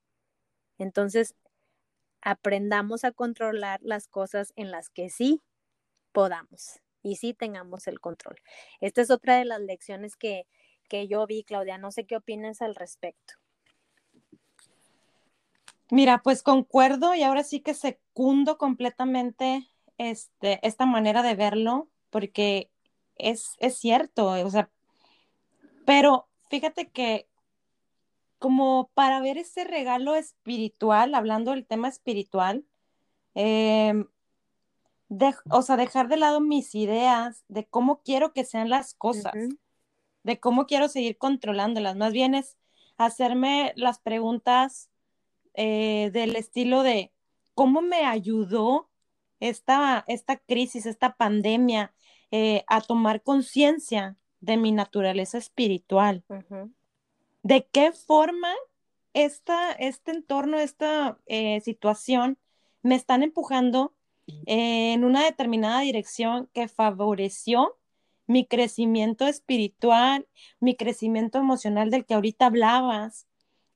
Entonces, 0.79 1.35
aprendamos 2.21 3.05
a 3.05 3.13
controlar 3.13 3.81
las 3.83 4.09
cosas 4.09 4.53
en 4.57 4.71
las 4.71 4.91
que 4.91 5.11
sí 5.11 5.43
podamos 6.13 6.81
y 7.03 7.17
sí 7.17 7.35
tengamos 7.35 7.87
el 7.87 8.01
control. 8.01 8.37
Esta 8.81 9.01
es 9.01 9.11
otra 9.11 9.37
de 9.37 9.45
las 9.45 9.61
lecciones 9.61 10.17
que, 10.17 10.47
yo 11.09 11.27
vi, 11.27 11.45
Claudia. 11.45 11.79
No 11.79 11.93
sé 11.93 12.07
qué 12.07 12.17
opinas 12.17 12.63
al 12.63 12.75
respecto. 12.75 13.35
Mira, 15.91 16.23
pues 16.23 16.43
concuerdo 16.43 17.15
y 17.15 17.23
ahora 17.23 17.45
sí 17.45 17.61
que 17.61 17.75
secundo 17.75 18.59
completamente 18.59 19.69
este, 19.97 20.59
esta 20.67 20.87
manera 20.87 21.23
de 21.23 21.35
verlo, 21.35 21.89
porque 22.11 22.71
es, 23.17 23.55
es 23.59 23.79
cierto, 23.79 24.27
o 24.27 24.51
sea, 24.51 24.71
pero 25.89 26.29
fíjate 26.51 26.91
que 26.91 27.31
como 28.39 28.91
para 28.93 29.23
ver 29.23 29.39
ese 29.39 29.65
regalo 29.65 30.17
espiritual, 30.17 31.15
hablando 31.15 31.53
del 31.53 31.67
tema 31.67 31.89
espiritual, 31.89 32.67
eh, 33.35 34.05
o 35.51 35.63
sea, 35.63 35.79
dejar 35.79 36.09
de 36.09 36.19
lado 36.19 36.43
mis 36.43 36.75
ideas 36.75 37.43
de 37.49 37.65
cómo 37.65 38.03
quiero 38.03 38.35
que 38.35 38.45
sean 38.45 38.69
las 38.69 38.93
cosas, 38.93 39.33
de 40.25 40.39
cómo 40.39 40.67
quiero 40.67 40.89
seguir 40.89 41.17
controlándolas. 41.17 41.97
Más 41.97 42.13
bien 42.13 42.35
es 42.35 42.59
hacerme 42.99 43.73
las 43.75 43.99
preguntas 43.99 44.91
eh, 45.55 46.11
del 46.13 46.37
estilo 46.37 46.83
de 46.83 47.15
cómo 47.55 47.81
me 47.81 48.05
ayudó 48.05 48.91
esta, 49.41 50.05
esta 50.07 50.37
crisis, 50.37 50.85
esta 50.85 51.17
pandemia 51.17 51.95
eh, 52.31 52.63
a 52.67 52.83
tomar 52.83 53.23
conciencia 53.23 54.19
de 54.41 54.57
mi 54.57 54.73
naturaleza 54.73 55.39
espiritual. 55.39 56.25
¿De 57.43 57.67
qué 57.73 57.93
forma 57.93 58.53
esta, 59.15 59.73
este 59.73 60.13
entorno, 60.13 60.59
esta 60.59 61.19
eh, 61.27 61.61
situación 61.61 62.39
me 62.83 62.95
están 62.95 63.23
empujando 63.23 63.95
en 64.45 65.05
una 65.05 65.25
determinada 65.25 65.81
dirección 65.81 66.51
que 66.53 66.69
favoreció 66.69 67.79
mi 68.27 68.47
crecimiento 68.47 69.27
espiritual, 69.27 70.29
mi 70.61 70.77
crecimiento 70.77 71.39
emocional 71.39 71.91
del 71.91 72.05
que 72.05 72.15
ahorita 72.15 72.47
hablabas. 72.47 73.27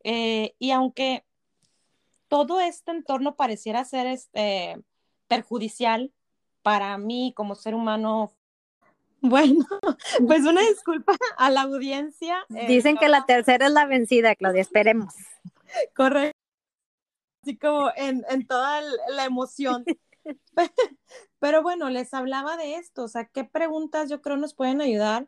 Eh, 0.05 0.55
y 0.59 0.73
aunque 0.73 1.25
todo 2.29 2.61
este 2.61 2.91
entorno 2.91 3.35
pareciera 3.35 3.85
ser 3.85 4.07
este, 4.07 4.77
perjudicial 5.27 6.13
para 6.61 6.99
mí 6.99 7.33
como 7.35 7.55
ser 7.55 7.75
humano, 7.75 8.33
bueno, 9.23 9.65
pues 10.27 10.45
una 10.45 10.61
disculpa 10.63 11.17
a 11.39 11.49
la 11.51 11.63
audiencia. 11.63 12.45
Eh, 12.55 12.67
Dicen 12.67 12.97
que 12.99 13.09
la 13.09 13.25
tercera 13.25 13.67
es 13.67 13.73
la 13.73 13.87
vencida, 13.87 14.35
Claudia, 14.35 14.61
esperemos. 14.61 15.15
Correcto. 15.95 16.37
Así 17.43 17.57
como 17.57 17.91
en, 17.97 18.25
en 18.29 18.47
toda 18.47 18.81
la 19.09 19.25
emoción. 19.25 19.85
Pero 21.39 21.63
bueno, 21.63 21.89
les 21.89 22.13
hablaba 22.15 22.57
de 22.57 22.77
esto, 22.77 23.05
o 23.05 23.09
sea, 23.09 23.25
¿qué 23.25 23.43
preguntas 23.45 24.09
yo 24.09 24.23
creo 24.23 24.37
nos 24.37 24.55
pueden 24.55 24.81
ayudar 24.81 25.27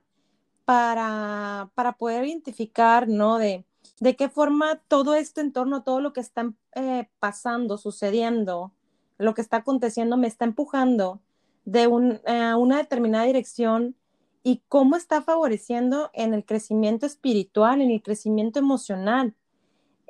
para, 0.65 1.71
para 1.75 1.93
poder 1.93 2.25
identificar, 2.25 3.09
¿no? 3.09 3.39
De, 3.39 3.65
de 3.99 4.17
qué 4.17 4.29
forma 4.29 4.81
todo 4.87 5.15
este 5.15 5.41
entorno, 5.41 5.83
todo 5.83 6.01
lo 6.01 6.13
que 6.13 6.21
está 6.21 6.53
eh, 6.75 7.09
pasando, 7.19 7.79
sucediendo, 7.79 8.73
lo 9.19 9.35
que 9.35 9.41
está 9.41 9.59
aconteciendo, 9.59 10.17
me 10.17 10.29
está 10.29 10.45
empujando 10.45 11.21
de 11.65 11.83
eh, 11.83 12.55
una 12.55 12.79
determinada 12.79 13.25
dirección 13.25 13.97
y 14.43 14.63
cómo 14.69 14.97
está 14.97 15.23
favoreciendo 15.23 16.11
en 16.13 16.35
el 16.35 16.45
crecimiento 16.45 17.07
espiritual, 17.07 17.81
en 17.81 17.91
el 17.91 18.03
crecimiento 18.03 18.59
emocional. 18.59 19.35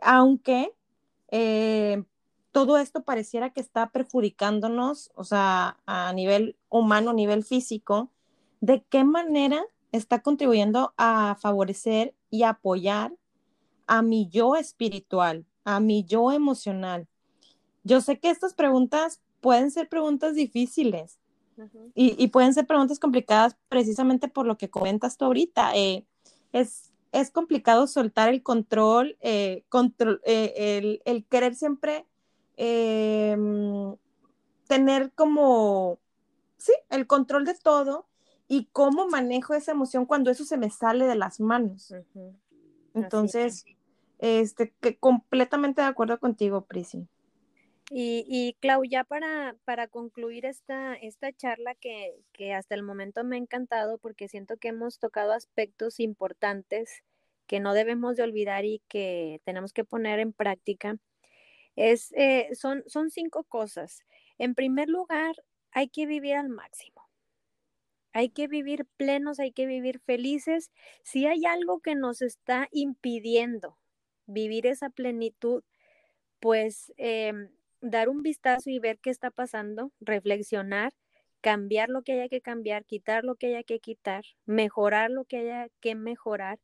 Aunque 0.02 0.74
eh, 1.30 2.02
todo 2.50 2.78
esto 2.78 3.04
pareciera 3.04 3.50
que 3.50 3.60
está 3.60 3.90
perjudicándonos, 3.90 5.12
o 5.14 5.24
sea, 5.24 5.78
a 5.86 6.12
nivel 6.12 6.56
humano, 6.68 7.10
a 7.10 7.14
nivel 7.14 7.44
físico, 7.44 8.10
¿de 8.60 8.84
qué 8.88 9.04
manera 9.04 9.64
está 9.92 10.20
contribuyendo 10.20 10.92
a 10.96 11.36
favorecer 11.40 12.14
y 12.30 12.42
apoyar 12.42 13.14
a 13.86 14.02
mi 14.02 14.28
yo 14.28 14.56
espiritual, 14.56 15.46
a 15.64 15.78
mi 15.78 16.04
yo 16.04 16.32
emocional? 16.32 17.06
Yo 17.84 18.00
sé 18.00 18.18
que 18.18 18.30
estas 18.30 18.54
preguntas 18.54 19.20
pueden 19.40 19.70
ser 19.70 19.88
preguntas 19.88 20.34
difíciles 20.34 21.20
y, 21.94 22.28
pueden 22.28 22.54
ser 22.54 22.66
preguntas 22.66 22.98
complicadas 22.98 23.56
precisamente 23.68 24.28
por 24.28 24.46
lo 24.46 24.56
que 24.56 24.70
comentas 24.70 25.16
tú 25.16 25.26
ahorita. 25.26 25.74
Eh, 25.74 26.06
es, 26.52 26.92
es 27.12 27.30
complicado 27.30 27.86
soltar 27.86 28.28
el 28.28 28.42
control, 28.42 29.16
eh, 29.20 29.64
control 29.68 30.20
eh, 30.24 30.78
el, 30.78 31.02
el, 31.04 31.24
querer 31.26 31.54
siempre 31.54 32.06
Em, 32.56 33.96
tener 34.68 35.12
como, 35.12 35.98
sí, 36.56 36.72
el 36.90 37.06
control 37.06 37.44
de 37.44 37.54
todo 37.54 38.06
y 38.46 38.68
cómo 38.72 39.08
manejo 39.08 39.54
esa 39.54 39.72
emoción 39.72 40.06
cuando 40.06 40.30
eso 40.30 40.44
se 40.44 40.56
me 40.56 40.70
sale 40.70 41.06
de 41.06 41.16
las 41.16 41.40
manos. 41.40 41.92
Entonces, 42.94 43.64
este, 44.18 44.72
que 44.80 44.96
completamente 44.96 45.82
de 45.82 45.88
acuerdo 45.88 46.18
contigo, 46.20 46.64
Prisi. 46.64 47.08
Y, 47.90 48.24
y 48.26 48.54
Clau, 48.60 48.82
ya 48.84 49.04
para, 49.04 49.56
para 49.64 49.88
concluir 49.88 50.46
esta, 50.46 50.94
esta 50.94 51.32
charla 51.32 51.74
que, 51.74 52.14
que, 52.32 52.54
hasta 52.54 52.74
el 52.74 52.82
momento 52.82 53.24
me 53.24 53.36
ha 53.36 53.38
encantado 53.38 53.98
porque 53.98 54.28
siento 54.28 54.56
que 54.56 54.68
hemos 54.68 54.98
tocado 54.98 55.32
aspectos 55.32 56.00
importantes 56.00 57.02
que 57.46 57.60
no 57.60 57.74
debemos 57.74 58.16
de 58.16 58.22
olvidar 58.22 58.64
y 58.64 58.80
que 58.88 59.40
tenemos 59.44 59.72
que 59.72 59.84
poner 59.84 60.18
en 60.18 60.32
práctica. 60.32 60.96
Es, 61.76 62.12
eh, 62.12 62.48
son, 62.54 62.84
son 62.86 63.10
cinco 63.10 63.44
cosas. 63.44 64.02
En 64.38 64.54
primer 64.54 64.88
lugar, 64.88 65.34
hay 65.72 65.88
que 65.88 66.06
vivir 66.06 66.36
al 66.36 66.48
máximo. 66.48 67.02
Hay 68.12 68.30
que 68.30 68.46
vivir 68.48 68.86
plenos, 68.96 69.40
hay 69.40 69.52
que 69.52 69.66
vivir 69.66 70.00
felices. 70.00 70.70
Si 71.02 71.26
hay 71.26 71.44
algo 71.46 71.80
que 71.80 71.96
nos 71.96 72.22
está 72.22 72.68
impidiendo 72.70 73.76
vivir 74.26 74.66
esa 74.66 74.88
plenitud, 74.88 75.64
pues 76.40 76.92
em, 76.96 77.50
dar 77.84 78.08
un 78.08 78.22
vistazo 78.22 78.70
y 78.70 78.78
ver 78.78 78.98
qué 78.98 79.10
está 79.10 79.30
pasando, 79.30 79.92
reflexionar, 80.00 80.92
cambiar 81.40 81.90
lo 81.90 82.02
que 82.02 82.12
haya 82.12 82.28
que 82.28 82.40
cambiar, 82.40 82.84
quitar 82.84 83.24
lo 83.24 83.36
que 83.36 83.48
haya 83.48 83.62
que 83.62 83.78
quitar, 83.78 84.24
mejorar 84.46 85.10
lo 85.10 85.24
que 85.26 85.38
haya 85.38 85.68
que 85.80 85.94
mejorar, 85.94 86.58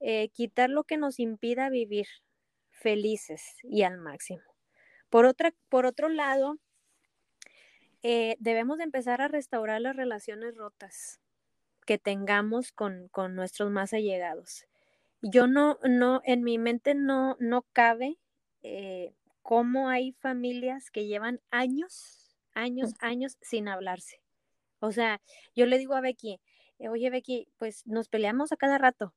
eh, 0.00 0.28
quitar 0.28 0.70
lo 0.70 0.84
que 0.84 0.96
nos 0.96 1.18
impida 1.18 1.68
vivir, 1.70 2.06
felices 2.70 3.56
y 3.64 3.82
al 3.82 3.98
máximo. 3.98 4.42
Por, 5.10 5.26
otra, 5.26 5.52
por 5.68 5.84
otro 5.86 6.08
lado, 6.08 6.58
eh, 8.02 8.36
debemos 8.38 8.78
de 8.78 8.84
empezar 8.84 9.20
a 9.20 9.28
restaurar 9.28 9.80
las 9.80 9.96
relaciones 9.96 10.54
rotas 10.54 11.20
que 11.84 11.98
tengamos 11.98 12.70
con, 12.70 13.08
con, 13.08 13.34
nuestros 13.34 13.70
más 13.70 13.92
allegados. 13.92 14.66
Yo 15.22 15.46
no, 15.46 15.78
no, 15.82 16.20
en 16.24 16.42
mi 16.42 16.58
mente 16.58 16.94
no, 16.94 17.36
no 17.40 17.62
cabe 17.72 18.18
eh, 18.62 19.14
cómo 19.44 19.90
hay 19.90 20.12
familias 20.12 20.90
que 20.90 21.06
llevan 21.06 21.38
años, 21.50 22.34
años, 22.54 22.94
años 22.98 23.36
sin 23.42 23.68
hablarse. 23.68 24.22
O 24.80 24.90
sea, 24.90 25.20
yo 25.54 25.66
le 25.66 25.76
digo 25.76 25.94
a 25.94 26.00
Becky, 26.00 26.40
eh, 26.78 26.88
oye 26.88 27.10
Becky, 27.10 27.46
pues 27.58 27.86
nos 27.86 28.08
peleamos 28.08 28.52
a 28.52 28.56
cada 28.56 28.78
rato, 28.78 29.14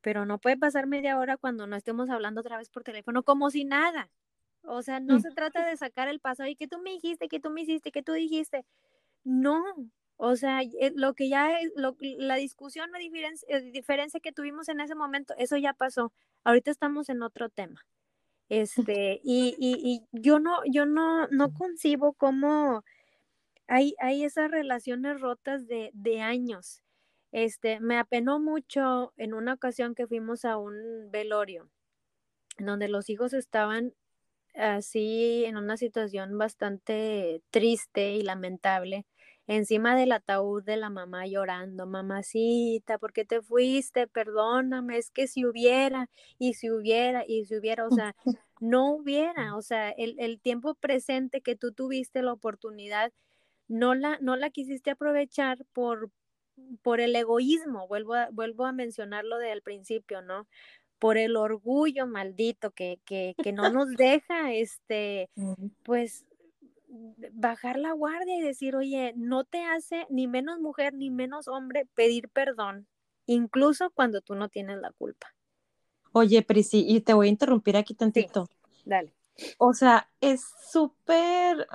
pero 0.00 0.26
no 0.26 0.40
puede 0.40 0.58
pasar 0.58 0.88
media 0.88 1.16
hora 1.18 1.36
cuando 1.36 1.68
no 1.68 1.76
estemos 1.76 2.10
hablando 2.10 2.40
otra 2.40 2.58
vez 2.58 2.68
por 2.68 2.82
teléfono 2.82 3.22
como 3.22 3.48
si 3.50 3.64
nada. 3.64 4.10
O 4.62 4.82
sea, 4.82 4.98
no 4.98 5.20
se 5.20 5.30
trata 5.30 5.64
de 5.64 5.76
sacar 5.76 6.08
el 6.08 6.18
paso 6.18 6.44
y 6.46 6.56
que 6.56 6.66
tú 6.66 6.78
me 6.80 6.90
dijiste, 6.90 7.28
que 7.28 7.38
tú 7.38 7.50
me 7.50 7.62
hiciste, 7.62 7.92
que 7.92 8.02
tú 8.02 8.12
dijiste. 8.12 8.66
No, 9.22 9.62
o 10.16 10.34
sea, 10.34 10.62
eh, 10.62 10.92
lo 10.96 11.14
que 11.14 11.28
ya 11.28 11.60
es, 11.60 11.70
la 12.18 12.34
discusión, 12.34 12.90
la 12.90 12.98
diferencia, 12.98 13.46
eh, 13.48 13.70
diferencia 13.70 14.18
que 14.18 14.32
tuvimos 14.32 14.68
en 14.68 14.80
ese 14.80 14.96
momento, 14.96 15.32
eso 15.38 15.56
ya 15.56 15.74
pasó. 15.74 16.12
Ahorita 16.42 16.72
estamos 16.72 17.08
en 17.08 17.22
otro 17.22 17.50
tema. 17.50 17.86
Este, 18.50 19.20
y, 19.24 19.56
y, 19.58 20.02
yo 20.12 20.40
no, 20.40 20.60
yo 20.66 20.84
no, 20.84 21.28
no 21.28 21.54
concibo 21.54 22.14
cómo 22.14 22.84
hay, 23.68 23.94
hay 24.00 24.24
esas 24.24 24.50
relaciones 24.50 25.20
rotas 25.20 25.68
de, 25.68 25.90
de 25.94 26.20
años. 26.20 26.82
Este, 27.32 27.80
me 27.80 27.96
apenó 27.98 28.40
mucho 28.40 29.12
en 29.16 29.34
una 29.34 29.54
ocasión 29.54 29.94
que 29.94 30.08
fuimos 30.08 30.44
a 30.44 30.58
un 30.58 31.10
velorio, 31.12 31.70
donde 32.58 32.88
los 32.88 33.08
hijos 33.10 33.34
estaban 33.34 33.94
así 34.54 35.44
en 35.46 35.56
una 35.56 35.76
situación 35.76 36.36
bastante 36.38 37.42
triste 37.52 38.12
y 38.14 38.22
lamentable 38.22 39.06
encima 39.50 39.96
del 39.96 40.12
ataúd 40.12 40.62
de 40.62 40.76
la 40.76 40.90
mamá 40.90 41.26
llorando, 41.26 41.84
mamacita, 41.84 42.98
¿por 42.98 43.12
qué 43.12 43.24
te 43.24 43.42
fuiste? 43.42 44.06
Perdóname, 44.06 44.96
es 44.96 45.10
que 45.10 45.26
si 45.26 45.44
hubiera, 45.44 46.08
y 46.38 46.54
si 46.54 46.70
hubiera, 46.70 47.24
y 47.26 47.44
si 47.46 47.56
hubiera, 47.56 47.84
o 47.84 47.90
sea, 48.04 48.14
no 48.60 48.92
hubiera, 48.92 49.56
o 49.56 49.62
sea, 49.62 49.90
el, 49.90 50.14
el 50.20 50.40
tiempo 50.40 50.76
presente 50.76 51.40
que 51.40 51.56
tú 51.56 51.72
tuviste 51.72 52.22
la 52.22 52.32
oportunidad, 52.32 53.12
no 53.66 53.96
la, 53.96 54.18
no 54.20 54.36
la 54.36 54.50
quisiste 54.50 54.90
aprovechar 54.90 55.64
por, 55.72 56.12
por 56.82 57.00
el 57.00 57.16
egoísmo, 57.16 57.88
vuelvo 57.88 58.14
a, 58.14 58.28
vuelvo 58.30 58.66
a 58.66 58.72
mencionarlo 58.72 59.38
del 59.38 59.62
principio, 59.62 60.22
¿no? 60.22 60.46
Por 61.00 61.18
el 61.18 61.34
orgullo 61.34 62.06
maldito 62.06 62.70
que, 62.70 63.00
que, 63.04 63.34
que 63.42 63.52
no 63.52 63.68
nos 63.72 63.88
deja, 63.98 64.52
este, 64.52 65.28
pues, 65.82 66.24
bajar 67.32 67.78
la 67.78 67.92
guardia 67.92 68.36
y 68.36 68.40
decir, 68.40 68.74
oye, 68.76 69.12
no 69.16 69.44
te 69.44 69.64
hace 69.64 70.06
ni 70.10 70.26
menos 70.26 70.60
mujer 70.60 70.94
ni 70.94 71.10
menos 71.10 71.48
hombre 71.48 71.86
pedir 71.94 72.28
perdón, 72.28 72.86
incluso 73.26 73.90
cuando 73.90 74.20
tú 74.20 74.34
no 74.34 74.48
tienes 74.48 74.78
la 74.78 74.92
culpa. 74.92 75.28
Oye, 76.12 76.42
Prisi, 76.42 76.84
y 76.86 77.00
te 77.00 77.14
voy 77.14 77.28
a 77.28 77.30
interrumpir 77.30 77.76
aquí 77.76 77.94
tantito. 77.94 78.48
dale. 78.84 79.14
O 79.58 79.72
sea, 79.72 80.10
es 80.20 80.44
súper 80.70 81.66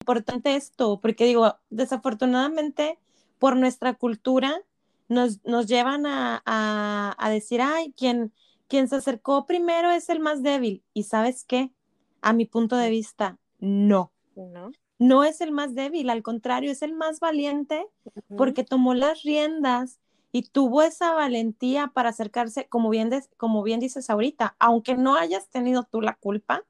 importante 0.00 0.56
esto, 0.56 1.00
porque 1.00 1.24
digo, 1.24 1.56
desafortunadamente 1.70 2.98
por 3.38 3.56
nuestra 3.56 3.94
cultura 3.94 4.60
nos, 5.08 5.44
nos 5.44 5.66
llevan 5.66 6.06
a, 6.06 6.42
a, 6.44 7.30
decir, 7.30 7.62
ay, 7.62 7.92
quien, 7.96 8.32
quien 8.68 8.88
se 8.88 8.96
acercó 8.96 9.46
primero 9.46 9.90
es 9.90 10.08
el 10.08 10.20
más 10.20 10.42
débil. 10.42 10.84
Y 10.92 11.04
sabes 11.04 11.44
qué, 11.44 11.72
a 12.20 12.32
mi 12.32 12.46
punto 12.46 12.76
de 12.76 12.90
vista, 12.90 13.38
no. 13.60 14.12
No. 14.34 14.72
No 14.98 15.24
es 15.24 15.40
el 15.40 15.50
más 15.52 15.74
débil, 15.74 16.10
al 16.10 16.22
contrario, 16.22 16.70
es 16.70 16.82
el 16.82 16.92
más 16.92 17.20
valiente 17.20 17.86
porque 18.36 18.64
tomó 18.64 18.92
las 18.94 19.22
riendas 19.22 19.98
y 20.32 20.42
tuvo 20.42 20.82
esa 20.82 21.12
valentía 21.12 21.88
para 21.88 22.10
acercarse, 22.10 22.68
como 22.68 22.90
bien, 22.90 23.10
como 23.36 23.62
bien 23.62 23.80
dices 23.80 24.10
ahorita, 24.10 24.56
aunque 24.58 24.96
no 24.96 25.16
hayas 25.16 25.48
tenido 25.48 25.84
tú 25.84 26.00
la 26.00 26.14
culpa, 26.14 26.64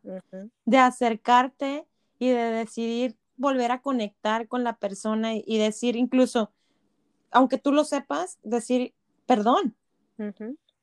de 0.65 0.79
acercarte 0.79 1.87
y 2.19 2.29
de 2.29 2.53
decidir 2.53 3.17
volver 3.37 3.73
a 3.73 3.83
conectar 3.83 4.49
con 4.49 4.65
la 4.65 4.77
persona 4.77 5.35
y, 5.35 5.59
decir 5.59 5.97
incluso, 5.97 6.53
aunque 7.31 7.59
tú 7.59 7.73
lo 7.73 7.85
sepas, 7.85 8.39
decir 8.43 8.95
perdón. 9.27 9.75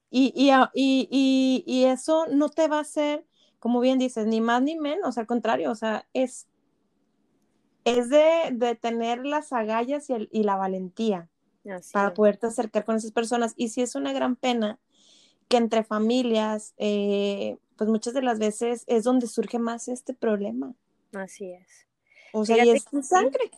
y, 0.10 0.34
y, 0.74 1.64
y, 1.66 1.84
eso 1.86 2.28
no 2.28 2.50
te 2.50 2.68
va 2.68 2.78
a 2.78 2.82
hacer 2.82 3.26
como 3.68 3.82
bien 3.82 4.00
dices, 4.00 4.26
ni 4.26 4.40
más 4.40 4.62
ni 4.62 4.80
menos, 4.80 5.18
al 5.18 5.28
contrario, 5.28 5.70
o 5.70 5.76
sea, 5.76 6.08
es, 6.14 6.48
es 7.84 8.10
de, 8.10 8.78
tener 8.80 9.26
las 9.26 9.52
agallas 9.52 10.08
y, 10.10 10.44
la 10.44 10.56
valentía 10.56 11.28
para 11.92 12.14
poderte 12.14 12.48
acercar 12.48 12.86
con 12.86 12.96
esas 12.96 13.12
personas. 13.12 13.56
Y 13.58 13.68
sí 13.68 13.82
es 13.82 13.96
una 13.96 14.14
gran 14.14 14.38
pena 14.38 14.80
que 15.50 15.58
entre 15.58 15.84
familias, 15.84 16.76
eh, 16.78 17.58
pues 17.76 17.90
muchas 17.90 18.14
de 18.14 18.22
las 18.22 18.40
veces 18.40 18.86
es 18.88 19.04
donde 19.04 19.28
surge 19.28 19.60
más 19.60 19.90
este 19.90 20.14
problema. 20.14 20.74
Así 21.12 21.52
es. 21.52 21.88
O 22.32 22.46
sea, 22.46 22.64
y 22.64 22.70
es 22.70 22.86
sangre. 23.02 23.52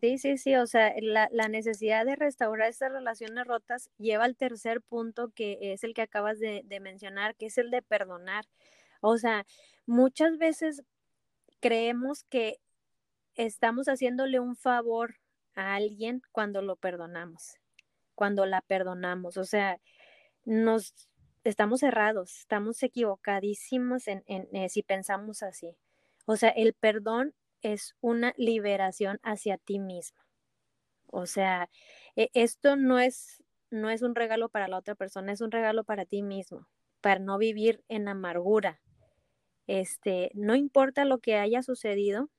Sí, 0.00 0.16
sí, 0.16 0.38
sí, 0.38 0.56
o 0.56 0.66
sea, 0.66 0.94
la, 1.02 1.28
la, 1.32 1.48
necesidad 1.48 2.06
de 2.06 2.16
restaurar 2.16 2.70
estas 2.70 2.92
relaciones 2.92 3.46
rotas 3.46 3.90
lleva 3.98 4.24
al 4.24 4.36
tercer 4.36 4.80
punto 4.80 5.32
que 5.34 5.58
es 5.60 5.84
el 5.84 5.92
que 5.92 6.00
acabas 6.00 6.38
de, 6.38 6.62
de 6.64 6.80
mencionar, 6.80 7.34
que 7.34 7.44
es 7.44 7.58
el 7.58 7.70
de 7.70 7.82
perdonar. 7.82 8.46
O 9.00 9.18
sea, 9.18 9.46
muchas 9.86 10.38
veces 10.38 10.82
creemos 11.60 12.24
que 12.24 12.58
estamos 13.34 13.86
haciéndole 13.86 14.40
un 14.40 14.56
favor 14.56 15.16
a 15.54 15.74
alguien 15.74 16.22
cuando 16.32 16.62
lo 16.62 16.76
perdonamos, 16.76 17.56
cuando 18.14 18.46
la 18.46 18.60
perdonamos. 18.60 19.36
O 19.36 19.44
sea, 19.44 19.80
nos 20.44 20.94
estamos 21.44 21.80
cerrados, 21.80 22.40
estamos 22.40 22.82
equivocadísimos 22.82 24.08
en, 24.08 24.24
eh, 24.26 24.68
si 24.68 24.82
pensamos 24.82 25.42
así. 25.42 25.76
O 26.26 26.36
sea, 26.36 26.50
el 26.50 26.74
perdón 26.74 27.34
es 27.62 27.96
una 28.00 28.34
liberación 28.36 29.18
hacia 29.22 29.58
ti 29.58 29.78
mismo. 29.78 30.20
O 31.06 31.26
sea, 31.26 31.68
e, 32.16 32.30
esto 32.34 32.76
no 32.76 32.98
es, 32.98 33.42
no 33.70 33.90
es 33.90 34.02
un 34.02 34.14
regalo 34.14 34.48
para 34.48 34.68
la 34.68 34.78
otra 34.78 34.94
persona, 34.94 35.32
es 35.32 35.40
un 35.40 35.50
regalo 35.50 35.84
para 35.84 36.04
ti 36.04 36.22
mismo, 36.22 36.68
para 37.00 37.20
no 37.20 37.38
vivir 37.38 37.82
en 37.88 38.08
amargura, 38.08 38.80
este, 39.66 40.30
no 40.34 40.54
importa 40.54 41.04
lo 41.04 41.18
que 41.18 41.36
haya 41.36 41.62
sucedido, 41.62 42.30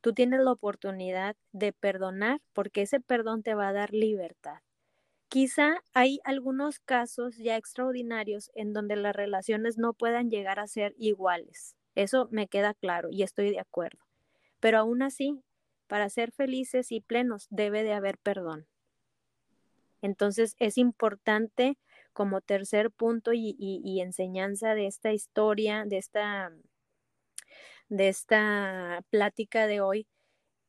tú 0.00 0.12
tienes 0.12 0.40
la 0.40 0.52
oportunidad 0.52 1.36
de 1.52 1.72
perdonar 1.72 2.40
porque 2.52 2.82
ese 2.82 3.00
perdón 3.00 3.42
te 3.42 3.54
va 3.54 3.68
a 3.68 3.72
dar 3.72 3.92
libertad. 3.92 4.60
Quizá 5.28 5.82
hay 5.92 6.20
algunos 6.24 6.78
casos 6.78 7.36
ya 7.36 7.56
extraordinarios 7.56 8.50
en 8.54 8.72
donde 8.72 8.96
las 8.96 9.16
relaciones 9.16 9.76
no 9.76 9.92
puedan 9.92 10.30
llegar 10.30 10.60
a 10.60 10.68
ser 10.68 10.94
iguales. 10.98 11.76
Eso 11.96 12.28
me 12.30 12.46
queda 12.46 12.74
claro 12.74 13.08
y 13.10 13.22
estoy 13.22 13.50
de 13.50 13.58
acuerdo. 13.58 13.98
Pero 14.60 14.78
aún 14.78 15.02
así, 15.02 15.42
para 15.88 16.08
ser 16.10 16.30
felices 16.30 16.92
y 16.92 17.00
plenos 17.00 17.48
debe 17.50 17.82
de 17.82 17.92
haber 17.92 18.18
perdón. 18.18 18.66
Entonces 20.02 20.54
es 20.58 20.78
importante 20.78 21.78
como 22.16 22.40
tercer 22.40 22.90
punto 22.90 23.32
y, 23.34 24.00
enseñanza 24.00 24.74
de 24.74 24.86
esta 24.86 25.12
historia, 25.12 25.84
de 25.84 25.98
esta, 25.98 26.50
de 27.90 28.08
esta 28.08 29.04
plática 29.10 29.66
de 29.66 29.82
hoy, 29.82 30.08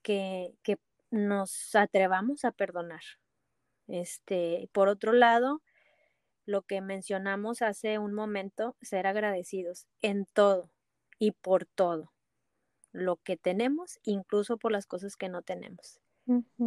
que, 0.01 0.57
que 0.61 0.77
nos 1.09 1.73
atrevamos 1.73 2.43
a 2.43 2.51
perdonar. 2.51 2.99
Este, 3.87 4.69
por 4.73 4.89
otro 4.89 5.13
lado, 5.13 5.63
lo 6.45 6.63
que 6.63 6.81
mencionamos 6.81 7.61
hace 7.61 7.97
un 7.97 8.13
momento, 8.13 8.75
ser 8.81 9.07
agradecidos 9.07 9.87
en 10.01 10.25
todo 10.25 10.69
y 11.17 11.31
por 11.31 11.65
todo, 11.65 12.11
lo 12.91 13.15
que 13.23 13.37
tenemos, 13.37 13.99
incluso 14.03 14.57
por 14.57 14.73
las 14.73 14.85
cosas 14.85 15.15
que 15.15 15.29
no 15.29 15.43
tenemos. 15.43 16.01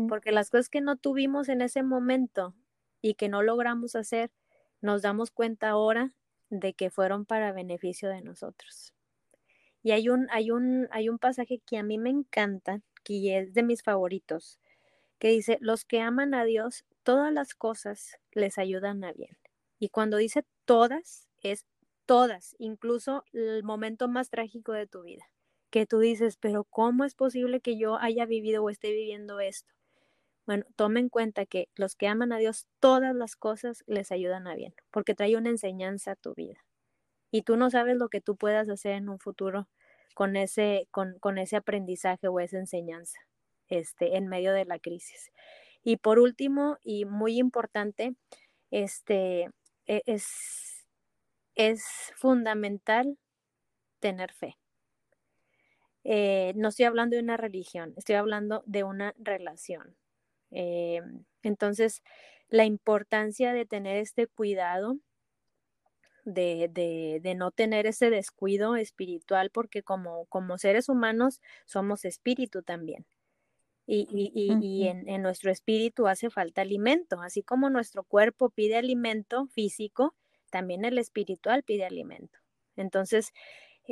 Porque 0.08 0.32
las 0.32 0.48
cosas 0.48 0.70
que 0.70 0.80
no 0.80 0.96
tuvimos 0.96 1.50
en 1.50 1.60
ese 1.60 1.82
momento 1.82 2.54
y 3.02 3.12
que 3.12 3.28
no 3.28 3.42
logramos 3.42 3.94
hacer, 3.94 4.30
nos 4.80 5.02
damos 5.02 5.30
cuenta 5.30 5.70
ahora 5.70 6.12
de 6.50 6.74
que 6.74 6.90
fueron 6.90 7.24
para 7.26 7.52
beneficio 7.52 8.08
de 8.08 8.22
nosotros. 8.22 8.92
Y 9.82 9.92
hay 9.92 10.08
un, 10.08 10.28
hay 10.30 10.50
un, 10.50 10.88
hay 10.90 11.08
un 11.08 11.18
pasaje 11.18 11.60
que 11.64 11.78
a 11.78 11.82
mí 11.82 11.98
me 11.98 12.10
encanta, 12.10 12.82
que 13.04 13.38
es 13.38 13.54
de 13.54 13.62
mis 13.62 13.82
favoritos, 13.82 14.58
que 15.18 15.28
dice, 15.28 15.58
los 15.60 15.84
que 15.84 16.00
aman 16.00 16.34
a 16.34 16.44
Dios, 16.44 16.84
todas 17.02 17.32
las 17.32 17.54
cosas 17.54 18.18
les 18.32 18.58
ayudan 18.58 19.04
a 19.04 19.12
bien. 19.12 19.36
Y 19.78 19.88
cuando 19.90 20.16
dice 20.18 20.44
todas, 20.64 21.28
es 21.42 21.66
todas, 22.06 22.56
incluso 22.58 23.24
el 23.32 23.62
momento 23.64 24.08
más 24.08 24.30
trágico 24.30 24.72
de 24.72 24.86
tu 24.86 25.02
vida, 25.02 25.24
que 25.70 25.86
tú 25.86 26.00
dices, 26.00 26.36
pero 26.36 26.64
¿cómo 26.64 27.04
es 27.04 27.14
posible 27.14 27.60
que 27.60 27.78
yo 27.78 27.96
haya 27.96 28.26
vivido 28.26 28.64
o 28.64 28.70
esté 28.70 28.90
viviendo 28.92 29.40
esto? 29.40 29.72
Bueno, 30.51 30.64
tome 30.74 30.98
en 30.98 31.09
cuenta 31.09 31.46
que 31.46 31.68
los 31.76 31.94
que 31.94 32.09
aman 32.09 32.32
a 32.32 32.38
Dios, 32.38 32.66
todas 32.80 33.14
las 33.14 33.36
cosas 33.36 33.84
les 33.86 34.11
ayudan 34.11 34.48
a 34.48 34.57
bien, 34.57 34.74
porque 34.90 35.14
trae 35.14 35.36
una 35.36 35.48
enseñanza 35.48 36.11
a 36.11 36.16
tu 36.16 36.34
vida. 36.34 36.59
Y 37.30 37.42
tú 37.42 37.57
no 37.57 37.70
sabes 37.70 37.96
lo 37.96 38.09
que 38.09 38.20
tú 38.20 38.34
puedas 38.34 38.68
hacer 38.68 38.94
en 38.94 39.09
un 39.09 39.20
futuro 39.20 39.68
con 40.12 40.34
ese, 40.34 40.88
con, 40.90 41.16
con 41.20 41.38
ese 41.38 41.55
aprendizaje 41.55 42.26
o 42.26 42.40
esa 42.40 42.59
enseñanza 42.59 43.20
este, 43.68 44.16
en 44.16 44.26
medio 44.26 44.53
de 44.53 44.64
la 44.64 44.80
crisis. 44.80 45.30
Y 45.84 45.98
por 45.98 46.18
último, 46.18 46.78
y 46.82 47.05
muy 47.05 47.38
importante, 47.38 48.16
este, 48.72 49.51
e, 49.86 50.03
es, 50.07 50.88
es 51.55 51.84
fundamental 52.16 53.18
tener 54.01 54.32
fe. 54.32 54.59
Eh, 56.03 56.55
no 56.57 56.70
estoy 56.70 56.86
hablando 56.86 57.14
de 57.14 57.22
una 57.22 57.36
religión, 57.36 57.94
estoy 57.96 58.16
hablando 58.16 58.64
de 58.66 58.82
una 58.82 59.14
relación. 59.16 59.99
Eh, 60.51 61.01
entonces, 61.42 62.03
la 62.48 62.64
importancia 62.64 63.53
de 63.53 63.66
tener 63.66 63.96
este 63.96 64.26
cuidado, 64.26 64.98
de, 66.24 66.68
de, 67.22 67.34
no 67.34 67.51
tener 67.51 67.86
ese 67.86 68.11
descuido 68.11 68.76
espiritual, 68.76 69.51
porque 69.51 69.82
como, 69.82 70.26
como 70.26 70.59
seres 70.59 70.88
humanos 70.88 71.40
somos 71.64 72.05
espíritu 72.05 72.62
también. 72.62 73.07
Y, 73.86 74.07
y, 74.11 74.30
y, 74.34 74.86
en, 74.86 75.09
en, 75.09 75.22
nuestro 75.22 75.51
espíritu 75.51 76.07
hace 76.07 76.30
falta 76.30 76.61
alimento, 76.61 77.20
así 77.22 77.42
como 77.42 77.70
nuestro 77.70 78.05
cuerpo 78.05 78.51
pide 78.51 78.76
alimento 78.76 79.46
físico, 79.48 80.14
también 80.51 80.84
el 80.84 80.98
espiritual 80.98 81.64
pide 81.64 81.84
alimento. 81.86 82.38
Entonces, 82.76 83.32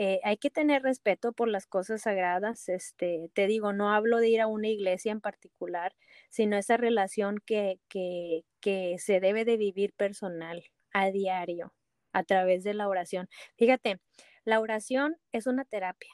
eh, 0.01 0.21
hay 0.23 0.37
que 0.37 0.51
tener 0.51 0.83
respeto 0.83 1.33
por 1.33 1.49
las 1.49 1.67
cosas 1.67 2.03
sagradas. 2.03 2.69
Este, 2.69 3.31
te 3.35 3.49
digo, 3.49 3.73
no 3.73 3.91
hablo 3.91 4.19
de 4.19 4.29
ir 4.29 4.41
a 4.41 4.47
una 4.47 4.69
iglesia 4.69 5.11
en 5.11 5.21
particular, 5.21 5.97
sino 6.29 6.57
esa 6.57 6.77
relación 6.77 7.39
que, 7.45 7.81
que, 7.89 8.45
que 8.61 8.97
se 8.99 9.21
debe 9.21 9.45
de 9.45 9.57
vivir 9.57 9.93
personal, 9.95 10.65
a 10.93 11.11
diario, 11.11 11.75
a 12.13 12.25
través 12.25 12.65
de 12.65 12.75
la 12.75 12.89
oración. 12.89 13.29
Fíjate, 13.57 14.01
la 14.45 14.61
oración 14.61 15.17
es 15.33 15.47
una 15.47 15.65
terapia 15.65 16.11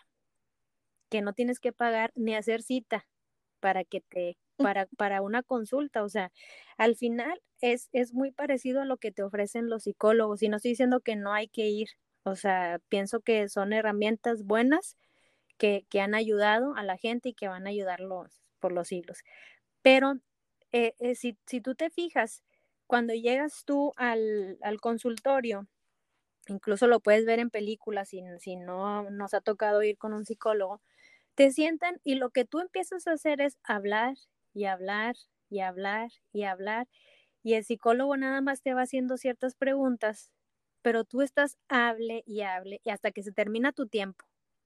que 1.11 1.23
no 1.23 1.33
tienes 1.33 1.61
que 1.61 1.73
pagar 1.73 2.13
ni 2.15 2.35
hacer 2.35 2.63
cita 2.63 3.07
para 3.61 3.85
que 3.85 4.01
te 4.01 4.37
para, 4.57 4.87
para 4.97 5.23
una 5.23 5.43
consulta. 5.43 6.03
O 6.03 6.09
sea, 6.09 6.33
al 6.77 6.97
final 6.97 7.41
es, 7.61 7.89
es 7.93 8.13
muy 8.13 8.33
parecido 8.33 8.83
a 8.83 8.85
lo 8.85 8.97
que 8.97 9.13
te 9.13 9.23
ofrecen 9.23 9.69
los 9.69 9.85
psicólogos. 9.85 10.43
Y 10.43 10.49
no 10.49 10.57
estoy 10.57 10.73
diciendo 10.73 11.01
que 11.01 11.17
no 11.17 11.33
hay 11.33 11.49
que 11.49 11.69
ir. 11.69 11.89
O 12.25 12.37
sea, 12.37 12.81
pienso 12.89 13.21
que 13.21 13.49
son 13.49 13.73
herramientas 13.73 14.45
buenas 14.45 14.97
que, 15.59 15.87
que 15.91 16.01
han 16.01 16.15
ayudado 16.15 16.75
a 16.77 16.83
la 16.83 16.97
gente 16.97 17.31
y 17.31 17.35
que 17.35 17.49
van 17.49 17.67
a 17.67 17.71
ayudarlos 17.71 18.43
por 18.61 18.73
los 18.73 18.89
siglos. 18.89 19.19
Pero 19.85 20.15
eh, 20.73 20.95
eh, 20.99 21.15
si, 21.15 21.37
si, 21.47 21.61
tú 21.61 21.75
te 21.75 21.91
fijas, 21.91 22.43
cuando 22.87 23.13
llegas 23.13 23.65
tú 23.67 23.93
al, 23.97 24.59
al, 24.63 24.81
consultorio, 24.81 25.69
incluso 26.49 26.87
lo 26.87 27.01
puedes 27.01 27.27
ver 27.27 27.39
en 27.39 27.51
películas, 27.51 28.09
si, 28.09 28.23
si 28.41 28.57
no 28.57 29.11
nos 29.11 29.35
ha 29.35 29.43
tocado 29.43 29.83
ir 29.83 29.99
con 29.99 30.15
un 30.15 30.25
psicólogo, 30.25 30.81
te 31.35 31.51
sientan 31.51 32.01
y 32.05 32.15
lo 32.17 32.31
que 32.31 32.47
tú 32.47 32.61
empiezas 32.61 33.07
a 33.07 33.13
hacer 33.13 33.43
es 33.43 33.59
hablar 33.65 34.17
y 34.55 34.65
hablar 34.67 35.17
y 35.51 35.61
hablar 35.61 36.11
y 36.33 36.45
hablar. 36.45 36.89
Y 37.43 37.55
el 37.55 37.65
psicólogo 37.65 38.17
nada 38.17 38.41
más 38.41 38.63
te 38.63 38.75
va 38.75 38.83
haciendo 38.83 39.19
ciertas 39.19 39.55
preguntas, 39.57 40.33
pero 40.83 41.05
tú 41.05 41.23
estás 41.23 41.59
hable 41.69 42.23
y 42.27 42.43
hable 42.43 42.81
y 42.85 42.91
hasta 42.91 43.13
que 43.13 43.23
se 43.23 43.33
termina 43.33 43.73
tu 43.73 43.87
tiempo. 43.87 44.25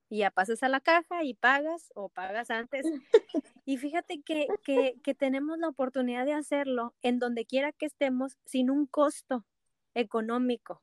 Y 0.08 0.18
ya 0.18 0.30
pasas 0.30 0.62
a 0.62 0.68
la 0.68 0.80
caja 0.80 1.22
y 1.24 1.34
pagas 1.34 1.92
o 1.94 2.08
pagas 2.08 2.50
antes. 2.50 2.84
Y 3.64 3.76
fíjate 3.76 4.22
que, 4.22 4.46
que, 4.64 4.94
que 5.02 5.14
tenemos 5.14 5.58
la 5.58 5.68
oportunidad 5.68 6.24
de 6.24 6.32
hacerlo 6.32 6.94
en 7.02 7.18
donde 7.18 7.44
quiera 7.44 7.70
que 7.70 7.84
estemos 7.84 8.38
sin 8.46 8.70
un 8.70 8.86
costo 8.86 9.44
económico. 9.92 10.82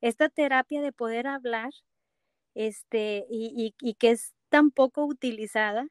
Esta 0.00 0.28
terapia 0.28 0.80
de 0.82 0.92
poder 0.92 1.26
hablar 1.26 1.72
este, 2.54 3.26
y, 3.28 3.74
y, 3.80 3.88
y 3.88 3.94
que 3.94 4.10
es 4.12 4.34
tan 4.50 4.70
poco 4.70 5.04
utilizada, 5.04 5.88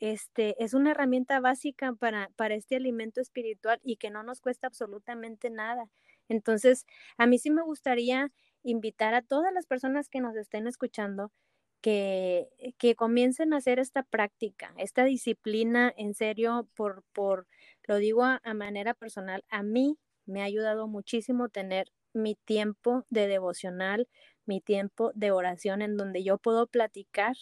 este, 0.00 0.62
es 0.62 0.74
una 0.74 0.92
herramienta 0.92 1.40
básica 1.40 1.92
para, 1.92 2.30
para 2.36 2.54
este 2.54 2.76
alimento 2.76 3.20
espiritual 3.20 3.80
y 3.82 3.96
que 3.96 4.10
no 4.10 4.22
nos 4.22 4.40
cuesta 4.40 4.68
absolutamente 4.68 5.50
nada. 5.50 5.90
Entonces, 6.28 6.86
a 7.16 7.26
mí 7.26 7.38
sí 7.38 7.50
me 7.50 7.62
gustaría 7.62 8.30
invitar 8.62 9.14
a 9.14 9.22
todas 9.22 9.52
las 9.52 9.66
personas 9.66 10.08
que 10.08 10.20
nos 10.20 10.36
estén 10.36 10.66
escuchando 10.66 11.32
que, 11.80 12.48
que 12.78 12.94
comiencen 12.94 13.52
a 13.52 13.58
hacer 13.58 13.78
esta 13.78 14.02
práctica, 14.02 14.74
esta 14.76 15.04
disciplina 15.04 15.92
en 15.96 16.14
serio, 16.14 16.68
por, 16.74 17.04
por 17.12 17.46
lo 17.84 17.96
digo 17.96 18.24
a, 18.24 18.40
a 18.44 18.54
manera 18.54 18.94
personal, 18.94 19.44
a 19.48 19.62
mí 19.62 19.98
me 20.26 20.42
ha 20.42 20.44
ayudado 20.44 20.88
muchísimo 20.88 21.48
tener 21.48 21.92
mi 22.12 22.34
tiempo 22.34 23.04
de 23.10 23.28
devocional, 23.28 24.08
mi 24.46 24.60
tiempo 24.60 25.12
de 25.14 25.30
oración 25.30 25.82
en 25.82 25.96
donde 25.96 26.24
yo 26.24 26.38
puedo 26.38 26.66
platicar 26.66 27.36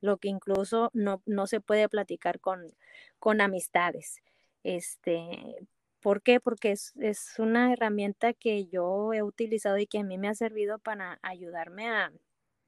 lo 0.00 0.18
que 0.18 0.28
incluso 0.28 0.90
no, 0.92 1.22
no 1.26 1.46
se 1.46 1.60
puede 1.60 1.88
platicar 1.88 2.40
con, 2.40 2.74
con 3.18 3.40
amistades. 3.40 4.22
Este, 4.62 5.56
¿Por 6.00 6.22
qué? 6.22 6.40
Porque 6.40 6.72
es, 6.72 6.92
es, 6.96 7.38
una 7.38 7.72
herramienta 7.72 8.34
que 8.34 8.66
yo 8.66 9.12
he 9.14 9.22
utilizado 9.22 9.78
y 9.78 9.86
que 9.86 9.98
a 9.98 10.04
mí 10.04 10.18
me 10.18 10.28
ha 10.28 10.34
servido 10.34 10.78
para 10.78 11.18
ayudarme 11.22 11.88
a, 11.88 12.12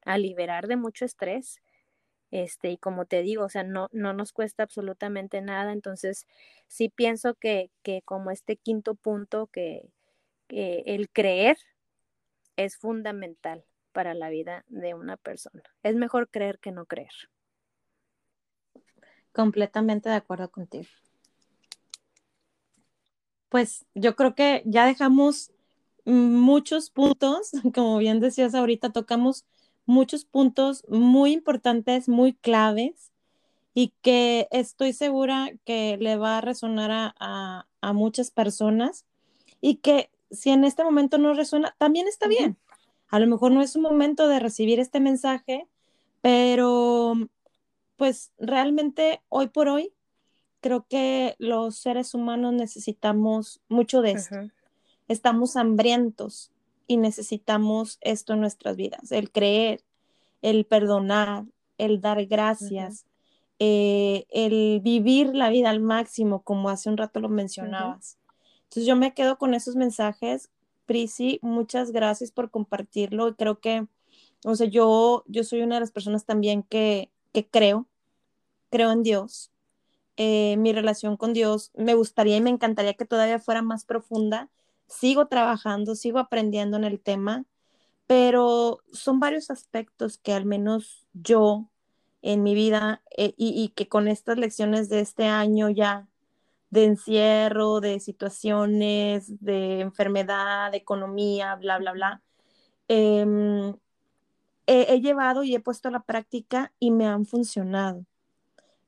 a 0.07 0.17
liberar 0.17 0.67
de 0.67 0.77
mucho 0.77 1.05
estrés. 1.05 1.61
Este, 2.31 2.71
y 2.71 2.77
como 2.77 3.05
te 3.05 3.21
digo, 3.21 3.43
o 3.45 3.49
sea, 3.49 3.63
no, 3.63 3.89
no 3.91 4.13
nos 4.13 4.31
cuesta 4.31 4.63
absolutamente 4.63 5.41
nada. 5.41 5.73
Entonces, 5.73 6.25
sí 6.67 6.89
pienso 6.89 7.35
que, 7.35 7.69
que 7.83 8.01
como 8.03 8.31
este 8.31 8.55
quinto 8.55 8.95
punto, 8.95 9.47
que, 9.47 9.89
que 10.47 10.83
el 10.87 11.09
creer 11.09 11.57
es 12.55 12.77
fundamental 12.77 13.65
para 13.91 14.13
la 14.13 14.29
vida 14.29 14.63
de 14.69 14.93
una 14.93 15.17
persona. 15.17 15.63
Es 15.83 15.95
mejor 15.95 16.29
creer 16.29 16.59
que 16.59 16.71
no 16.71 16.85
creer. 16.85 17.11
Completamente 19.33 20.09
de 20.09 20.15
acuerdo 20.15 20.49
contigo. 20.49 20.87
Pues 23.49 23.85
yo 23.93 24.15
creo 24.15 24.35
que 24.35 24.63
ya 24.65 24.85
dejamos 24.85 25.51
muchos 26.05 26.89
puntos, 26.89 27.51
como 27.75 27.97
bien 27.97 28.19
decías 28.19 28.55
ahorita, 28.55 28.91
tocamos 28.91 29.45
muchos 29.87 30.25
puntos 30.25 30.85
muy 30.87 31.31
importantes, 31.31 32.07
muy 32.07 32.33
claves 32.33 33.11
y 33.73 33.93
que 34.01 34.47
estoy 34.51 34.93
segura 34.93 35.51
que 35.65 35.97
le 35.97 36.17
va 36.17 36.37
a 36.37 36.41
resonar 36.41 36.91
a, 36.91 37.15
a, 37.19 37.65
a 37.81 37.93
muchas 37.93 38.29
personas 38.29 39.05
y 39.61 39.75
que 39.75 40.11
si 40.29 40.51
en 40.51 40.63
este 40.63 40.83
momento 40.83 41.17
no 41.17 41.33
resuena, 41.33 41.75
también 41.79 42.07
está 42.07 42.27
bien. 42.27 42.57
A 43.07 43.19
lo 43.19 43.27
mejor 43.27 43.51
no 43.51 43.61
es 43.61 43.75
un 43.75 43.81
momento 43.81 44.27
de 44.27 44.39
recibir 44.39 44.79
este 44.79 44.99
mensaje, 44.99 45.67
pero 46.21 47.13
pues 47.95 48.31
realmente 48.37 49.21
hoy 49.29 49.47
por 49.47 49.69
hoy 49.69 49.93
creo 50.59 50.85
que 50.89 51.35
los 51.39 51.77
seres 51.77 52.13
humanos 52.13 52.53
necesitamos 52.53 53.61
mucho 53.69 54.01
de 54.01 54.11
esto. 54.11 54.35
Estamos 55.07 55.55
hambrientos 55.55 56.51
y 56.87 56.97
necesitamos 56.97 57.97
esto 58.01 58.33
en 58.33 58.41
nuestras 58.41 58.75
vidas, 58.75 59.11
el 59.11 59.31
creer, 59.31 59.83
el 60.41 60.65
perdonar, 60.65 61.45
el 61.77 62.01
dar 62.01 62.25
gracias, 62.25 63.05
eh, 63.59 64.25
el 64.29 64.81
vivir 64.81 65.35
la 65.35 65.49
vida 65.49 65.69
al 65.69 65.79
máximo, 65.79 66.41
como 66.43 66.69
hace 66.69 66.89
un 66.89 66.97
rato 66.97 67.19
lo 67.19 67.29
mencionabas. 67.29 68.17
Entonces 68.63 68.85
yo 68.85 68.95
me 68.95 69.13
quedo 69.13 69.37
con 69.37 69.53
esos 69.53 69.75
mensajes 69.75 70.49
Prisi, 70.87 71.39
muchas 71.43 71.91
gracias 71.91 72.31
por 72.31 72.49
compartirlo. 72.49 73.35
Creo 73.35 73.59
que, 73.59 73.85
o 74.45 74.55
sea, 74.55 74.67
yo, 74.67 75.23
yo 75.27 75.43
soy 75.43 75.61
una 75.61 75.75
de 75.75 75.81
las 75.81 75.91
personas 75.91 76.25
también 76.25 76.63
que, 76.63 77.11
que 77.33 77.45
creo, 77.45 77.87
creo 78.71 78.91
en 78.91 79.03
Dios. 79.03 79.51
Eh, 80.15 80.55
mi 80.57 80.73
relación 80.73 81.17
con 81.17 81.33
Dios 81.33 81.71
me 81.75 81.93
gustaría 81.93 82.37
y 82.37 82.41
me 82.41 82.49
encantaría 82.49 82.95
que 82.95 83.05
todavía 83.05 83.37
fuera 83.37 83.61
más 83.61 83.85
profunda. 83.85 84.49
Sigo 84.87 85.27
trabajando, 85.27 85.95
sigo 85.95 86.19
aprendiendo 86.19 86.77
en 86.77 86.83
el 86.83 86.99
tema, 86.99 87.45
pero 88.07 88.79
son 88.93 89.19
varios 89.19 89.51
aspectos 89.51 90.17
que 90.17 90.33
al 90.33 90.45
menos 90.45 91.05
yo 91.13 91.69
en 92.21 92.43
mi 92.43 92.55
vida 92.55 93.01
eh, 93.17 93.33
y, 93.37 93.69
que 93.75 93.87
con 93.87 94.07
estas 94.07 94.37
lecciones 94.37 94.89
de 94.89 95.01
este 95.01 95.25
año 95.25 95.69
ya 95.69 96.07
de 96.69 96.85
encierro, 96.85 97.79
de 97.81 97.99
situaciones, 97.99 99.43
de 99.43 99.81
enfermedad, 99.81 100.71
de 100.71 100.77
economía, 100.77 101.55
bla, 101.55 101.77
bla, 101.79 101.93
bla, 101.93 102.21
em, 102.87 103.75
he, 104.67 104.99
llevado 105.01 105.43
y 105.43 105.55
he 105.55 105.59
puesto 105.59 105.89
a 105.89 105.91
la 105.91 106.03
práctica 106.03 106.73
y 106.79 106.91
me 106.91 107.07
han 107.07 107.25
funcionado. 107.25 108.05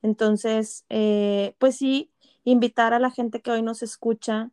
Entonces, 0.02 0.86
eh, 0.89 1.56
pues 1.60 1.78
sí, 1.78 2.12
invitar 2.43 2.93
a 2.93 3.00
la 3.00 3.12
gente 3.12 3.41
que 3.41 3.52
hoy 3.52 3.62
nos 3.62 3.84
escucha 3.84 4.52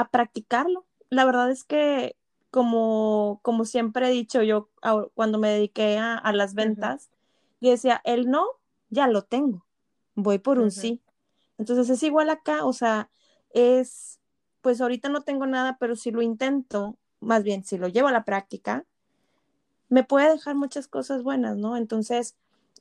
a 0.00 0.08
practicarlo. 0.08 0.86
La 1.10 1.24
verdad 1.24 1.50
es 1.50 1.64
que, 1.64 2.16
como, 2.50 3.38
como 3.42 3.64
siempre 3.64 4.08
he 4.08 4.10
dicho 4.10 4.42
yo 4.42 4.70
cuando 5.14 5.38
me 5.38 5.50
dediqué 5.50 5.98
a, 5.98 6.32
las 6.32 6.54
ventas, 6.54 7.10
yo 7.60 7.70
decía, 7.70 8.00
el 8.04 8.30
no, 8.30 8.44
ya 8.88 9.06
lo 9.06 9.22
tengo, 9.22 9.64
voy 10.14 10.38
por 10.38 10.58
un 10.58 10.70
sí. 10.70 11.00
Entonces 11.58 11.90
es 11.90 12.02
igual 12.02 12.30
acá, 12.30 12.64
o 12.64 12.72
sea, 12.72 13.10
es, 13.50 14.18
pues 14.62 14.80
ahorita 14.80 15.10
no 15.10 15.20
tengo 15.20 15.46
nada, 15.46 15.76
pero 15.78 15.94
si 15.96 16.10
lo 16.10 16.22
intento, 16.22 16.96
más 17.20 17.42
bien 17.42 17.64
si 17.64 17.76
lo 17.76 17.88
llevo 17.88 18.08
a 18.08 18.12
la 18.12 18.24
práctica, 18.24 18.86
me 19.90 20.02
puede 20.02 20.30
dejar 20.30 20.54
muchas 20.54 20.88
cosas 20.88 21.22
buenas, 21.22 21.56
¿no? 21.56 21.76
Entonces, 21.76 22.36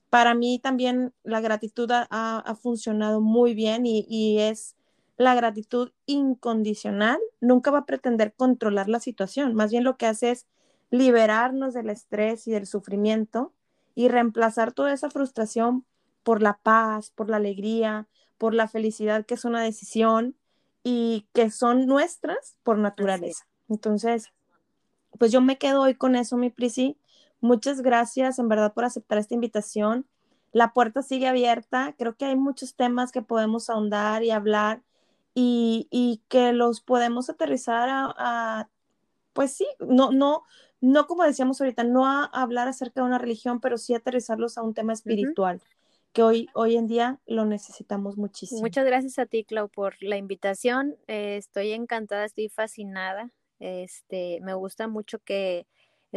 para 0.09 0.33
mí 0.33 0.59
también 0.59 1.13
la 1.23 1.41
gratitud 1.41 1.89
ha, 1.91 2.55
funcionado 2.61 3.19
muy 3.19 3.53
bien 3.53 3.85
y, 3.85 4.05
y, 4.07 4.39
es 4.39 4.75
la 5.19 5.35
gratitud 5.35 5.91
incondicional. 6.05 7.19
Nunca 7.41 7.71
va 7.71 7.79
a 7.79 7.85
pretender 7.85 8.33
controlar 8.33 8.87
la 8.87 9.01
situación, 9.01 9.53
más 9.53 9.69
bien 9.69 9.83
lo 9.83 9.97
que 9.97 10.07
hace 10.07 10.31
es 10.31 10.47
liberarnos 10.91 11.73
del 11.73 11.89
estrés 11.89 12.47
y 12.47 12.51
del 12.51 12.65
sufrimiento 12.65 13.53
y 13.95 14.07
reemplazar 14.07 14.71
toda 14.71 14.93
esa 14.93 15.09
frustración 15.09 15.85
por 16.23 16.41
la 16.41 16.57
paz, 16.63 17.11
por 17.11 17.29
la 17.29 17.35
alegría, 17.35 18.07
por 18.37 18.53
la 18.53 18.69
felicidad, 18.69 19.25
que 19.25 19.33
es 19.33 19.43
una 19.43 19.61
decisión 19.61 20.37
y 20.83 21.27
que 21.33 21.51
son 21.51 21.85
nuestras 21.85 22.55
por 22.63 22.77
naturaleza. 22.77 23.45
Entonces, 23.67 24.31
pues 25.19 25.33
yo 25.33 25.41
me 25.41 25.57
quedo 25.57 25.81
hoy 25.81 25.95
con 25.95 26.15
eso, 26.15 26.37
mi 26.37 26.49
Prisi. 26.49 26.97
Muchas 27.41 27.81
gracias 27.81 28.39
en 28.39 28.47
verdad 28.47 28.73
por 28.73 28.85
aceptar 28.85 29.17
esta 29.17 29.33
invitación. 29.33 30.07
La 30.53 30.71
puerta 30.71 31.03
sigue 31.03 31.27
abierta. 31.27 31.93
Creo 31.97 32.15
que 32.15 32.23
hay 32.23 32.37
muchos 32.37 32.75
temas 32.75 33.11
que 33.11 33.21
podemos 33.21 33.69
ahondar 33.69 34.23
y 34.23 34.31
hablar 34.31 34.81
y, 35.41 36.21
que 36.27 36.51
los 36.53 36.81
podemos 36.81 37.29
aterrizar 37.29 37.87
a, 37.89 38.69
pues 39.33 39.53
sí, 39.53 39.67
no, 39.79 40.11
no, 40.11 40.43
no 40.81 41.07
como 41.07 41.23
decíamos 41.23 41.61
ahorita, 41.61 41.83
no 41.83 42.05
a, 42.05 42.25
hablar 42.25 42.67
acerca 42.67 43.01
de 43.01 43.07
una 43.07 43.17
religión, 43.17 43.59
pero 43.59 43.77
sí 43.77 43.93
aterrizarlos 43.93 44.57
a 44.57 44.63
un 44.63 44.73
tema 44.73 44.93
espiritual, 44.93 45.61
que 46.11 46.23
hoy, 46.23 46.47
hoy 46.53 46.75
en 46.75 46.87
día 46.87 47.19
lo 47.25 47.45
necesitamos 47.45 48.17
muchísimo. 48.17 48.61
Muchas 48.61 48.85
gracias 48.85 49.19
a 49.19 49.25
ti, 49.25 49.43
Clau, 49.43 49.69
por 49.69 49.95
la 50.01 50.17
invitación. 50.17 50.97
Eh, 51.07 51.37
estoy 51.37 51.71
encantada, 51.71 52.25
estoy 52.25 52.49
fascinada. 52.49 53.31
Este, 53.59 54.39
me 54.41 54.53
gusta 54.53 54.87
mucho 54.87 55.19
que 55.19 55.67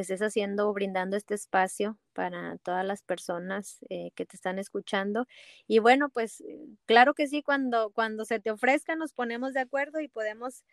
estés 0.01 0.23
haciendo, 0.23 0.73
brindando 0.73 1.17
este 1.17 1.35
espacio 1.35 1.99
para 2.15 2.57
todas 2.59 2.85
las 2.85 3.03
personas 3.03 3.79
eh, 3.91 4.11
que 4.15 4.27
te 4.27 4.37
están 4.37 4.59
escuchando. 4.59 5.27
Y 5.67 5.79
bueno, 5.81 6.09
pues 6.09 6.41
eh, 6.41 6.67
claro 6.87 7.15
que 7.15 7.29
sí, 7.29 7.43
cuando, 7.43 7.91
cuando 7.91 8.25
se 8.25 8.41
te 8.41 8.51
ofrezca 8.51 8.97
nos 8.97 9.13
ponemos 9.13 9.53
de 9.55 9.61
acuerdo 9.61 10.01
y 10.01 10.09
podemos 10.09 10.65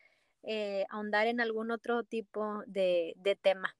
eh, 0.44 0.86
ahondar 0.90 1.28
en 1.28 1.42
algún 1.42 1.72
otro 1.72 2.04
tipo 2.04 2.64
de, 2.68 3.14
de 3.18 3.36
tema. 3.36 3.76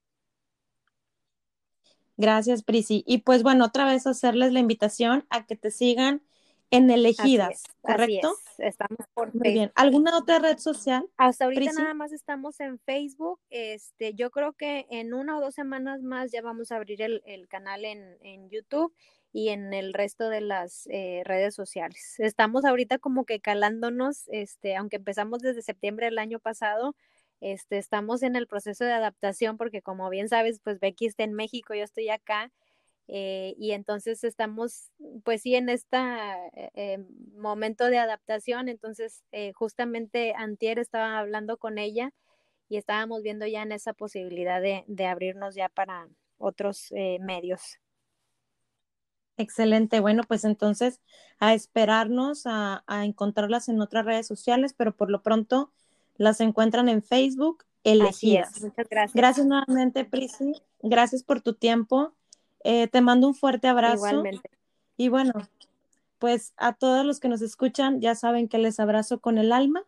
Gracias, 2.16 2.62
Prisi. 2.62 3.02
Y 3.06 3.18
pues 3.18 3.42
bueno, 3.42 3.64
otra 3.64 3.86
vez 3.86 4.06
hacerles 4.06 4.52
la 4.52 4.60
invitación 4.60 5.24
a 5.30 5.46
que 5.46 5.56
te 5.56 5.70
sigan 5.70 6.22
en 6.70 6.90
elegidas, 6.90 7.64
¿correcto? 7.82 8.34
Estamos 8.58 8.98
por 9.12 9.34
Muy 9.34 9.52
bien. 9.52 9.72
¿Alguna 9.74 10.16
otra 10.16 10.38
red 10.38 10.58
social? 10.58 11.08
Hasta 11.16 11.46
ahorita 11.46 11.72
nada 11.72 11.94
más 11.94 12.12
estamos 12.12 12.60
en 12.60 12.78
Facebook. 12.78 13.40
Este, 13.50 14.14
yo 14.14 14.30
creo 14.30 14.52
que 14.52 14.86
en 14.90 15.12
una 15.12 15.36
o 15.36 15.40
dos 15.40 15.54
semanas 15.54 16.02
más 16.02 16.30
ya 16.30 16.42
vamos 16.42 16.70
a 16.70 16.76
abrir 16.76 17.02
el, 17.02 17.48
canal 17.48 17.84
en, 17.84 18.16
en, 18.20 18.48
YouTube 18.50 18.94
y 19.32 19.48
en 19.48 19.74
el 19.74 19.92
resto 19.92 20.28
de 20.28 20.40
las 20.40 20.86
eh, 20.90 21.22
redes 21.24 21.54
sociales. 21.54 22.14
Estamos 22.18 22.64
ahorita 22.64 22.98
como 22.98 23.24
que 23.24 23.40
calándonos, 23.40 24.28
este, 24.28 24.76
aunque 24.76 24.96
empezamos 24.96 25.40
desde 25.40 25.62
septiembre 25.62 26.06
del 26.06 26.18
año 26.18 26.38
pasado, 26.38 26.94
este, 27.40 27.78
estamos 27.78 28.22
en 28.22 28.36
el 28.36 28.46
proceso 28.46 28.84
de 28.84 28.92
adaptación 28.92 29.56
porque 29.56 29.82
como 29.82 30.08
bien 30.10 30.28
sabes, 30.28 30.60
pues 30.62 30.78
Becky 30.78 31.06
está 31.06 31.24
en 31.24 31.32
México, 31.32 31.74
yo 31.74 31.82
estoy 31.82 32.10
acá 32.10 32.52
eh, 33.12 33.54
y 33.58 33.72
entonces 33.72 34.22
estamos, 34.22 34.92
pues 35.24 35.42
sí, 35.42 35.56
en 35.56 35.68
este 35.68 35.98
momento 37.36 37.86
de 37.86 37.98
adaptación. 37.98 38.68
Entonces, 38.68 39.24
eh, 39.32 39.52
justamente 39.52 40.32
Antier 40.36 40.78
estaba 40.78 41.18
hablando 41.18 41.56
con 41.56 41.78
ella 41.78 42.12
y 42.68 42.76
estábamos 42.76 43.22
viendo 43.22 43.46
ya 43.46 43.62
en 43.62 43.72
esa 43.72 43.94
posibilidad 43.94 44.62
de, 44.62 45.06
abrirnos 45.06 45.56
ya 45.56 45.68
para 45.68 46.08
otros 46.38 46.92
medios. 47.20 47.78
Excelente. 49.36 49.98
Bueno, 50.00 50.22
pues 50.28 50.44
entonces 50.44 51.00
a 51.40 51.54
esperarnos 51.54 52.46
a, 52.46 52.84
a, 52.86 53.04
encontrarlas 53.04 53.68
en 53.68 53.80
otras 53.80 54.04
redes 54.04 54.26
sociales, 54.26 54.72
pero 54.72 54.94
por 54.94 55.10
lo 55.10 55.22
pronto 55.22 55.72
las 56.16 56.40
encuentran 56.40 56.88
en 56.88 57.02
Facebook 57.02 57.64
elegidas. 57.82 58.60
Muchas 58.60 58.88
gracias. 58.88 59.14
Gracias 59.14 59.46
nuevamente, 59.46 60.04
Prisi. 60.04 60.52
Gracias 60.82 61.22
por 61.22 61.40
tu 61.40 61.54
tiempo. 61.54 62.14
Eh, 62.64 62.88
te 62.88 63.00
mando 63.00 63.26
un 63.26 63.34
fuerte 63.34 63.68
abrazo. 63.68 63.96
Igualmente. 63.96 64.50
Y 64.96 65.08
bueno, 65.08 65.32
pues 66.18 66.52
a 66.56 66.74
todos 66.74 67.04
los 67.04 67.20
que 67.20 67.28
nos 67.28 67.40
escuchan, 67.42 68.00
ya 68.00 68.14
saben 68.14 68.48
que 68.48 68.58
les 68.58 68.78
abrazo 68.78 69.20
con 69.20 69.38
el 69.38 69.52
alma 69.52 69.84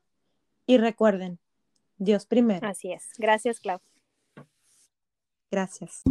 y 0.66 0.78
recuerden, 0.78 1.38
Dios 1.98 2.26
primero. 2.26 2.66
Así 2.66 2.92
es. 2.92 3.10
Gracias, 3.18 3.60
Clau. 3.60 3.80
Gracias. 5.50 6.02